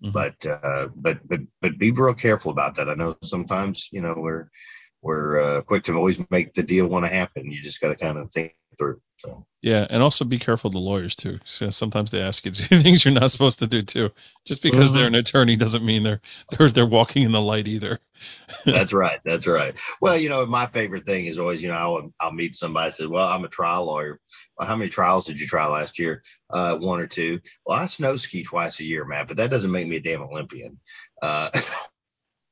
Mhm. 0.02 0.12
but 0.12 0.46
uh, 0.46 0.88
but 0.96 1.26
but 1.26 1.40
but 1.62 1.78
be 1.78 1.90
real 1.90 2.14
careful 2.14 2.50
about 2.50 2.74
that. 2.74 2.88
I 2.90 2.94
know 2.94 3.16
sometimes 3.22 3.88
you 3.92 4.00
know 4.00 4.14
we're 4.16 4.50
we're 5.02 5.40
uh, 5.40 5.60
quick 5.62 5.84
to 5.84 5.94
always 5.94 6.18
make 6.30 6.52
the 6.54 6.62
deal 6.62 6.88
want 6.88 7.04
to 7.04 7.08
happen. 7.10 7.50
You 7.50 7.62
just 7.62 7.80
got 7.80 7.88
to 7.88 7.96
kind 7.96 8.18
of 8.18 8.30
think 8.30 8.54
through. 8.78 9.00
So 9.18 9.46
Yeah, 9.62 9.86
and 9.90 10.02
also 10.02 10.24
be 10.24 10.38
careful 10.38 10.68
of 10.68 10.72
the 10.74 10.80
lawyers 10.80 11.14
too. 11.16 11.38
sometimes 11.44 12.10
they 12.10 12.20
ask 12.20 12.44
you 12.44 12.50
to 12.50 12.68
do 12.68 12.76
things 12.82 13.04
you're 13.04 13.14
not 13.14 13.30
supposed 13.30 13.58
to 13.60 13.66
do 13.66 13.82
too. 13.82 14.10
Just 14.44 14.62
because 14.62 14.92
they're 14.92 15.06
an 15.06 15.14
attorney 15.14 15.56
doesn't 15.56 15.84
mean 15.84 16.02
they're 16.02 16.20
they're 16.50 16.70
they're 16.70 16.86
walking 16.86 17.22
in 17.22 17.32
the 17.32 17.40
light 17.40 17.68
either. 17.68 17.98
that's 18.66 18.92
right. 18.92 19.20
That's 19.24 19.46
right. 19.46 19.78
Well, 20.00 20.16
you 20.16 20.28
know, 20.28 20.44
my 20.46 20.66
favorite 20.66 21.06
thing 21.06 21.26
is 21.26 21.38
always 21.38 21.62
you 21.62 21.68
know 21.68 21.74
I'll 21.74 22.12
I'll 22.20 22.32
meet 22.32 22.56
somebody 22.56 22.86
and 22.86 22.94
say, 22.94 23.06
well, 23.06 23.28
I'm 23.28 23.44
a 23.44 23.48
trial 23.48 23.86
lawyer. 23.86 24.20
Well, 24.58 24.68
how 24.68 24.76
many 24.76 24.90
trials 24.90 25.24
did 25.24 25.40
you 25.40 25.46
try 25.46 25.66
last 25.66 25.98
year? 25.98 26.22
Uh, 26.50 26.76
one 26.76 27.00
or 27.00 27.06
two. 27.06 27.40
Well, 27.64 27.78
I 27.78 27.86
snow 27.86 28.16
ski 28.16 28.42
twice 28.42 28.80
a 28.80 28.84
year, 28.84 29.04
Matt, 29.04 29.28
but 29.28 29.38
that 29.38 29.50
doesn't 29.50 29.72
make 29.72 29.88
me 29.88 29.96
a 29.96 30.00
damn 30.00 30.22
Olympian. 30.22 30.78
Uh, 31.22 31.50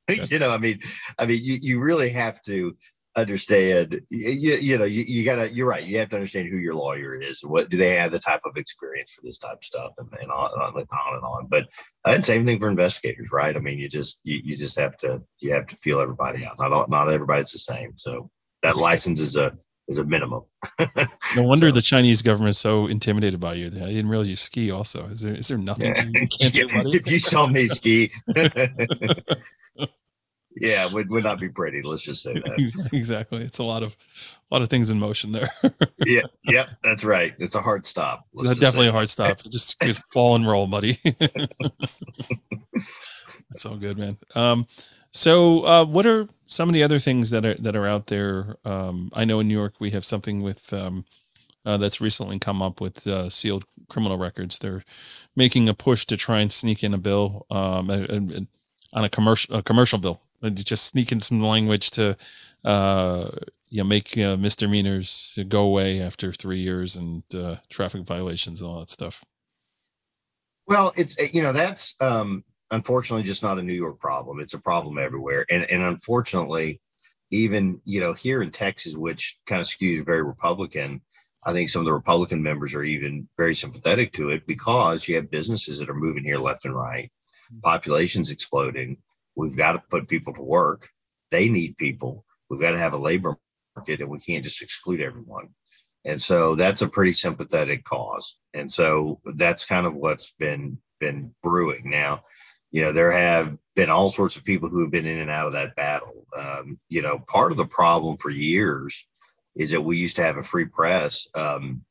you 0.09 0.39
know, 0.39 0.51
I 0.51 0.57
mean, 0.57 0.79
I 1.17 1.25
mean, 1.25 1.39
you, 1.43 1.57
you 1.61 1.79
really 1.81 2.09
have 2.09 2.41
to 2.43 2.75
understand 3.15 4.01
you, 4.09 4.29
you 4.29 4.77
know 4.77 4.85
you, 4.85 5.03
you 5.03 5.23
gotta 5.23 5.53
you're 5.53 5.67
right 5.67 5.83
you 5.83 5.99
have 5.99 6.09
to 6.09 6.15
understand 6.15 6.47
who 6.49 6.57
your 6.57 6.73
lawyer 6.73 7.13
is 7.21 7.43
and 7.43 7.51
what 7.51 7.69
do 7.69 7.77
they 7.77 7.95
have 7.95 8.11
the 8.11 8.19
type 8.19 8.41
of 8.43 8.57
experience 8.57 9.11
for 9.11 9.21
this 9.23 9.37
type 9.37 9.57
of 9.57 9.63
stuff 9.63 9.91
and, 9.99 10.07
and 10.19 10.31
on, 10.31 10.49
and 10.53 10.61
on 10.63 10.73
and 10.79 10.87
on 10.89 11.15
and 11.15 11.23
on 11.23 11.47
but 11.47 11.63
uh, 12.05 12.13
and 12.13 12.25
same 12.25 12.43
thing 12.43 12.59
for 12.59 12.67
investigators 12.69 13.29
right 13.31 13.55
i 13.55 13.59
mean 13.59 13.77
you 13.77 13.87
just 13.87 14.19
you, 14.23 14.41
you 14.43 14.57
just 14.57 14.79
have 14.79 14.97
to 14.97 15.21
you 15.41 15.53
have 15.53 15.67
to 15.67 15.75
feel 15.75 15.99
everybody 15.99 16.43
out 16.43 16.57
not 16.57 16.73
all, 16.73 16.87
not 16.87 17.07
everybody's 17.07 17.51
the 17.51 17.59
same 17.59 17.93
so 17.97 18.29
that 18.63 18.77
license 18.77 19.19
is 19.19 19.35
a 19.35 19.55
is 19.87 19.97
a 19.99 20.03
minimum 20.03 20.41
No 21.35 21.43
wonder 21.43 21.69
So- 21.69 21.75
the 21.75 21.81
Chinese 21.81 22.21
government 22.21 22.51
is 22.51 22.57
so 22.57 22.87
intimidated 22.87 23.39
by 23.39 23.55
you. 23.55 23.67
I 23.67 23.69
didn't 23.87 24.07
realize 24.07 24.29
you 24.29 24.37
ski. 24.37 24.71
Also, 24.71 25.07
is 25.07 25.21
there 25.21 25.35
is 25.35 25.49
there 25.49 25.57
nothing 25.57 25.93
you 26.13 26.27
can't 26.39 26.53
do? 26.53 26.67
if 26.95 27.11
you 27.11 27.19
saw 27.19 27.47
me 27.47 27.67
ski 27.67 28.09
yeah 30.57 30.91
would 30.93 31.09
would 31.09 31.23
not 31.23 31.39
be 31.39 31.49
pretty 31.49 31.81
let's 31.81 32.03
just 32.03 32.21
say 32.23 32.33
that 32.33 32.89
exactly, 32.93 33.39
it's 33.41 33.59
a 33.59 33.63
lot 33.63 33.81
of 33.83 33.95
a 34.51 34.53
lot 34.53 34.61
of 34.61 34.69
things 34.69 34.89
in 34.89 34.99
motion 34.99 35.31
there. 35.31 35.49
yeah 36.05 36.21
yep 36.45 36.69
that's 36.83 37.03
right 37.03 37.33
it's 37.39 37.55
a 37.55 37.61
hard 37.61 37.85
stop 37.85 38.27
That's 38.35 38.57
definitely 38.59 38.89
a 38.89 38.91
hard 38.91 39.09
stop. 39.09 39.41
Just 39.49 39.81
fall 40.13 40.35
and 40.35 40.47
roll, 40.47 40.67
buddy. 40.67 40.97
That's 43.49 43.65
all 43.65 43.77
good, 43.77 43.97
man. 43.97 44.17
Um, 44.35 44.65
so 45.11 45.63
uh, 45.65 45.85
what 45.85 46.05
are 46.05 46.27
some 46.47 46.69
of 46.69 46.73
the 46.73 46.81
other 46.83 46.97
things 46.99 47.29
that 47.29 47.45
are 47.45 47.53
that 47.55 47.75
are 47.75 47.85
out 47.87 48.07
there? 48.07 48.55
Um, 48.65 49.11
I 49.13 49.25
know 49.25 49.39
in 49.39 49.47
New 49.47 49.53
York 49.57 49.73
we 49.79 49.91
have 49.91 50.05
something 50.05 50.41
with 50.41 50.73
um, 50.73 51.05
uh, 51.65 51.77
that's 51.77 52.01
recently 52.01 52.39
come 52.39 52.61
up 52.63 52.81
with 52.81 53.05
uh, 53.05 53.29
sealed 53.29 53.65
criminal 53.89 54.17
records. 54.17 54.57
They're 54.59 54.83
making 55.35 55.69
a 55.69 55.73
push 55.73 56.05
to 56.05 56.17
try 56.17 56.39
and 56.41 56.51
sneak 56.51 56.83
in 56.83 56.93
a 56.93 56.97
bill 56.97 57.45
um, 57.51 57.89
a- 57.89 58.07
a- 58.09 58.37
a- 58.41 58.47
on 58.93 59.03
a 59.03 59.09
commercial 59.09 59.55
a 59.55 59.63
commercial 59.63 59.99
bill, 59.99 60.21
and 60.41 60.63
just 60.63 60.85
sneak 60.85 61.11
in 61.11 61.19
some 61.19 61.41
language 61.41 61.91
to 61.91 62.15
uh, 62.63 63.29
you 63.69 63.79
know, 63.79 63.87
make 63.87 64.17
uh, 64.17 64.37
misdemeanors 64.37 65.39
go 65.47 65.63
away 65.63 65.99
after 65.99 66.31
three 66.31 66.59
years 66.59 66.95
and 66.95 67.23
uh, 67.35 67.55
traffic 67.69 68.03
violations 68.03 68.61
and 68.61 68.69
all 68.69 68.79
that 68.79 68.91
stuff. 68.91 69.25
Well, 70.67 70.93
it's 70.95 71.19
you 71.33 71.41
know 71.41 71.51
that's 71.51 71.95
um, 71.99 72.43
unfortunately 72.71 73.23
just 73.23 73.43
not 73.43 73.57
a 73.57 73.63
New 73.63 73.73
York 73.73 73.99
problem. 73.99 74.39
It's 74.39 74.53
a 74.53 74.59
problem 74.59 74.97
everywhere, 74.97 75.45
and 75.49 75.63
and 75.71 75.81
unfortunately, 75.83 76.79
even 77.31 77.81
you 77.83 77.99
know 77.99 78.13
here 78.13 78.43
in 78.43 78.51
Texas, 78.51 78.95
which 78.95 79.39
kind 79.45 79.59
of 79.59 79.67
skews 79.67 80.05
very 80.05 80.23
Republican. 80.23 81.01
I 81.45 81.51
think 81.51 81.67
some 81.67 81.81
of 81.81 81.85
the 81.85 81.93
Republican 81.93 82.41
members 82.41 82.73
are 82.73 82.83
even 82.83 83.27
very 83.37 83.55
sympathetic 83.55 84.13
to 84.13 84.29
it 84.29 84.47
because 84.47 85.07
you 85.07 85.15
have 85.15 85.29
businesses 85.29 85.79
that 85.79 85.89
are 85.89 85.95
moving 85.95 86.23
here 86.23 86.37
left 86.37 86.63
and 86.63 86.73
right. 86.73 87.11
Population's 87.61 88.31
exploding. 88.31 88.97
We've 89.35 89.57
got 89.57 89.73
to 89.73 89.83
put 89.89 90.07
people 90.07 90.33
to 90.33 90.41
work. 90.41 90.89
They 91.31 91.49
need 91.49 91.77
people. 91.77 92.25
We've 92.49 92.61
got 92.61 92.71
to 92.71 92.77
have 92.77 92.93
a 92.93 92.97
labor 92.97 93.37
market, 93.75 94.01
and 94.01 94.09
we 94.09 94.19
can't 94.19 94.43
just 94.43 94.61
exclude 94.61 95.01
everyone. 95.01 95.49
And 96.05 96.21
so 96.21 96.55
that's 96.55 96.81
a 96.81 96.87
pretty 96.87 97.13
sympathetic 97.13 97.83
cause. 97.83 98.37
And 98.53 98.71
so 98.71 99.19
that's 99.35 99.65
kind 99.65 99.87
of 99.87 99.95
what's 99.95 100.33
been 100.37 100.77
been 100.99 101.33
brewing. 101.41 101.89
Now, 101.89 102.23
you 102.71 102.81
know, 102.81 102.91
there 102.91 103.11
have 103.11 103.57
been 103.75 103.89
all 103.89 104.09
sorts 104.09 104.35
of 104.37 104.45
people 104.45 104.69
who 104.69 104.81
have 104.81 104.91
been 104.91 105.05
in 105.05 105.19
and 105.19 105.31
out 105.31 105.47
of 105.47 105.53
that 105.53 105.75
battle. 105.75 106.25
Um, 106.37 106.79
you 106.89 107.01
know, 107.01 107.19
part 107.19 107.51
of 107.51 107.57
the 107.57 107.65
problem 107.65 108.17
for 108.17 108.29
years 108.29 109.05
is 109.55 109.71
that 109.71 109.81
we 109.81 109.97
used 109.97 110.15
to 110.17 110.23
have 110.23 110.37
a 110.37 110.43
free 110.43 110.65
press. 110.65 111.27
Um, 111.35 111.83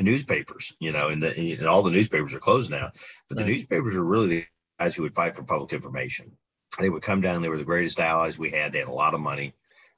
newspapers, 0.00 0.72
you 0.78 0.92
know, 0.92 1.08
and, 1.08 1.22
the, 1.22 1.36
and 1.36 1.66
all 1.66 1.82
the 1.82 1.90
newspapers 1.90 2.34
are 2.34 2.38
closed 2.38 2.70
now, 2.70 2.92
but 3.28 3.38
the 3.38 3.44
newspapers 3.44 3.94
are 3.94 4.04
really 4.04 4.28
the 4.28 4.46
guys 4.80 4.96
who 4.96 5.02
would 5.02 5.14
fight 5.14 5.36
for 5.36 5.42
public 5.42 5.72
information. 5.72 6.32
They 6.80 6.88
would 6.88 7.02
come 7.02 7.20
down. 7.20 7.42
They 7.42 7.48
were 7.48 7.58
the 7.58 7.64
greatest 7.64 8.00
allies 8.00 8.38
we 8.38 8.50
had. 8.50 8.72
They 8.72 8.78
had 8.78 8.88
a 8.88 8.92
lot 8.92 9.14
of 9.14 9.20
money 9.20 9.54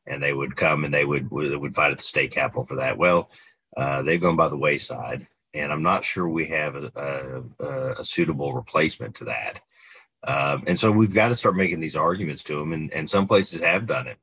and 0.07 0.23
they 0.23 0.33
would 0.33 0.57
come 0.57 0.85
and 0.85 0.93
they 0.93 1.05
would 1.05 1.31
they 1.31 1.57
would 1.57 1.75
fight 1.75 1.93
at 1.93 1.99
the 1.99 2.05
state 2.05 2.33
capitol 2.33 2.65
for 2.65 2.77
that. 2.77 2.99
Well, 2.99 3.31
uh, 3.77 4.03
they've 4.03 4.21
gone 4.21 4.37
by 4.37 4.49
the 4.49 4.57
wayside, 4.57 5.27
and 5.55 5.73
I'm 5.73 5.83
not 5.83 6.05
sure 6.05 6.29
we 6.29 6.47
have 6.47 6.75
a, 6.75 7.43
a, 7.61 8.01
a 8.01 8.05
suitable 8.05 8.53
replacement 8.53 9.17
to 9.17 9.25
that. 9.25 9.61
Um, 10.25 10.65
and 10.67 10.79
so 10.79 10.91
we've 10.91 11.15
got 11.15 11.29
to 11.29 11.37
start 11.37 11.57
making 11.57 11.81
these 11.81 11.97
arguments 11.97 12.45
to 12.45 12.57
them, 12.57 12.73
and, 12.73 12.93
and 12.93 13.09
some 13.09 13.27
places 13.27 13.61
have 13.61 13.87
done 13.87 14.07
it. 14.07 14.19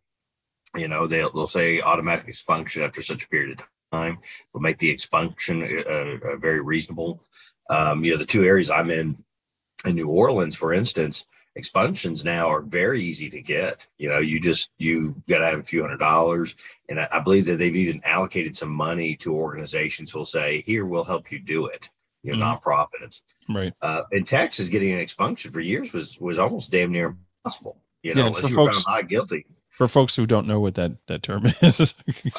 You 0.76 0.88
know, 0.88 1.08
they'll 1.08 1.32
they'll 1.32 1.48
say 1.48 1.82
automatic 1.82 2.28
expunction 2.28 2.84
after 2.84 3.02
such 3.02 3.26
a 3.26 3.30
period 3.30 3.60
of 3.60 3.68
time. 3.92 4.20
They'll 4.54 4.62
make 4.62 4.78
the 4.78 4.92
expunction 4.92 5.64
uh, 5.64 6.30
uh, 6.30 6.36
very 6.38 6.62
reasonable. 6.62 7.24
Um, 7.70 8.04
you 8.04 8.12
know, 8.12 8.18
the 8.18 8.26
two 8.26 8.44
areas 8.44 8.70
I'm 8.70 8.90
in 8.90 9.24
in 9.86 9.96
New 9.96 10.10
Orleans, 10.10 10.56
for 10.56 10.74
instance, 10.74 11.28
expunctions 11.58 12.24
now 12.24 12.50
are 12.50 12.62
very 12.62 13.02
easy 13.02 13.30
to 13.30 13.42
get. 13.42 13.88
You 13.98 14.10
know, 14.10 14.20
you 14.20 14.40
just 14.40 14.72
you 14.78 15.16
got 15.28 15.40
to 15.40 15.46
have 15.46 15.60
a 15.60 15.64
few 15.64 15.82
hundred 15.82 16.00
dollars, 16.00 16.56
and 16.88 17.00
I, 17.00 17.08
I, 17.12 17.20
believe 17.20 17.46
that 17.46 17.58
they've 17.58 17.76
even 17.76 18.02
allocated 18.04 18.56
some 18.56 18.70
money 18.70 19.16
to 19.18 19.34
organizations 19.34 20.12
who'll 20.12 20.26
say, 20.26 20.62
"Here, 20.66 20.86
we'll 20.86 21.04
help 21.04 21.32
you 21.32 21.40
do 21.40 21.68
it." 21.68 21.90
You 22.24 22.34
know, 22.34 22.40
mm-hmm. 22.40 22.70
nonprofits. 22.70 23.22
Right. 23.48 23.74
Uh, 23.82 24.04
in 24.12 24.26
Texas, 24.26 24.70
getting 24.70 24.92
an 24.92 25.00
expunction 25.00 25.52
for 25.52 25.62
years 25.62 25.94
was 25.94 26.20
was 26.20 26.40
almost 26.40 26.72
damn 26.72 26.92
near 26.92 27.16
impossible. 27.44 27.78
You 28.04 28.16
know, 28.16 28.22
yeah, 28.22 28.28
unless 28.28 28.50
you 28.50 28.56
folks, 28.56 28.86
were 28.86 28.92
found 28.92 29.04
not 29.04 29.10
guilty. 29.10 29.46
For 29.72 29.88
folks 29.88 30.16
who 30.16 30.26
don't 30.26 30.48
know 30.48 30.60
what 30.60 30.76
that 30.76 30.98
that 31.08 31.24
term 31.24 31.46
is, 31.46 31.96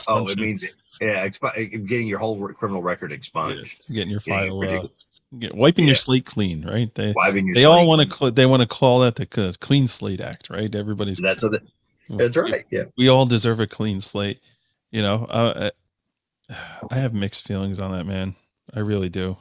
oh, 0.09 0.29
it 0.29 0.39
means 0.39 0.65
yeah, 1.01 1.27
exp- 1.27 1.87
getting 1.87 2.07
your 2.07 2.19
whole 2.19 2.49
criminal 2.49 2.83
record 2.83 3.13
expunged, 3.13 3.83
yeah, 3.89 3.95
getting 3.95 4.11
your 4.11 4.21
file. 4.21 4.61
Getting 4.61 4.85
uh, 4.85 4.89
wiping 5.33 5.85
yeah. 5.85 5.91
your 5.91 5.95
slate 5.95 6.27
clean, 6.27 6.63
right? 6.67 6.93
They 6.95 7.13
wiping 7.15 7.53
they 7.53 7.65
all 7.65 7.87
want 7.87 8.09
to 8.09 8.17
cl- 8.17 8.33
they 8.33 8.47
want 8.47 8.63
to 8.63 8.69
call 8.69 9.01
that 9.01 9.17
the 9.17 9.57
clean 9.61 9.87
slate 9.87 10.21
act, 10.21 10.51
right? 10.51 10.73
Everybody's 10.75 11.19
that's 11.19 11.45
a, 11.45 11.51
that's 12.09 12.37
right. 12.37 12.67
Yeah, 12.71 12.85
we 12.97 13.09
all 13.09 13.27
deserve 13.27 13.61
a 13.61 13.67
clean 13.67 14.01
slate. 14.01 14.41
You 14.91 15.03
know, 15.03 15.27
uh, 15.29 15.71
I 16.91 16.97
have 16.97 17.15
mixed 17.15 17.47
feelings 17.47 17.81
on 17.81 17.93
that, 17.93 18.07
man. 18.07 18.35
I 18.75 18.81
really 18.81 19.09
do. 19.09 19.37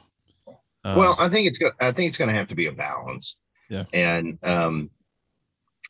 Um, 0.84 0.96
well, 0.96 1.16
I 1.18 1.28
think 1.28 1.46
it's 1.46 1.58
going. 1.58 1.72
I 1.80 1.92
think 1.92 2.08
it's 2.08 2.18
going 2.18 2.30
to 2.30 2.34
have 2.34 2.48
to 2.48 2.54
be 2.54 2.66
a 2.66 2.72
balance. 2.72 3.36
Yeah, 3.68 3.84
and 3.92 4.38
um, 4.44 4.90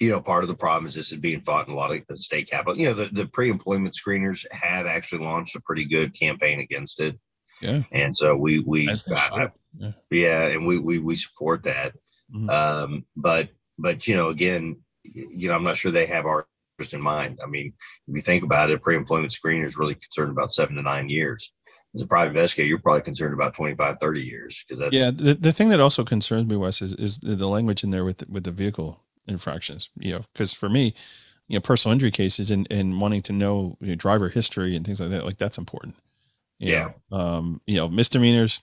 you 0.00 0.08
know, 0.08 0.20
part 0.20 0.42
of 0.42 0.48
the 0.48 0.54
problem 0.54 0.86
is 0.86 0.94
this 0.94 1.12
is 1.12 1.18
being 1.18 1.42
fought 1.42 1.68
in 1.68 1.74
a 1.74 1.76
lot 1.76 1.94
of 1.94 2.18
state 2.18 2.50
capital. 2.50 2.76
You 2.76 2.88
know, 2.88 2.94
the, 2.94 3.04
the 3.12 3.26
pre-employment 3.26 3.94
screeners 3.94 4.46
have 4.50 4.86
actually 4.86 5.24
launched 5.24 5.56
a 5.56 5.60
pretty 5.60 5.84
good 5.84 6.18
campaign 6.18 6.60
against 6.60 7.00
it. 7.00 7.18
Yeah. 7.60 7.82
And 7.92 8.16
so 8.16 8.34
we 8.34 8.60
we 8.60 8.88
I, 8.88 9.50
yeah. 9.76 9.92
yeah. 10.10 10.46
and 10.48 10.66
we 10.66 10.78
we 10.78 10.98
we 10.98 11.14
support 11.14 11.62
that. 11.64 11.92
Mm-hmm. 12.34 12.50
Um, 12.50 13.04
but 13.16 13.50
but 13.78 14.06
you 14.06 14.16
know, 14.16 14.28
again, 14.28 14.80
you 15.04 15.48
know, 15.48 15.54
I'm 15.54 15.64
not 15.64 15.76
sure 15.76 15.92
they 15.92 16.06
have 16.06 16.26
our 16.26 16.46
interest 16.78 16.94
in 16.94 17.02
mind. 17.02 17.40
I 17.42 17.46
mean, 17.46 17.72
if 18.08 18.14
you 18.14 18.20
think 18.20 18.44
about 18.44 18.70
it, 18.70 18.82
pre-employment 18.82 19.32
screener 19.32 19.66
is 19.66 19.76
really 19.76 19.94
concerned 19.94 20.30
about 20.30 20.52
seven 20.52 20.76
to 20.76 20.82
nine 20.82 21.08
years. 21.08 21.52
As 21.94 22.02
a 22.02 22.06
private 22.06 22.30
investigator, 22.30 22.68
you're 22.68 22.78
probably 22.78 23.02
concerned 23.02 23.34
about 23.34 23.54
25, 23.54 23.98
30 23.98 24.20
years 24.20 24.64
because 24.66 24.78
that's 24.78 24.94
yeah. 24.94 25.10
The, 25.10 25.34
the 25.34 25.52
thing 25.52 25.70
that 25.70 25.80
also 25.80 26.04
concerns 26.04 26.48
me, 26.48 26.56
Wes, 26.56 26.82
is, 26.82 26.94
is 26.94 27.18
the 27.18 27.48
language 27.48 27.82
in 27.82 27.90
there 27.90 28.04
with 28.04 28.28
with 28.30 28.44
the 28.44 28.52
vehicle 28.52 29.00
infractions. 29.26 29.90
You 29.98 30.12
know, 30.12 30.20
because 30.32 30.52
for 30.52 30.68
me, 30.68 30.94
you 31.48 31.56
know, 31.56 31.60
personal 31.60 31.92
injury 31.92 32.12
cases 32.12 32.48
and, 32.50 32.66
and 32.70 33.00
wanting 33.00 33.22
to 33.22 33.32
know 33.32 33.76
you 33.80 33.88
know, 33.88 33.94
driver 33.96 34.28
history 34.28 34.76
and 34.76 34.86
things 34.86 35.00
like 35.00 35.10
that, 35.10 35.24
like 35.24 35.36
that's 35.36 35.58
important. 35.58 35.96
You 36.60 36.72
yeah. 36.72 36.90
Know, 37.10 37.18
um, 37.18 37.60
you 37.66 37.76
know, 37.76 37.88
misdemeanors. 37.88 38.62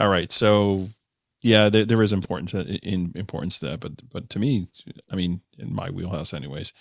All 0.00 0.08
right. 0.08 0.32
So 0.32 0.88
yeah, 1.42 1.68
there, 1.68 1.84
there 1.84 2.02
is 2.02 2.12
importance 2.12 2.54
uh, 2.54 2.64
in 2.82 3.12
importance 3.14 3.60
to 3.60 3.66
that, 3.66 3.80
but, 3.80 3.92
but 4.10 4.30
to 4.30 4.38
me, 4.38 4.66
I 5.12 5.16
mean, 5.16 5.42
in 5.58 5.74
my 5.74 5.90
wheelhouse 5.90 6.34
anyways, 6.34 6.72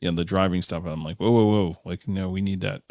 you 0.00 0.10
know, 0.10 0.16
the 0.16 0.24
driving 0.24 0.60
stuff, 0.60 0.84
I'm 0.86 1.02
like, 1.02 1.16
whoa, 1.16 1.30
whoa, 1.30 1.44
whoa. 1.46 1.76
Like, 1.84 2.06
no, 2.06 2.28
we 2.30 2.42
need 2.42 2.60
that, 2.60 2.82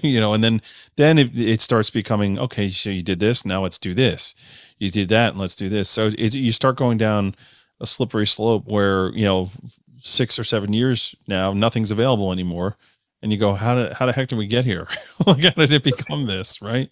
you 0.02 0.20
know, 0.20 0.34
and 0.34 0.42
then, 0.42 0.60
then 0.96 1.18
it, 1.18 1.38
it 1.38 1.60
starts 1.60 1.90
becoming, 1.90 2.38
okay, 2.38 2.70
so 2.70 2.90
you 2.90 3.02
did 3.02 3.20
this. 3.20 3.44
Now 3.44 3.62
let's 3.62 3.78
do 3.78 3.94
this. 3.94 4.34
You 4.78 4.90
did 4.90 5.08
that 5.10 5.32
and 5.32 5.40
let's 5.40 5.56
do 5.56 5.68
this. 5.68 5.88
So 5.88 6.10
it, 6.18 6.34
you 6.34 6.52
start 6.52 6.76
going 6.76 6.98
down 6.98 7.34
a 7.80 7.86
slippery 7.86 8.26
slope 8.26 8.64
where, 8.66 9.12
you 9.12 9.24
know, 9.24 9.50
six 9.98 10.38
or 10.38 10.44
seven 10.44 10.72
years 10.72 11.14
now, 11.28 11.52
nothing's 11.52 11.90
available 11.90 12.32
anymore 12.32 12.76
and 13.22 13.32
you 13.32 13.38
go, 13.38 13.54
how 13.54 13.74
did 13.74 13.92
how 13.92 14.06
the 14.06 14.12
heck 14.12 14.28
did 14.28 14.38
we 14.38 14.46
get 14.46 14.64
here? 14.64 14.86
like 15.26 15.42
how 15.42 15.50
did 15.50 15.72
it 15.72 15.84
become 15.84 16.26
this? 16.26 16.60
Right. 16.62 16.90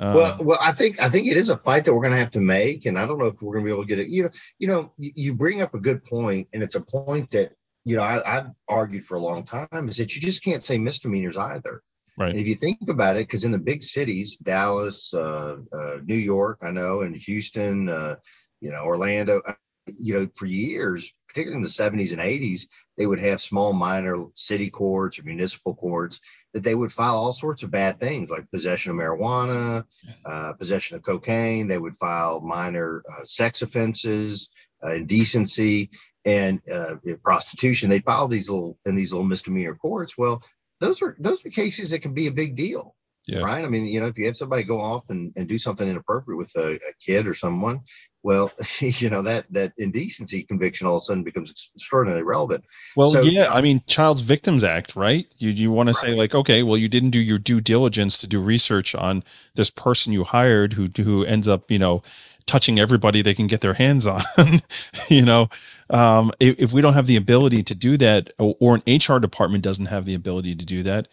Well, 0.00 0.36
well, 0.40 0.58
I 0.60 0.72
think 0.72 1.00
I 1.00 1.08
think 1.08 1.28
it 1.28 1.36
is 1.36 1.50
a 1.50 1.56
fight 1.56 1.84
that 1.84 1.94
we're 1.94 2.02
going 2.02 2.12
to 2.14 2.18
have 2.18 2.32
to 2.32 2.40
make, 2.40 2.86
and 2.86 2.98
I 2.98 3.06
don't 3.06 3.18
know 3.18 3.26
if 3.26 3.40
we're 3.40 3.54
going 3.54 3.64
to 3.64 3.68
be 3.68 3.72
able 3.72 3.84
to 3.84 3.88
get 3.88 4.00
it. 4.00 4.08
You 4.08 4.24
know, 4.24 4.30
you 4.58 4.68
know, 4.68 4.92
you 4.98 5.34
bring 5.34 5.62
up 5.62 5.74
a 5.74 5.80
good 5.80 6.02
point, 6.02 6.48
and 6.52 6.62
it's 6.62 6.74
a 6.74 6.80
point 6.80 7.30
that 7.30 7.52
you 7.84 7.96
know 7.96 8.02
I, 8.02 8.38
I've 8.38 8.50
argued 8.68 9.04
for 9.04 9.16
a 9.16 9.20
long 9.20 9.44
time 9.44 9.88
is 9.88 9.96
that 9.98 10.14
you 10.14 10.20
just 10.20 10.42
can't 10.42 10.62
say 10.62 10.78
misdemeanors 10.78 11.36
either. 11.36 11.82
Right. 12.16 12.30
And 12.30 12.38
if 12.38 12.46
you 12.46 12.54
think 12.54 12.78
about 12.88 13.16
it, 13.16 13.26
because 13.26 13.44
in 13.44 13.50
the 13.50 13.58
big 13.58 13.82
cities, 13.82 14.36
Dallas, 14.36 15.12
uh, 15.12 15.56
uh, 15.72 15.96
New 16.04 16.16
York, 16.16 16.58
I 16.62 16.70
know, 16.70 17.00
and 17.02 17.16
Houston, 17.16 17.88
uh, 17.88 18.16
you 18.60 18.70
know, 18.70 18.84
Orlando, 18.84 19.42
uh, 19.46 19.54
you 19.86 20.14
know, 20.14 20.28
for 20.36 20.46
years, 20.46 21.12
particularly 21.28 21.56
in 21.56 21.62
the 21.62 21.68
70s 21.68 22.12
and 22.12 22.20
80s, 22.20 22.66
they 22.96 23.06
would 23.06 23.18
have 23.18 23.40
small 23.40 23.72
minor 23.72 24.26
city 24.34 24.70
courts 24.70 25.18
or 25.18 25.24
municipal 25.24 25.74
courts 25.74 26.20
that 26.54 26.62
they 26.62 26.74
would 26.74 26.92
file 26.92 27.16
all 27.16 27.32
sorts 27.32 27.64
of 27.64 27.70
bad 27.70 27.98
things 27.98 28.30
like 28.30 28.50
possession 28.50 28.92
of 28.92 28.96
marijuana, 28.96 29.84
uh, 30.24 30.52
possession 30.54 30.96
of 30.96 31.02
cocaine. 31.02 31.66
They 31.66 31.78
would 31.78 31.96
file 31.96 32.40
minor 32.40 33.02
uh, 33.10 33.24
sex 33.24 33.60
offenses, 33.60 34.50
uh, 34.82 34.94
indecency, 34.94 35.90
and 36.24 36.60
uh, 36.72 36.94
prostitution. 37.22 37.90
They 37.90 37.98
file 37.98 38.28
these 38.28 38.48
little 38.48 38.78
in 38.86 38.94
these 38.94 39.12
little 39.12 39.26
misdemeanor 39.26 39.74
courts. 39.74 40.16
Well, 40.16 40.42
those 40.80 41.02
are 41.02 41.16
those 41.18 41.44
are 41.44 41.50
cases 41.50 41.90
that 41.90 42.00
can 42.00 42.14
be 42.14 42.28
a 42.28 42.32
big 42.32 42.56
deal. 42.56 42.94
Yeah. 43.26 43.40
Right. 43.40 43.64
I 43.64 43.68
mean, 43.68 43.86
you 43.86 44.00
know, 44.00 44.06
if 44.06 44.18
you 44.18 44.26
have 44.26 44.36
somebody 44.36 44.64
go 44.64 44.80
off 44.80 45.08
and, 45.08 45.32
and 45.36 45.48
do 45.48 45.56
something 45.56 45.88
inappropriate 45.88 46.36
with 46.36 46.54
a, 46.56 46.74
a 46.74 46.92
kid 47.00 47.26
or 47.26 47.32
someone, 47.32 47.80
well, 48.22 48.50
you 48.80 49.08
know, 49.08 49.22
that 49.22 49.46
that 49.50 49.72
indecency 49.78 50.42
conviction 50.42 50.86
all 50.86 50.96
of 50.96 51.02
a 51.02 51.04
sudden 51.04 51.22
becomes 51.22 51.70
extraordinarily 51.74 52.22
relevant. 52.22 52.64
Well, 52.96 53.12
so, 53.12 53.22
yeah, 53.22 53.48
I 53.50 53.62
mean, 53.62 53.80
Child's 53.86 54.22
Victims 54.22 54.62
Act, 54.62 54.94
right? 54.94 55.26
You 55.38 55.50
you 55.50 55.72
want 55.72 55.86
right. 55.86 55.94
to 55.94 56.00
say 56.00 56.14
like, 56.14 56.34
okay, 56.34 56.62
well, 56.62 56.76
you 56.76 56.88
didn't 56.88 57.10
do 57.10 57.18
your 57.18 57.38
due 57.38 57.60
diligence 57.60 58.18
to 58.18 58.26
do 58.26 58.40
research 58.40 58.94
on 58.94 59.22
this 59.54 59.70
person 59.70 60.12
you 60.12 60.24
hired 60.24 60.74
who 60.74 60.88
who 61.02 61.24
ends 61.24 61.48
up, 61.48 61.70
you 61.70 61.78
know, 61.78 62.02
touching 62.46 62.78
everybody 62.78 63.22
they 63.22 63.34
can 63.34 63.46
get 63.46 63.60
their 63.60 63.74
hands 63.74 64.06
on. 64.06 64.20
you 65.08 65.24
know, 65.24 65.48
um, 65.90 66.30
if, 66.40 66.58
if 66.58 66.72
we 66.72 66.80
don't 66.80 66.94
have 66.94 67.06
the 67.06 67.16
ability 67.16 67.62
to 67.62 67.74
do 67.74 67.96
that, 67.96 68.32
or, 68.38 68.54
or 68.60 68.74
an 68.74 68.98
HR 68.98 69.18
department 69.18 69.64
doesn't 69.64 69.86
have 69.86 70.04
the 70.04 70.14
ability 70.14 70.54
to 70.56 70.66
do 70.66 70.82
that, 70.82 71.08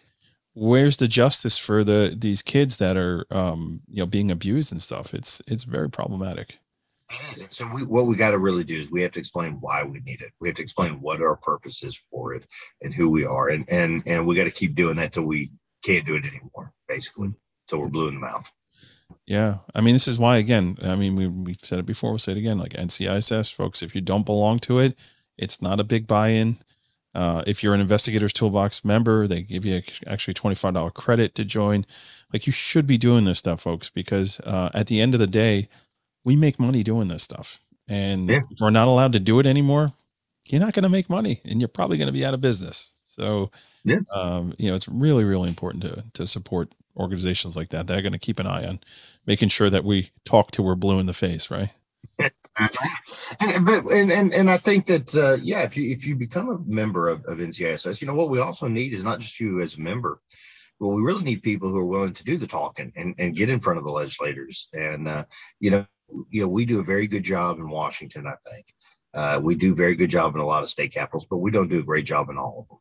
where's 0.54 0.98
the 0.98 1.08
justice 1.08 1.58
for 1.58 1.84
the 1.84 2.16
these 2.18 2.42
kids 2.42 2.78
that 2.78 2.98
are 2.98 3.26
um, 3.32 3.82
you 3.90 4.00
know 4.00 4.06
being 4.06 4.32
abused 4.32 4.72
and 4.72 4.82
stuff? 4.82 5.14
It's 5.14 5.42
it's 5.48 5.64
very 5.64 5.90
problematic. 5.90 6.60
It 7.10 7.22
is. 7.34 7.48
So 7.50 7.70
we, 7.74 7.84
what 7.84 8.08
we 8.08 8.16
got 8.16 8.32
to 8.32 8.38
really 8.38 8.64
do 8.64 8.80
is 8.80 8.92
we 8.92 9.02
have 9.02 9.12
to 9.12 9.20
explain 9.20 9.58
why 9.60 9.84
we 9.84 10.00
need 10.00 10.22
it. 10.22 10.32
We 10.40 10.48
have 10.48 10.56
to 10.58 10.64
explain 10.64 11.02
what 11.02 11.22
our 11.22 11.36
purpose 11.36 11.84
is 11.84 12.02
for 12.10 12.34
it 12.34 12.46
and 12.82 12.94
who 12.94 13.10
we 13.10 13.26
are, 13.26 13.50
and 13.50 13.66
and 13.70 14.04
and 14.06 14.26
we 14.26 14.36
got 14.36 14.46
to 14.46 14.52
keep 14.52 14.76
doing 14.76 14.98
that 14.98 15.14
till 15.14 15.24
we 15.24 15.52
can't 15.84 16.06
do 16.06 16.16
it 16.16 16.26
anymore. 16.26 16.74
Basically, 16.88 17.34
so 17.68 17.80
we're 17.80 17.90
blue 17.90 18.08
in 18.08 18.16
the 18.16 18.22
mouth. 18.22 18.52
Yeah, 19.26 19.58
I 19.76 19.82
mean, 19.82 19.94
this 19.94 20.08
is 20.08 20.20
why 20.20 20.38
again. 20.38 20.78
I 20.84 20.96
mean, 20.96 21.16
we 21.16 21.28
we 21.28 21.56
said 21.62 21.80
it 21.80 21.86
before. 21.86 22.12
We'll 22.12 22.20
say 22.20 22.34
it 22.34 22.38
again. 22.38 22.58
Like 22.58 22.74
NCISS, 22.74 23.54
folks, 23.54 23.82
if 23.82 23.96
you 23.96 24.02
don't 24.02 24.26
belong 24.26 24.60
to 24.60 24.80
it, 24.80 24.98
it's 25.38 25.62
not 25.62 25.80
a 25.80 25.86
big 25.86 26.08
buy-in. 26.08 26.58
Uh, 27.14 27.44
if 27.46 27.62
you're 27.62 27.74
an 27.74 27.82
Investigators 27.82 28.34
Toolbox 28.34 28.86
member, 28.86 29.28
they 29.28 29.42
give 29.42 29.66
you 29.66 29.82
actually 30.08 30.34
$25 30.34 30.94
credit 30.94 31.36
to 31.36 31.46
join. 31.46 31.86
Like 32.32 32.46
you 32.46 32.54
should 32.54 32.88
be 32.88 32.98
doing 32.98 33.26
this 33.26 33.40
stuff, 33.40 33.62
folks, 33.62 33.90
because 33.90 34.40
uh, 34.42 34.70
at 34.74 34.88
the 34.88 35.02
end 35.02 35.14
of 35.14 35.20
the 35.20 35.28
day, 35.28 35.68
we 36.24 36.36
make 36.36 36.60
money 36.60 36.84
doing 36.84 37.08
this 37.08 37.24
stuff. 37.24 37.60
And 37.88 38.30
yeah. 38.30 38.42
if 38.50 38.60
we're 38.62 38.70
not 38.70 38.88
allowed 38.88 39.14
to 39.14 39.20
do 39.20 39.40
it 39.40 39.46
anymore, 39.46 39.92
you're 40.46 40.62
not 40.62 40.74
going 40.74 40.84
to 40.84 40.90
make 40.90 41.10
money 41.10 41.42
and 41.44 41.60
you're 41.60 41.68
probably 41.68 41.98
going 41.98 42.08
to 42.08 42.14
be 42.14 42.26
out 42.26 42.34
of 42.34 42.42
business. 42.42 42.94
So, 43.04 43.52
yeah. 43.84 44.00
um, 44.16 44.54
you 44.58 44.70
know, 44.70 44.76
it's 44.76 44.88
really, 44.88 45.26
really 45.26 45.50
important 45.50 45.84
to, 45.84 46.04
to 46.14 46.26
support 46.26 46.74
organizations 46.96 47.58
like 47.58 47.70
that. 47.70 47.88
They're 47.88 48.02
going 48.02 48.14
to 48.14 48.20
keep 48.20 48.40
an 48.40 48.48
eye 48.48 48.66
on 48.66 48.80
making 49.26 49.50
sure 49.50 49.70
that 49.70 49.84
we 49.84 50.10
talk 50.24 50.52
to 50.52 50.62
we're 50.62 50.76
blue 50.76 51.00
in 51.00 51.06
the 51.06 51.14
face, 51.14 51.52
right? 51.52 51.70
And, 52.60 53.66
but 53.66 53.86
and, 53.92 54.12
and 54.12 54.34
and 54.34 54.50
I 54.50 54.58
think 54.58 54.86
that 54.88 55.16
uh, 55.16 55.38
yeah, 55.42 55.62
if 55.62 55.78
you 55.78 55.90
if 55.90 56.06
you 56.06 56.16
become 56.16 56.50
a 56.50 56.60
member 56.66 57.08
of, 57.08 57.24
of 57.26 57.38
NCISS, 57.38 58.02
you 58.02 58.08
know 58.08 58.14
what 58.14 58.30
we 58.30 58.40
also 58.40 58.68
need 58.68 58.94
is 58.94 59.04
not 59.04 59.20
just 59.20 59.40
you 59.40 59.62
as 59.62 59.78
a 59.78 59.82
member. 59.82 60.20
Well, 60.80 60.94
we 60.94 61.02
really 61.02 61.24
need 61.24 61.44
people 61.44 61.70
who 61.70 61.78
are 61.78 61.86
willing 61.86 62.14
to 62.14 62.24
do 62.24 62.38
the 62.38 62.48
talking 62.48 62.92
and, 62.96 63.14
and 63.20 63.36
get 63.36 63.52
in 63.52 63.60
front 63.60 63.78
of 63.78 63.86
the 63.86 63.92
legislators. 63.92 64.70
And 64.74 65.08
uh, 65.08 65.26
you 65.60 65.72
know, 65.72 65.86
you 66.30 66.42
know, 66.42 66.48
we 66.48 66.66
do 66.66 66.80
a 66.80 66.84
very 66.84 67.08
good 67.08 67.24
job 67.24 67.60
in 67.60 67.70
Washington. 67.70 68.28
I 68.28 68.36
think 68.50 68.66
uh, 69.14 69.40
we 69.42 69.56
do 69.56 69.74
a 69.74 69.76
very 69.76 69.96
good 69.96 70.10
job 70.10 70.36
in 70.36 70.42
a 70.42 70.46
lot 70.46 70.64
of 70.64 70.70
state 70.70 70.94
capitals, 70.94 71.28
but 71.30 71.38
we 71.38 71.52
don't 71.52 71.70
do 71.70 71.80
a 71.80 71.84
great 71.84 72.06
job 72.06 72.30
in 72.30 72.38
all 72.38 72.62
of 72.62 72.68
them. 72.68 72.78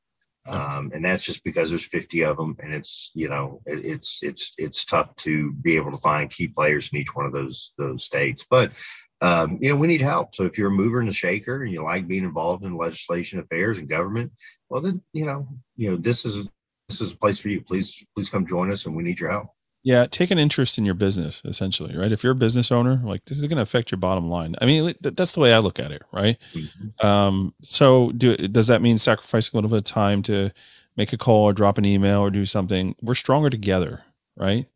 Um, 0.49 0.91
and 0.95 1.05
that's 1.05 1.25
just 1.25 1.45
because 1.45 1.69
there's 1.69 1.87
50 1.87 2.25
of 2.25 2.37
them, 2.39 2.57
and 2.61 2.73
it's 2.75 3.13
you 3.15 3.29
know 3.29 3.61
it, 3.67 3.85
it's 3.85 4.21
it's 4.23 4.55
it's 4.59 4.85
tough 4.85 5.15
to 5.17 5.53
be 5.53 5.77
able 5.77 5.91
to 5.91 5.99
find 5.99 6.31
key 6.31 6.49
players 6.49 6.91
in 6.93 6.99
each 6.99 7.15
one 7.15 7.27
of 7.27 7.33
those 7.33 7.73
those 7.77 8.05
states. 8.05 8.47
But 8.49 8.73
um, 9.21 9.59
you 9.61 9.69
know, 9.69 9.77
we 9.77 9.87
need 9.87 10.01
help. 10.01 10.35
So 10.35 10.45
if 10.45 10.57
you're 10.57 10.69
a 10.69 10.73
mover 10.73 11.01
and 11.01 11.09
a 11.09 11.13
shaker 11.13 11.63
and 11.63 11.73
you 11.73 11.83
like 11.83 12.09
being 12.09 12.25
involved 12.25 12.65
in 12.65 12.77
legislation 12.77 13.39
affairs 13.39 13.79
and 13.79 13.89
government, 13.89 14.33
well 14.69 14.81
then, 14.81 15.03
you 15.13 15.27
know, 15.27 15.49
you 15.77 15.91
know, 15.91 15.97
this 15.97 16.25
is 16.25 16.49
this 16.89 17.01
is 17.01 17.13
a 17.13 17.17
place 17.17 17.39
for 17.39 17.49
you. 17.49 17.61
Please, 17.61 18.05
please 18.15 18.29
come 18.29 18.47
join 18.47 18.71
us 18.73 18.87
and 18.87 18.97
we 18.97 19.03
need 19.03 19.21
your 19.21 19.31
help. 19.31 19.49
Yeah, 19.83 20.07
take 20.07 20.31
an 20.31 20.39
interest 20.39 20.77
in 20.77 20.85
your 20.85 20.95
business, 20.95 21.43
essentially, 21.47 21.97
right? 21.97 22.13
If 22.13 22.23
you're 22.23 22.33
a 22.33 22.37
business 22.37 22.71
owner, 22.71 22.97
like 22.97 23.25
this 23.25 23.39
is 23.39 23.47
going 23.47 23.57
to 23.57 23.63
affect 23.63 23.91
your 23.91 23.99
bottom 23.99 24.29
line. 24.29 24.55
I 24.61 24.67
mean, 24.67 24.93
that's 25.01 25.33
the 25.33 25.41
way 25.41 25.55
I 25.55 25.59
look 25.59 25.79
at 25.79 25.91
it, 25.91 26.03
right? 26.13 26.37
Mm-hmm. 26.53 27.07
Um, 27.07 27.55
so, 27.63 28.13
do 28.13 28.37
does 28.37 28.67
that 28.67 28.83
mean 28.83 28.99
sacrificing 28.99 29.53
a 29.55 29.57
little 29.57 29.71
bit 29.71 29.79
of 29.79 29.85
time 29.85 30.21
to 30.25 30.51
make 30.97 31.15
a 31.15 31.17
call 31.17 31.45
or 31.45 31.55
drop 31.55 31.79
an 31.79 31.87
email 31.87 32.21
or 32.21 32.31
do 32.31 32.45
something? 32.45 32.95
We're 33.01 33.15
stronger 33.15 33.49
together, 33.49 34.03
right? 34.37 34.67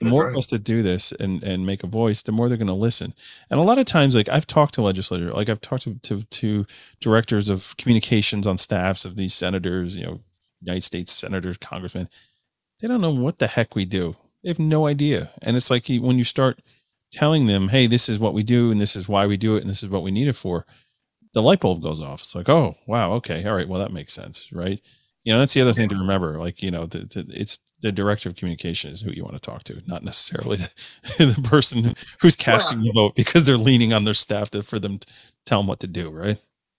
The 0.00 0.06
more 0.06 0.24
right. 0.24 0.32
of 0.32 0.38
us 0.38 0.46
that 0.48 0.64
do 0.64 0.82
this 0.82 1.12
and 1.12 1.42
and 1.42 1.66
make 1.66 1.82
a 1.82 1.88
voice 1.88 2.22
the 2.22 2.32
more 2.32 2.48
they're 2.48 2.58
going 2.58 2.68
to 2.68 2.74
listen. 2.74 3.14
And 3.50 3.58
a 3.58 3.64
lot 3.64 3.78
of 3.78 3.86
times 3.86 4.14
like 4.14 4.28
i've 4.28 4.46
talked 4.46 4.74
to 4.74 4.82
legislators 4.82 5.32
like 5.32 5.48
i've 5.48 5.60
talked 5.60 5.84
to, 5.84 5.94
to, 5.94 6.22
to 6.22 6.66
directors 7.00 7.48
of 7.48 7.76
communications 7.76 8.46
on 8.46 8.58
staffs 8.58 9.04
of 9.04 9.16
these 9.16 9.34
senators 9.34 9.96
you 9.96 10.04
know 10.04 10.20
united 10.60 10.82
states 10.82 11.12
senators 11.12 11.56
congressmen. 11.56 12.08
They 12.80 12.88
don't 12.88 13.00
know 13.00 13.14
what 13.14 13.40
the 13.40 13.48
heck 13.48 13.74
we 13.74 13.84
do. 13.84 14.14
They 14.42 14.50
have 14.50 14.60
no 14.60 14.86
idea. 14.86 15.30
And 15.42 15.56
it's 15.56 15.68
like 15.68 15.88
when 15.88 16.16
you 16.16 16.24
start 16.24 16.60
telling 17.10 17.46
them 17.46 17.68
hey 17.68 17.86
this 17.86 18.08
is 18.08 18.20
what 18.20 18.34
we 18.34 18.42
do 18.42 18.70
and 18.70 18.80
this 18.80 18.94
is 18.94 19.08
why 19.08 19.26
we 19.26 19.36
do 19.36 19.56
it 19.56 19.62
and 19.62 19.70
this 19.70 19.82
is 19.82 19.88
what 19.88 20.02
we 20.02 20.10
need 20.10 20.28
it 20.28 20.34
for 20.34 20.66
the 21.32 21.42
light 21.42 21.60
bulb 21.60 21.82
goes 21.82 22.00
off. 22.00 22.20
It's 22.20 22.34
like 22.34 22.48
oh 22.48 22.76
wow 22.86 23.12
okay 23.12 23.46
all 23.46 23.56
right 23.56 23.68
well 23.68 23.80
that 23.80 23.92
makes 23.92 24.12
sense 24.12 24.52
right 24.52 24.80
you 25.24 25.32
know 25.32 25.38
that's 25.38 25.54
the 25.54 25.60
other 25.60 25.72
thing 25.72 25.88
to 25.88 25.96
remember 25.96 26.38
like 26.38 26.62
you 26.62 26.70
know 26.70 26.86
the, 26.86 27.00
the, 27.00 27.26
it's 27.34 27.58
the 27.80 27.92
director 27.92 28.28
of 28.28 28.36
communication 28.36 28.90
is 28.90 29.02
who 29.02 29.10
you 29.10 29.22
want 29.22 29.34
to 29.34 29.40
talk 29.40 29.64
to 29.64 29.80
not 29.86 30.02
necessarily 30.02 30.56
the, 30.56 31.34
the 31.36 31.48
person 31.48 31.94
who's 32.20 32.36
casting 32.36 32.78
well, 32.78 32.86
the 32.86 32.92
vote 32.92 33.14
because 33.16 33.46
they're 33.46 33.56
leaning 33.56 33.92
on 33.92 34.04
their 34.04 34.14
staff 34.14 34.50
to, 34.50 34.62
for 34.62 34.78
them 34.78 34.98
to 34.98 35.06
tell 35.46 35.60
them 35.60 35.66
what 35.66 35.80
to 35.80 35.86
do 35.86 36.10
right 36.10 36.38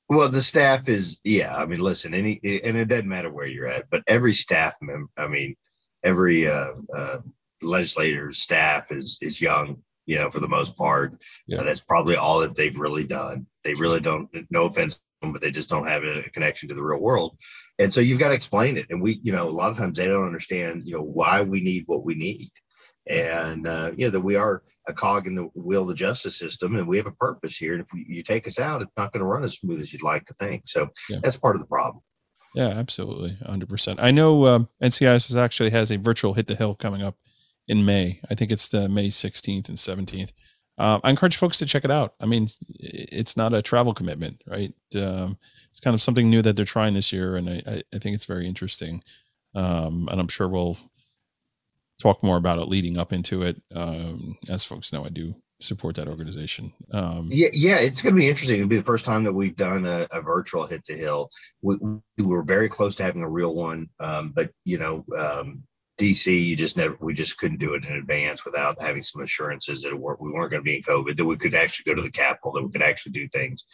well 0.09 0.29
the 0.29 0.41
staff 0.41 0.87
is 0.87 1.19
yeah 1.23 1.55
i 1.55 1.65
mean 1.65 1.79
listen 1.79 2.13
any 2.13 2.39
and 2.43 2.77
it 2.77 2.87
doesn't 2.87 3.07
matter 3.07 3.31
where 3.31 3.47
you're 3.47 3.67
at 3.67 3.89
but 3.89 4.03
every 4.07 4.33
staff 4.33 4.75
member 4.81 5.09
i 5.17 5.27
mean 5.27 5.55
every 6.03 6.47
uh, 6.47 6.71
uh, 6.95 7.17
legislator 7.61 8.31
staff 8.31 8.91
is 8.91 9.17
is 9.21 9.41
young 9.41 9.77
you 10.05 10.17
know 10.17 10.29
for 10.29 10.39
the 10.39 10.47
most 10.47 10.77
part 10.77 11.21
yeah. 11.45 11.59
Uh, 11.59 11.63
that's 11.63 11.81
probably 11.81 12.15
all 12.15 12.39
that 12.39 12.55
they've 12.55 12.79
really 12.79 13.03
done 13.03 13.45
they 13.63 13.73
really 13.73 13.99
don't 13.99 14.29
no 14.49 14.65
offense 14.65 15.01
but 15.21 15.41
they 15.41 15.51
just 15.51 15.69
don't 15.69 15.87
have 15.87 16.03
a 16.03 16.23
connection 16.29 16.69
to 16.69 16.75
the 16.75 16.83
real 16.83 16.99
world. 16.99 17.37
And 17.79 17.91
so 17.93 18.01
you've 18.01 18.19
got 18.19 18.29
to 18.29 18.35
explain 18.35 18.77
it. 18.77 18.87
And 18.89 19.01
we, 19.01 19.21
you 19.23 19.31
know, 19.31 19.47
a 19.47 19.49
lot 19.49 19.71
of 19.71 19.77
times 19.77 19.97
they 19.97 20.07
don't 20.07 20.25
understand, 20.25 20.83
you 20.85 20.93
know, 20.93 21.01
why 21.01 21.41
we 21.41 21.61
need 21.61 21.85
what 21.87 22.03
we 22.03 22.13
need. 22.13 22.51
And, 23.07 23.65
uh, 23.65 23.91
you 23.95 24.05
know, 24.05 24.11
that 24.11 24.19
we 24.19 24.35
are 24.35 24.61
a 24.87 24.93
cog 24.93 25.27
in 25.27 25.35
the 25.35 25.43
wheel 25.55 25.83
of 25.83 25.87
the 25.87 25.95
justice 25.95 26.37
system 26.37 26.75
and 26.75 26.87
we 26.87 26.97
have 26.97 27.07
a 27.07 27.11
purpose 27.11 27.57
here. 27.57 27.73
And 27.73 27.81
if 27.81 27.87
we, 27.93 28.05
you 28.07 28.21
take 28.21 28.47
us 28.47 28.59
out, 28.59 28.81
it's 28.81 28.91
not 28.97 29.13
going 29.13 29.21
to 29.21 29.25
run 29.25 29.43
as 29.43 29.55
smooth 29.55 29.79
as 29.79 29.93
you'd 29.93 30.03
like 30.03 30.25
to 30.25 30.33
think. 30.33 30.63
So 30.65 30.89
yeah. 31.09 31.19
that's 31.23 31.37
part 31.37 31.55
of 31.55 31.61
the 31.61 31.67
problem. 31.67 32.03
Yeah, 32.53 32.67
absolutely. 32.67 33.31
100%. 33.45 33.95
I 33.99 34.11
know 34.11 34.45
um, 34.45 34.69
NCISS 34.83 35.37
actually 35.37 35.69
has 35.69 35.89
a 35.89 35.97
virtual 35.97 36.33
hit 36.33 36.47
the 36.47 36.55
hill 36.55 36.75
coming 36.75 37.01
up 37.01 37.15
in 37.67 37.85
May. 37.85 38.19
I 38.29 38.35
think 38.35 38.51
it's 38.51 38.67
the 38.67 38.89
May 38.89 39.07
16th 39.07 39.69
and 39.69 39.77
17th 39.77 40.31
uh, 40.79 40.99
I 41.03 41.09
encourage 41.09 41.35
folks 41.35 41.59
to 41.59 41.65
check 41.65 41.83
it 41.83 41.91
out. 41.91 42.15
I 42.21 42.25
mean, 42.25 42.47
it's 42.79 43.35
not 43.35 43.53
a 43.53 43.61
travel 43.61 43.93
commitment, 43.93 44.41
right? 44.47 44.73
Um, 44.95 45.37
it's 45.69 45.81
kind 45.81 45.93
of 45.93 46.01
something 46.01 46.29
new 46.29 46.41
that 46.41 46.55
they're 46.55 46.65
trying 46.65 46.93
this 46.93 47.11
year, 47.11 47.35
and 47.35 47.49
I, 47.49 47.83
I 47.93 47.97
think 47.99 48.15
it's 48.15 48.25
very 48.25 48.47
interesting. 48.47 49.03
Um, 49.53 50.07
and 50.09 50.21
I'm 50.21 50.29
sure 50.29 50.47
we'll 50.47 50.77
talk 51.99 52.23
more 52.23 52.37
about 52.37 52.59
it 52.59 52.69
leading 52.69 52.97
up 52.97 53.11
into 53.11 53.43
it. 53.43 53.61
Um, 53.75 54.37
as 54.49 54.63
folks 54.63 54.93
know, 54.93 55.05
I 55.05 55.09
do 55.09 55.35
support 55.59 55.95
that 55.95 56.07
organization. 56.07 56.71
Um, 56.91 57.27
yeah, 57.29 57.49
yeah, 57.51 57.77
it's 57.79 58.01
going 58.01 58.15
to 58.15 58.19
be 58.19 58.29
interesting. 58.29 58.57
It'll 58.57 58.69
be 58.69 58.77
the 58.77 58.83
first 58.83 59.05
time 59.05 59.23
that 59.25 59.33
we've 59.33 59.57
done 59.57 59.85
a, 59.85 60.07
a 60.11 60.21
virtual 60.21 60.65
hit 60.65 60.85
to 60.85 60.97
hill. 60.97 61.29
We, 61.61 61.75
we, 62.17 62.25
were 62.25 62.43
very 62.43 62.69
close 62.69 62.95
to 62.95 63.03
having 63.03 63.23
a 63.23 63.29
real 63.29 63.53
one, 63.53 63.89
um, 63.99 64.31
but 64.33 64.51
you 64.63 64.77
know, 64.77 65.03
um, 65.17 65.63
DC, 65.99 66.45
you 66.45 66.55
just 66.55 66.77
never, 66.77 66.97
we 67.01 67.13
just 67.13 67.37
couldn't 67.37 67.59
do 67.59 67.73
it 67.73 67.85
in 67.85 67.93
advance 67.93 68.45
without 68.45 68.81
having 68.81 69.03
some 69.03 69.21
assurances 69.21 69.81
that 69.81 69.93
we 69.93 69.99
weren't 69.99 70.51
going 70.51 70.51
to 70.51 70.61
be 70.61 70.77
in 70.77 70.83
COVID, 70.83 71.15
that 71.17 71.25
we 71.25 71.37
could 71.37 71.53
actually 71.53 71.91
go 71.91 71.95
to 71.95 72.01
the 72.01 72.09
Capitol, 72.09 72.53
that 72.53 72.63
we 72.63 72.71
could 72.71 72.81
actually 72.81 73.11
do 73.11 73.27
things. 73.27 73.65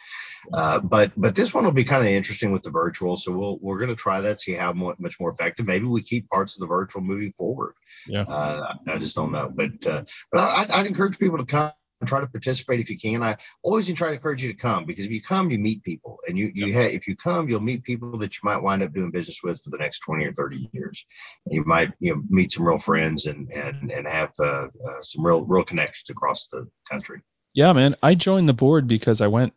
Uh, 0.52 0.80
but 0.80 1.12
but 1.16 1.34
this 1.34 1.54
one 1.54 1.64
will 1.64 1.72
be 1.72 1.84
kind 1.84 2.02
of 2.02 2.08
interesting 2.08 2.52
with 2.52 2.62
the 2.62 2.70
virtual, 2.70 3.16
so 3.16 3.32
we'll 3.32 3.58
we're 3.60 3.78
going 3.78 3.90
to 3.90 3.96
try 3.96 4.20
that, 4.20 4.40
see 4.40 4.52
how 4.52 4.72
much 4.72 4.96
much 4.98 5.18
more 5.18 5.30
effective. 5.30 5.66
Maybe 5.66 5.86
we 5.86 6.02
keep 6.02 6.28
parts 6.28 6.56
of 6.56 6.60
the 6.60 6.66
virtual 6.66 7.02
moving 7.02 7.32
forward. 7.32 7.74
Yeah, 8.06 8.22
uh, 8.22 8.74
I 8.86 8.98
just 8.98 9.16
don't 9.16 9.32
know, 9.32 9.50
but 9.52 9.86
uh, 9.86 10.04
but 10.30 10.40
I, 10.40 10.66
I'd 10.70 10.86
encourage 10.86 11.18
people 11.18 11.38
to 11.38 11.44
come 11.44 11.72
try 12.04 12.20
to 12.20 12.26
participate 12.26 12.80
if 12.80 12.90
you 12.90 12.98
can. 12.98 13.22
I 13.22 13.36
always 13.62 13.92
try 13.94 14.08
to 14.08 14.14
encourage 14.14 14.42
you 14.42 14.52
to 14.52 14.58
come 14.58 14.84
because 14.84 15.06
if 15.06 15.10
you 15.10 15.22
come, 15.22 15.50
you 15.50 15.58
meet 15.58 15.82
people, 15.82 16.18
and 16.28 16.36
you 16.36 16.50
you 16.54 16.72
have, 16.74 16.90
if 16.92 17.08
you 17.08 17.16
come, 17.16 17.48
you'll 17.48 17.60
meet 17.60 17.84
people 17.84 18.18
that 18.18 18.34
you 18.34 18.40
might 18.42 18.62
wind 18.62 18.82
up 18.82 18.92
doing 18.92 19.10
business 19.10 19.40
with 19.42 19.62
for 19.62 19.70
the 19.70 19.78
next 19.78 20.00
twenty 20.00 20.26
or 20.26 20.32
thirty 20.34 20.68
years. 20.72 21.06
And 21.46 21.54
you 21.54 21.64
might 21.64 21.92
you 22.00 22.14
know 22.14 22.22
meet 22.28 22.52
some 22.52 22.66
real 22.66 22.78
friends 22.78 23.26
and 23.26 23.50
and 23.52 23.90
and 23.90 24.06
have 24.06 24.32
uh, 24.38 24.66
uh, 24.86 25.02
some 25.02 25.24
real 25.24 25.44
real 25.44 25.64
connections 25.64 26.10
across 26.10 26.48
the 26.48 26.68
country. 26.90 27.22
Yeah, 27.54 27.72
man. 27.72 27.94
I 28.02 28.14
joined 28.14 28.48
the 28.48 28.54
board 28.54 28.86
because 28.86 29.20
I 29.20 29.28
went. 29.28 29.54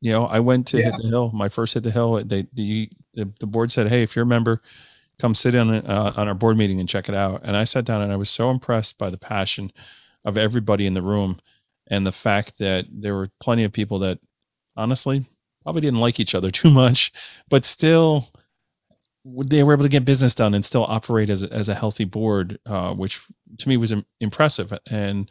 You 0.00 0.12
know, 0.12 0.26
I 0.26 0.38
went 0.38 0.68
to 0.68 0.78
yeah. 0.78 0.84
hit 0.84 0.94
the 1.02 1.08
hill. 1.08 1.32
My 1.34 1.48
first 1.48 1.74
hit 1.74 1.82
the 1.82 1.90
hill. 1.90 2.22
They 2.24 2.46
the 2.52 2.88
the, 3.14 3.32
the 3.40 3.46
board 3.46 3.70
said, 3.70 3.88
"Hey, 3.88 4.02
if 4.02 4.16
you're 4.16 4.24
a 4.24 4.26
member." 4.26 4.60
Come 5.20 5.34
sit 5.34 5.52
in 5.52 5.68
uh, 5.68 6.12
on 6.16 6.28
our 6.28 6.34
board 6.34 6.56
meeting 6.56 6.78
and 6.78 6.88
check 6.88 7.08
it 7.08 7.14
out. 7.16 7.40
And 7.42 7.56
I 7.56 7.64
sat 7.64 7.84
down 7.84 8.02
and 8.02 8.12
I 8.12 8.14
was 8.14 8.30
so 8.30 8.52
impressed 8.52 8.98
by 8.98 9.10
the 9.10 9.18
passion 9.18 9.72
of 10.28 10.36
everybody 10.36 10.86
in 10.86 10.94
the 10.94 11.02
room 11.02 11.38
and 11.88 12.06
the 12.06 12.12
fact 12.12 12.58
that 12.58 12.86
there 12.90 13.14
were 13.14 13.28
plenty 13.40 13.64
of 13.64 13.72
people 13.72 13.98
that 14.00 14.18
honestly 14.76 15.24
probably 15.62 15.80
didn't 15.80 16.00
like 16.00 16.20
each 16.20 16.34
other 16.34 16.50
too 16.52 16.70
much, 16.70 17.12
but 17.48 17.64
still 17.64 18.28
they 19.24 19.62
were 19.62 19.72
able 19.72 19.82
to 19.82 19.90
get 19.90 20.04
business 20.04 20.34
done 20.34 20.54
and 20.54 20.64
still 20.64 20.84
operate 20.84 21.28
as 21.28 21.42
a, 21.42 21.52
as 21.52 21.68
a 21.68 21.74
healthy 21.74 22.04
board, 22.04 22.58
uh, 22.66 22.94
which 22.94 23.20
to 23.58 23.68
me 23.68 23.76
was 23.76 23.92
impressive. 24.20 24.72
And 24.90 25.30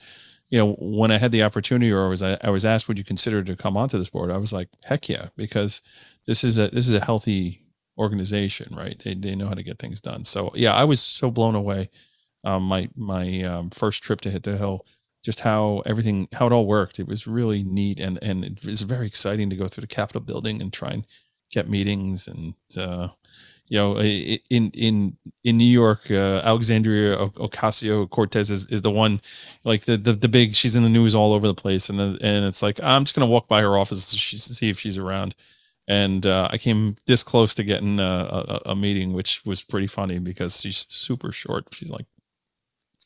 you 0.49 0.57
know, 0.59 0.73
when 0.79 1.11
I 1.11 1.17
had 1.17 1.31
the 1.31 1.43
opportunity, 1.43 1.91
or 1.91 2.09
was 2.09 2.23
I, 2.23 2.37
I 2.41 2.49
was 2.49 2.63
asked, 2.65 2.87
would 2.87 2.97
you 2.97 3.03
consider 3.03 3.43
to 3.43 3.55
come 3.55 3.75
onto 3.75 3.97
this 3.97 4.09
board? 4.09 4.31
I 4.31 4.37
was 4.37 4.53
like, 4.53 4.69
heck 4.85 5.09
yeah, 5.09 5.27
because 5.35 5.81
this 6.25 6.43
is 6.43 6.57
a 6.57 6.69
this 6.69 6.87
is 6.87 6.95
a 6.95 7.03
healthy 7.03 7.65
organization, 7.97 8.75
right? 8.75 8.97
They 8.99 9.13
they 9.13 9.35
know 9.35 9.47
how 9.47 9.55
to 9.55 9.63
get 9.63 9.79
things 9.79 9.99
done. 10.01 10.23
So 10.23 10.51
yeah, 10.55 10.73
I 10.73 10.85
was 10.85 11.01
so 11.01 11.31
blown 11.31 11.55
away 11.55 11.89
um, 12.43 12.63
my 12.63 12.89
my 12.95 13.43
um, 13.43 13.69
first 13.69 14.03
trip 14.03 14.21
to 14.21 14.31
hit 14.31 14.43
the 14.43 14.57
hill 14.57 14.85
just 15.27 15.41
how 15.41 15.83
everything 15.85 16.29
how 16.31 16.47
it 16.47 16.53
all 16.53 16.65
worked. 16.65 16.99
It 16.99 17.07
was 17.07 17.27
really 17.27 17.61
neat 17.61 17.99
and 17.99 18.17
and 18.21 18.45
it 18.45 18.65
was 18.65 18.83
very 18.83 19.05
exciting 19.05 19.49
to 19.49 19.57
go 19.57 19.67
through 19.67 19.81
the 19.81 19.87
capitol 19.87 20.21
building 20.21 20.61
and 20.61 20.71
try 20.71 20.91
and 20.91 21.05
get 21.51 21.69
meetings 21.69 22.29
and 22.29 22.53
uh, 22.77 23.09
you 23.67 23.77
know 23.77 23.99
in 23.99 24.71
in 24.73 25.17
in 25.43 25.57
new 25.57 25.65
york 25.65 26.09
uh, 26.11 26.41
alexandria 26.43 27.17
ocasio-cortez 27.17 28.51
is, 28.51 28.65
is 28.67 28.81
the 28.81 28.91
one 28.91 29.19
like 29.63 29.83
the, 29.83 29.97
the 29.97 30.13
the 30.13 30.27
big 30.29 30.55
she's 30.55 30.75
in 30.77 30.83
the 30.83 30.89
news 30.89 31.13
all 31.13 31.33
over 31.33 31.47
the 31.47 31.53
place. 31.53 31.89
And 31.89 31.99
and 31.99 32.45
it's 32.45 32.61
like 32.61 32.79
i'm 32.81 33.03
just 33.03 33.15
gonna 33.15 33.27
walk 33.27 33.49
by 33.49 33.61
her 33.61 33.77
office 33.77 34.09
to 34.11 34.39
see 34.39 34.69
if 34.69 34.79
she's 34.79 34.97
around. 34.97 35.35
And 35.89 36.25
uh, 36.25 36.49
I 36.51 36.57
came 36.57 36.95
this 37.05 37.23
close 37.23 37.55
to 37.55 37.63
getting 37.63 38.01
a, 38.01 38.03
a, 38.03 38.71
a, 38.71 38.75
meeting, 38.75 39.13
which 39.13 39.41
was 39.45 39.63
pretty 39.63 39.87
funny 39.87 40.19
because 40.19 40.59
she's 40.59 40.85
super 40.89 41.31
short. 41.31 41.67
She's 41.71 41.89
like 41.89 42.05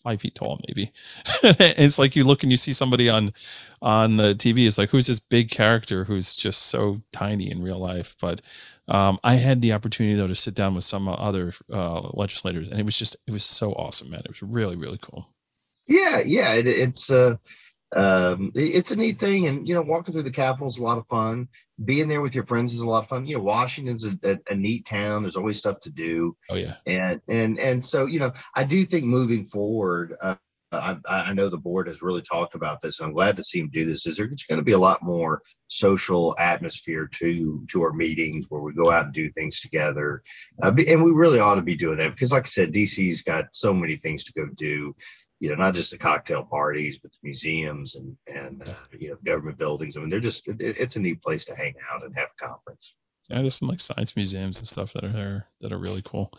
five 0.02 0.22
feet 0.22 0.36
tall, 0.36 0.60
maybe. 0.68 0.92
it's 1.44 2.00
like 2.00 2.16
you 2.16 2.24
look 2.24 2.44
and 2.44 2.52
you 2.52 2.58
see 2.58 2.74
somebody 2.74 3.10
on 3.10 3.34
on 3.82 4.18
the 4.18 4.34
TV. 4.34 4.68
It's 4.68 4.78
like 4.78 4.90
who's 4.90 5.08
this 5.08 5.20
big 5.20 5.50
character 5.50 6.06
who's 6.06 6.34
just 6.34 6.64
so 6.64 7.02
tiny 7.12 7.50
in 7.50 7.62
real 7.62 7.80
life. 7.80 8.16
But 8.20 8.42
um, 8.88 9.20
I 9.24 9.36
had 9.36 9.62
the 9.62 9.74
opportunity 9.74 10.16
though 10.16 10.28
to 10.28 10.36
sit 10.36 10.56
down 10.56 10.76
with 10.76 10.84
some 10.84 11.08
other 11.08 11.54
uh, 11.72 12.10
legislators, 12.14 12.70
and 12.70 12.80
it 12.80 12.86
was 12.86 12.98
just 12.98 13.16
it 13.28 13.32
was 13.32 13.44
so 13.44 13.74
awesome, 13.74 14.10
man. 14.10 14.22
It 14.26 14.32
was 14.32 14.44
really 14.44 14.76
really 14.76 15.00
cool. 15.02 15.28
Yeah, 15.88 16.22
yeah, 16.26 16.54
it, 16.54 16.68
it's 16.68 17.10
uh, 17.12 17.38
um, 17.96 18.52
it's 18.56 18.92
a 18.92 18.96
neat 18.96 19.18
thing, 19.18 19.48
and 19.48 19.68
you 19.68 19.74
know, 19.74 19.82
walking 19.82 20.14
through 20.14 20.24
the 20.24 20.32
Capitol 20.32 20.68
is 20.68 20.78
a 20.78 20.84
lot 20.84 20.98
of 20.98 21.08
fun. 21.08 21.48
Being 21.84 22.08
there 22.08 22.22
with 22.22 22.36
your 22.36 22.46
friends 22.46 22.74
is 22.74 22.80
a 22.80 22.88
lot 22.88 23.04
of 23.04 23.10
fun. 23.10 23.26
You 23.26 23.38
know, 23.38 23.44
Washington's 23.44 24.06
a, 24.06 24.18
a, 24.24 24.38
a 24.50 24.56
neat 24.56 24.86
town. 24.86 25.24
There's 25.24 25.36
always 25.36 25.58
stuff 25.58 25.80
to 25.82 25.90
do. 25.90 26.36
Oh 26.50 26.56
yeah, 26.56 26.76
and 26.86 27.22
and 27.28 27.60
and 27.60 27.84
so 27.84 28.06
you 28.06 28.20
know, 28.20 28.32
I 28.56 28.64
do 28.64 28.84
think 28.86 29.06
moving 29.06 29.46
forward. 29.46 30.16
Uh, 30.22 30.36
I, 30.74 30.96
I, 31.06 31.34
know 31.34 31.50
the 31.50 31.58
board 31.58 31.88
has 31.88 32.02
really 32.02 32.22
talked 32.22 32.56
about 32.56 32.80
this. 32.80 33.00
And 33.00 33.08
I'm 33.08 33.14
glad 33.14 33.36
to 33.36 33.44
see 33.44 33.60
him 33.60 33.70
do 33.74 33.84
this. 33.84 34.06
Is 34.06 34.16
there's 34.16 34.46
going 34.46 34.60
to 34.60 34.64
be 34.64 34.72
a 34.72 34.78
lot 34.78 35.04
more 35.04 35.42
social 35.68 36.34
atmosphere 36.40 37.10
to 37.16 37.66
to 37.70 37.82
our 37.82 37.92
meetings 37.92 38.46
where 38.48 38.62
we 38.62 38.74
go 38.74 38.90
out 38.90 39.06
and 39.06 39.14
do 39.14 39.28
things 39.28 39.60
together, 39.60 40.24
uh, 40.64 40.72
and 40.88 41.04
we 41.04 41.12
really 41.12 41.40
ought 41.40 41.56
to 41.56 41.62
be 41.62 41.76
doing 41.76 41.98
that 41.98 42.12
because, 42.12 42.32
like 42.32 42.44
I 42.44 42.48
said, 42.48 42.72
DC's 42.72 43.22
got 43.22 43.48
so 43.52 43.74
many 43.74 43.98
things 43.98 44.24
to 44.24 44.34
go 44.34 44.48
do 44.56 44.96
you 45.42 45.50
know, 45.50 45.56
not 45.56 45.74
just 45.74 45.90
the 45.90 45.98
cocktail 45.98 46.44
parties, 46.44 47.00
but 47.00 47.12
the 47.12 47.18
museums 47.24 47.96
and 47.96 48.16
and 48.28 48.62
uh, 48.62 48.74
you 48.98 49.10
know 49.10 49.18
government 49.26 49.58
buildings. 49.58 49.98
I 49.98 50.00
mean, 50.00 50.10
they're 50.10 50.20
just 50.20 50.48
it, 50.48 50.62
it's 50.62 50.96
a 50.96 51.00
neat 51.02 51.22
place 51.22 51.46
to 51.46 51.56
hang 51.56 51.74
out 51.92 52.06
and 52.06 52.16
have 52.16 52.30
a 52.40 52.46
conference. 52.46 52.94
Yeah, 53.28 53.40
there's 53.40 53.56
some 53.56 53.68
like 53.68 53.80
science 53.80 54.16
museums 54.16 54.60
and 54.60 54.68
stuff 54.68 54.94
that 54.94 55.04
are 55.04 55.10
there 55.10 55.48
that 55.62 55.74
are 55.74 55.80
really 55.80 56.04
cool. 56.06 56.32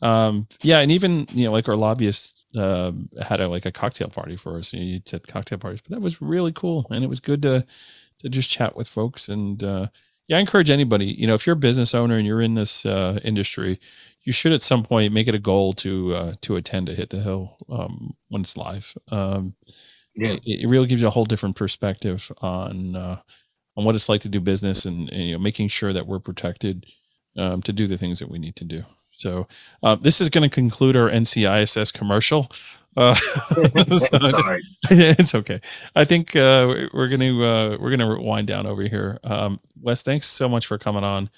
Um, 0.00 0.48
yeah, 0.62 0.78
and 0.78 0.90
even 0.90 1.26
you 1.34 1.44
know, 1.44 1.52
like 1.52 1.68
our 1.68 1.76
lobbyists 1.76 2.46
uh, 2.56 2.92
had 3.22 3.40
a 3.40 3.48
like 3.48 3.66
a 3.66 3.72
cocktail 3.72 4.08
party 4.08 4.36
for 4.36 4.56
us. 4.56 4.72
You, 4.72 4.80
know, 4.80 4.86
you 4.86 5.00
said 5.04 5.28
cocktail 5.28 5.58
parties, 5.58 5.82
but 5.82 5.90
that 5.90 6.02
was 6.02 6.22
really 6.22 6.52
cool, 6.52 6.86
and 6.90 7.04
it 7.04 7.08
was 7.08 7.20
good 7.20 7.42
to 7.42 7.66
to 8.20 8.28
just 8.30 8.50
chat 8.50 8.74
with 8.74 8.88
folks. 8.88 9.28
And 9.28 9.62
uh, 9.62 9.88
yeah, 10.28 10.38
I 10.38 10.40
encourage 10.40 10.70
anybody. 10.70 11.06
You 11.06 11.26
know, 11.26 11.34
if 11.34 11.46
you're 11.46 11.54
a 11.54 11.56
business 11.58 11.94
owner 11.94 12.16
and 12.16 12.26
you're 12.26 12.42
in 12.42 12.54
this 12.54 12.84
uh, 12.84 13.20
industry, 13.22 13.78
you 14.22 14.32
should 14.32 14.52
at 14.52 14.62
some 14.62 14.82
point 14.82 15.12
make 15.12 15.28
it 15.28 15.34
a 15.34 15.38
goal 15.38 15.72
to 15.74 16.14
uh, 16.14 16.32
to 16.42 16.56
attend 16.56 16.88
to 16.88 16.94
Hit 16.94 17.10
the 17.10 17.20
Hill 17.20 17.56
um, 17.68 18.14
when 18.28 18.42
it's 18.42 18.56
live. 18.56 18.94
Um, 19.10 19.54
yeah. 20.16 20.30
it, 20.30 20.42
it, 20.44 20.68
really 20.68 20.88
gives 20.88 21.00
you 21.02 21.08
a 21.08 21.12
whole 21.12 21.24
different 21.26 21.54
perspective 21.54 22.32
on 22.42 22.96
uh, 22.96 23.16
on 23.76 23.84
what 23.84 23.94
it's 23.94 24.08
like 24.08 24.22
to 24.22 24.28
do 24.28 24.40
business 24.40 24.84
and, 24.84 25.10
and, 25.10 25.22
you 25.22 25.32
know 25.32 25.38
making 25.38 25.68
sure 25.68 25.92
that 25.92 26.06
we're 26.06 26.18
protected 26.18 26.86
um, 27.38 27.62
to 27.62 27.72
do 27.72 27.86
the 27.86 27.96
things 27.96 28.18
that 28.18 28.28
we 28.28 28.38
need 28.38 28.56
to 28.56 28.64
do. 28.64 28.82
So 29.12 29.46
uh, 29.82 29.94
this 29.94 30.20
is 30.20 30.28
going 30.28 30.48
to 30.48 30.54
conclude 30.54 30.96
our 30.96 31.08
NCISS 31.08 31.92
commercial. 31.92 32.48
Uh, 32.96 33.14
so 33.14 34.18
Sorry, 34.18 34.62
it's 35.18 35.34
okay. 35.34 35.60
I 35.94 36.04
think 36.04 36.36
uh, 36.36 36.88
we're 36.92 37.08
going 37.08 37.20
to 37.20 37.44
uh, 37.44 37.76
we're 37.80 37.96
going 37.96 38.00
to 38.00 38.22
wind 38.22 38.46
down 38.46 38.66
over 38.66 38.82
here. 38.82 39.18
Um, 39.24 39.60
Wes, 39.80 40.02
thanks 40.02 40.26
so 40.26 40.48
much 40.48 40.66
for 40.66 40.78
coming 40.78 41.04
on 41.04 41.30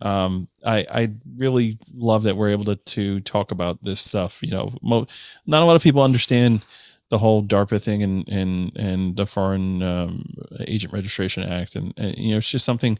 um, 0.00 0.48
I, 0.64 0.86
I 0.90 1.12
really 1.36 1.78
love 1.94 2.24
that 2.24 2.36
we're 2.36 2.50
able 2.50 2.64
to, 2.64 2.76
to 2.76 3.20
talk 3.20 3.50
about 3.50 3.82
this 3.82 4.00
stuff. 4.00 4.42
You 4.42 4.50
know, 4.50 4.72
mo- 4.82 5.06
not 5.46 5.62
a 5.62 5.64
lot 5.64 5.76
of 5.76 5.82
people 5.82 6.02
understand 6.02 6.62
the 7.08 7.18
whole 7.18 7.46
FARA 7.48 7.78
thing 7.78 8.02
and, 8.02 8.28
and, 8.28 8.76
and 8.76 9.16
the 9.16 9.26
Foreign 9.26 9.82
um, 9.82 10.22
Agent 10.66 10.92
Registration 10.92 11.44
Act. 11.44 11.76
And, 11.76 11.94
and, 11.96 12.16
you 12.18 12.32
know, 12.32 12.38
it's 12.38 12.50
just 12.50 12.64
something 12.64 12.98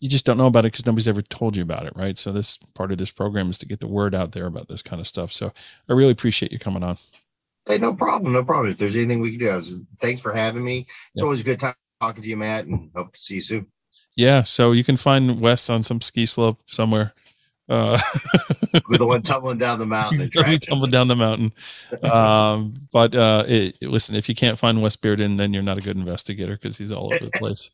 you 0.00 0.08
just 0.08 0.24
don't 0.24 0.38
know 0.38 0.46
about 0.46 0.64
it 0.64 0.72
because 0.72 0.86
nobody's 0.86 1.08
ever 1.08 1.22
told 1.22 1.56
you 1.56 1.62
about 1.62 1.84
it. 1.84 1.92
Right. 1.96 2.16
So 2.16 2.32
this 2.32 2.56
part 2.74 2.92
of 2.92 2.98
this 2.98 3.10
program 3.10 3.50
is 3.50 3.58
to 3.58 3.66
get 3.66 3.80
the 3.80 3.88
word 3.88 4.14
out 4.14 4.32
there 4.32 4.46
about 4.46 4.68
this 4.68 4.82
kind 4.82 5.00
of 5.00 5.08
stuff. 5.08 5.32
So 5.32 5.52
I 5.88 5.92
really 5.92 6.12
appreciate 6.12 6.52
you 6.52 6.58
coming 6.58 6.84
on. 6.84 6.96
Hey, 7.68 7.76
no 7.76 7.92
problem. 7.92 8.32
No 8.32 8.42
problem. 8.42 8.72
If 8.72 8.78
there's 8.78 8.96
anything 8.96 9.20
we 9.20 9.30
can 9.30 9.40
do, 9.40 9.54
was, 9.54 9.78
thanks 9.98 10.22
for 10.22 10.32
having 10.32 10.64
me. 10.64 10.86
It's 11.14 11.22
always 11.22 11.42
a 11.42 11.44
good 11.44 11.60
time 11.60 11.74
talking 12.00 12.22
to 12.22 12.28
you, 12.28 12.36
Matt, 12.36 12.64
and 12.64 12.90
hope 12.96 13.12
to 13.12 13.20
see 13.20 13.34
you 13.34 13.40
soon. 13.42 13.66
Yeah, 14.16 14.42
so 14.42 14.72
you 14.72 14.82
can 14.82 14.96
find 14.96 15.38
Wes 15.38 15.68
on 15.68 15.82
some 15.82 16.00
ski 16.00 16.24
slope 16.24 16.60
somewhere. 16.66 17.12
Uh, 17.68 17.98
With 18.88 19.00
the 19.00 19.06
one 19.06 19.20
tumbling 19.20 19.58
down 19.58 19.78
the 19.78 19.86
mountain. 19.86 20.30
tumbling 20.60 20.90
down 20.90 21.08
the 21.08 21.16
mountain. 21.16 21.52
Um, 22.10 22.88
but 22.90 23.14
uh, 23.14 23.44
it, 23.46 23.82
listen, 23.82 24.16
if 24.16 24.30
you 24.30 24.34
can't 24.34 24.58
find 24.58 24.80
Wes 24.80 24.96
Bearden, 24.96 25.36
then 25.36 25.52
you're 25.52 25.62
not 25.62 25.76
a 25.76 25.82
good 25.82 25.98
investigator 25.98 26.54
because 26.54 26.78
he's 26.78 26.90
all 26.90 27.12
over 27.12 27.26
the 27.26 27.30
place. 27.38 27.70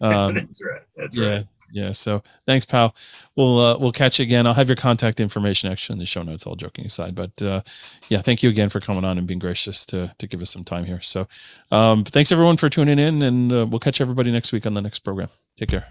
Um, 0.00 0.34
That's 0.34 0.64
right. 0.64 0.82
That's 0.96 1.16
yeah, 1.16 1.30
right. 1.30 1.46
Yeah. 1.70 1.92
So 1.92 2.22
thanks, 2.46 2.64
pal. 2.64 2.94
We'll 3.34 3.58
uh, 3.58 3.78
we'll 3.78 3.92
catch 3.92 4.18
you 4.18 4.24
again. 4.24 4.46
I'll 4.46 4.54
have 4.54 4.68
your 4.68 4.76
contact 4.76 5.20
information 5.20 5.70
actually 5.70 5.94
in 5.94 5.98
the 5.98 6.06
show 6.06 6.22
notes. 6.22 6.46
All 6.46 6.56
joking 6.56 6.86
aside, 6.86 7.14
but 7.14 7.40
uh, 7.42 7.62
yeah, 8.08 8.20
thank 8.20 8.42
you 8.42 8.50
again 8.50 8.68
for 8.68 8.80
coming 8.80 9.04
on 9.04 9.18
and 9.18 9.26
being 9.26 9.40
gracious 9.40 9.84
to 9.86 10.14
to 10.18 10.26
give 10.26 10.40
us 10.40 10.50
some 10.50 10.64
time 10.64 10.84
here. 10.84 11.00
So 11.00 11.28
um, 11.70 12.04
thanks 12.04 12.32
everyone 12.32 12.56
for 12.56 12.68
tuning 12.68 12.98
in, 12.98 13.22
and 13.22 13.52
uh, 13.52 13.66
we'll 13.68 13.80
catch 13.80 14.00
everybody 14.00 14.30
next 14.30 14.52
week 14.52 14.66
on 14.66 14.74
the 14.74 14.82
next 14.82 15.00
program. 15.00 15.28
Take 15.56 15.70
care. 15.70 15.88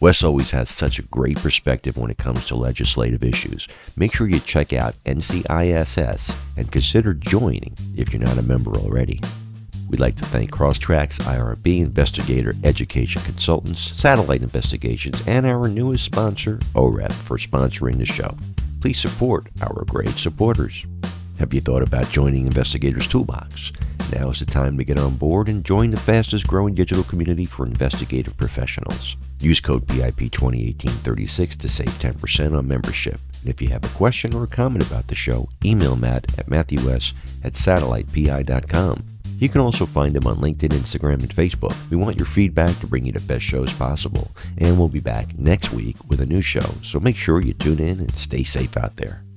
Wes 0.00 0.22
always 0.22 0.52
has 0.52 0.68
such 0.70 1.00
a 1.00 1.02
great 1.02 1.36
perspective 1.38 1.96
when 1.96 2.08
it 2.08 2.18
comes 2.18 2.44
to 2.46 2.54
legislative 2.54 3.24
issues. 3.24 3.66
Make 3.96 4.14
sure 4.14 4.28
you 4.28 4.38
check 4.38 4.72
out 4.72 4.94
NCISS 5.04 6.38
and 6.56 6.70
consider 6.70 7.14
joining 7.14 7.76
if 7.96 8.12
you're 8.12 8.22
not 8.22 8.38
a 8.38 8.42
member 8.42 8.76
already. 8.76 9.20
We'd 9.88 10.00
like 10.00 10.16
to 10.16 10.24
thank 10.26 10.50
Crosstracks, 10.50 11.18
IRB 11.20 11.80
Investigator 11.80 12.52
Education 12.62 13.22
Consultants, 13.22 13.80
Satellite 13.80 14.42
Investigations, 14.42 15.26
and 15.26 15.46
our 15.46 15.66
newest 15.66 16.04
sponsor, 16.04 16.58
OREP, 16.74 17.12
for 17.12 17.38
sponsoring 17.38 17.96
the 17.96 18.04
show. 18.04 18.36
Please 18.82 18.98
support 19.00 19.48
our 19.62 19.84
great 19.86 20.18
supporters. 20.18 20.84
Have 21.38 21.54
you 21.54 21.60
thought 21.60 21.82
about 21.82 22.10
joining 22.10 22.46
Investigators 22.46 23.06
Toolbox? 23.06 23.72
Now 24.12 24.30
is 24.30 24.40
the 24.40 24.46
time 24.46 24.76
to 24.76 24.84
get 24.84 24.98
on 24.98 25.16
board 25.16 25.48
and 25.48 25.64
join 25.64 25.90
the 25.90 25.96
fastest 25.96 26.46
growing 26.46 26.74
digital 26.74 27.04
community 27.04 27.44
for 27.44 27.64
investigative 27.64 28.36
professionals. 28.36 29.16
Use 29.40 29.60
code 29.60 29.86
PIP 29.86 30.18
201836 30.18 31.56
to 31.56 31.68
save 31.68 31.88
10% 31.88 32.56
on 32.56 32.68
membership. 32.68 33.20
And 33.40 33.50
if 33.50 33.62
you 33.62 33.68
have 33.68 33.84
a 33.84 33.96
question 33.96 34.34
or 34.34 34.44
a 34.44 34.48
comment 34.48 34.86
about 34.86 35.08
the 35.08 35.14
show, 35.14 35.48
email 35.64 35.96
Matt 35.96 36.38
at 36.38 36.48
matthews 36.48 37.14
at 37.44 37.52
satellitepi.com. 37.52 39.17
You 39.38 39.48
can 39.48 39.60
also 39.60 39.86
find 39.86 40.16
him 40.16 40.26
on 40.26 40.38
LinkedIn, 40.38 40.70
Instagram, 40.70 41.20
and 41.20 41.30
Facebook. 41.30 41.76
We 41.90 41.96
want 41.96 42.16
your 42.16 42.26
feedback 42.26 42.76
to 42.80 42.88
bring 42.88 43.06
you 43.06 43.12
the 43.12 43.20
best 43.20 43.44
shows 43.44 43.72
possible. 43.72 44.32
And 44.58 44.76
we'll 44.76 44.88
be 44.88 44.98
back 44.98 45.38
next 45.38 45.72
week 45.72 45.96
with 46.08 46.20
a 46.20 46.26
new 46.26 46.40
show, 46.40 46.74
so 46.82 46.98
make 46.98 47.16
sure 47.16 47.40
you 47.40 47.54
tune 47.54 47.78
in 47.78 48.00
and 48.00 48.12
stay 48.16 48.42
safe 48.42 48.76
out 48.76 48.96
there. 48.96 49.27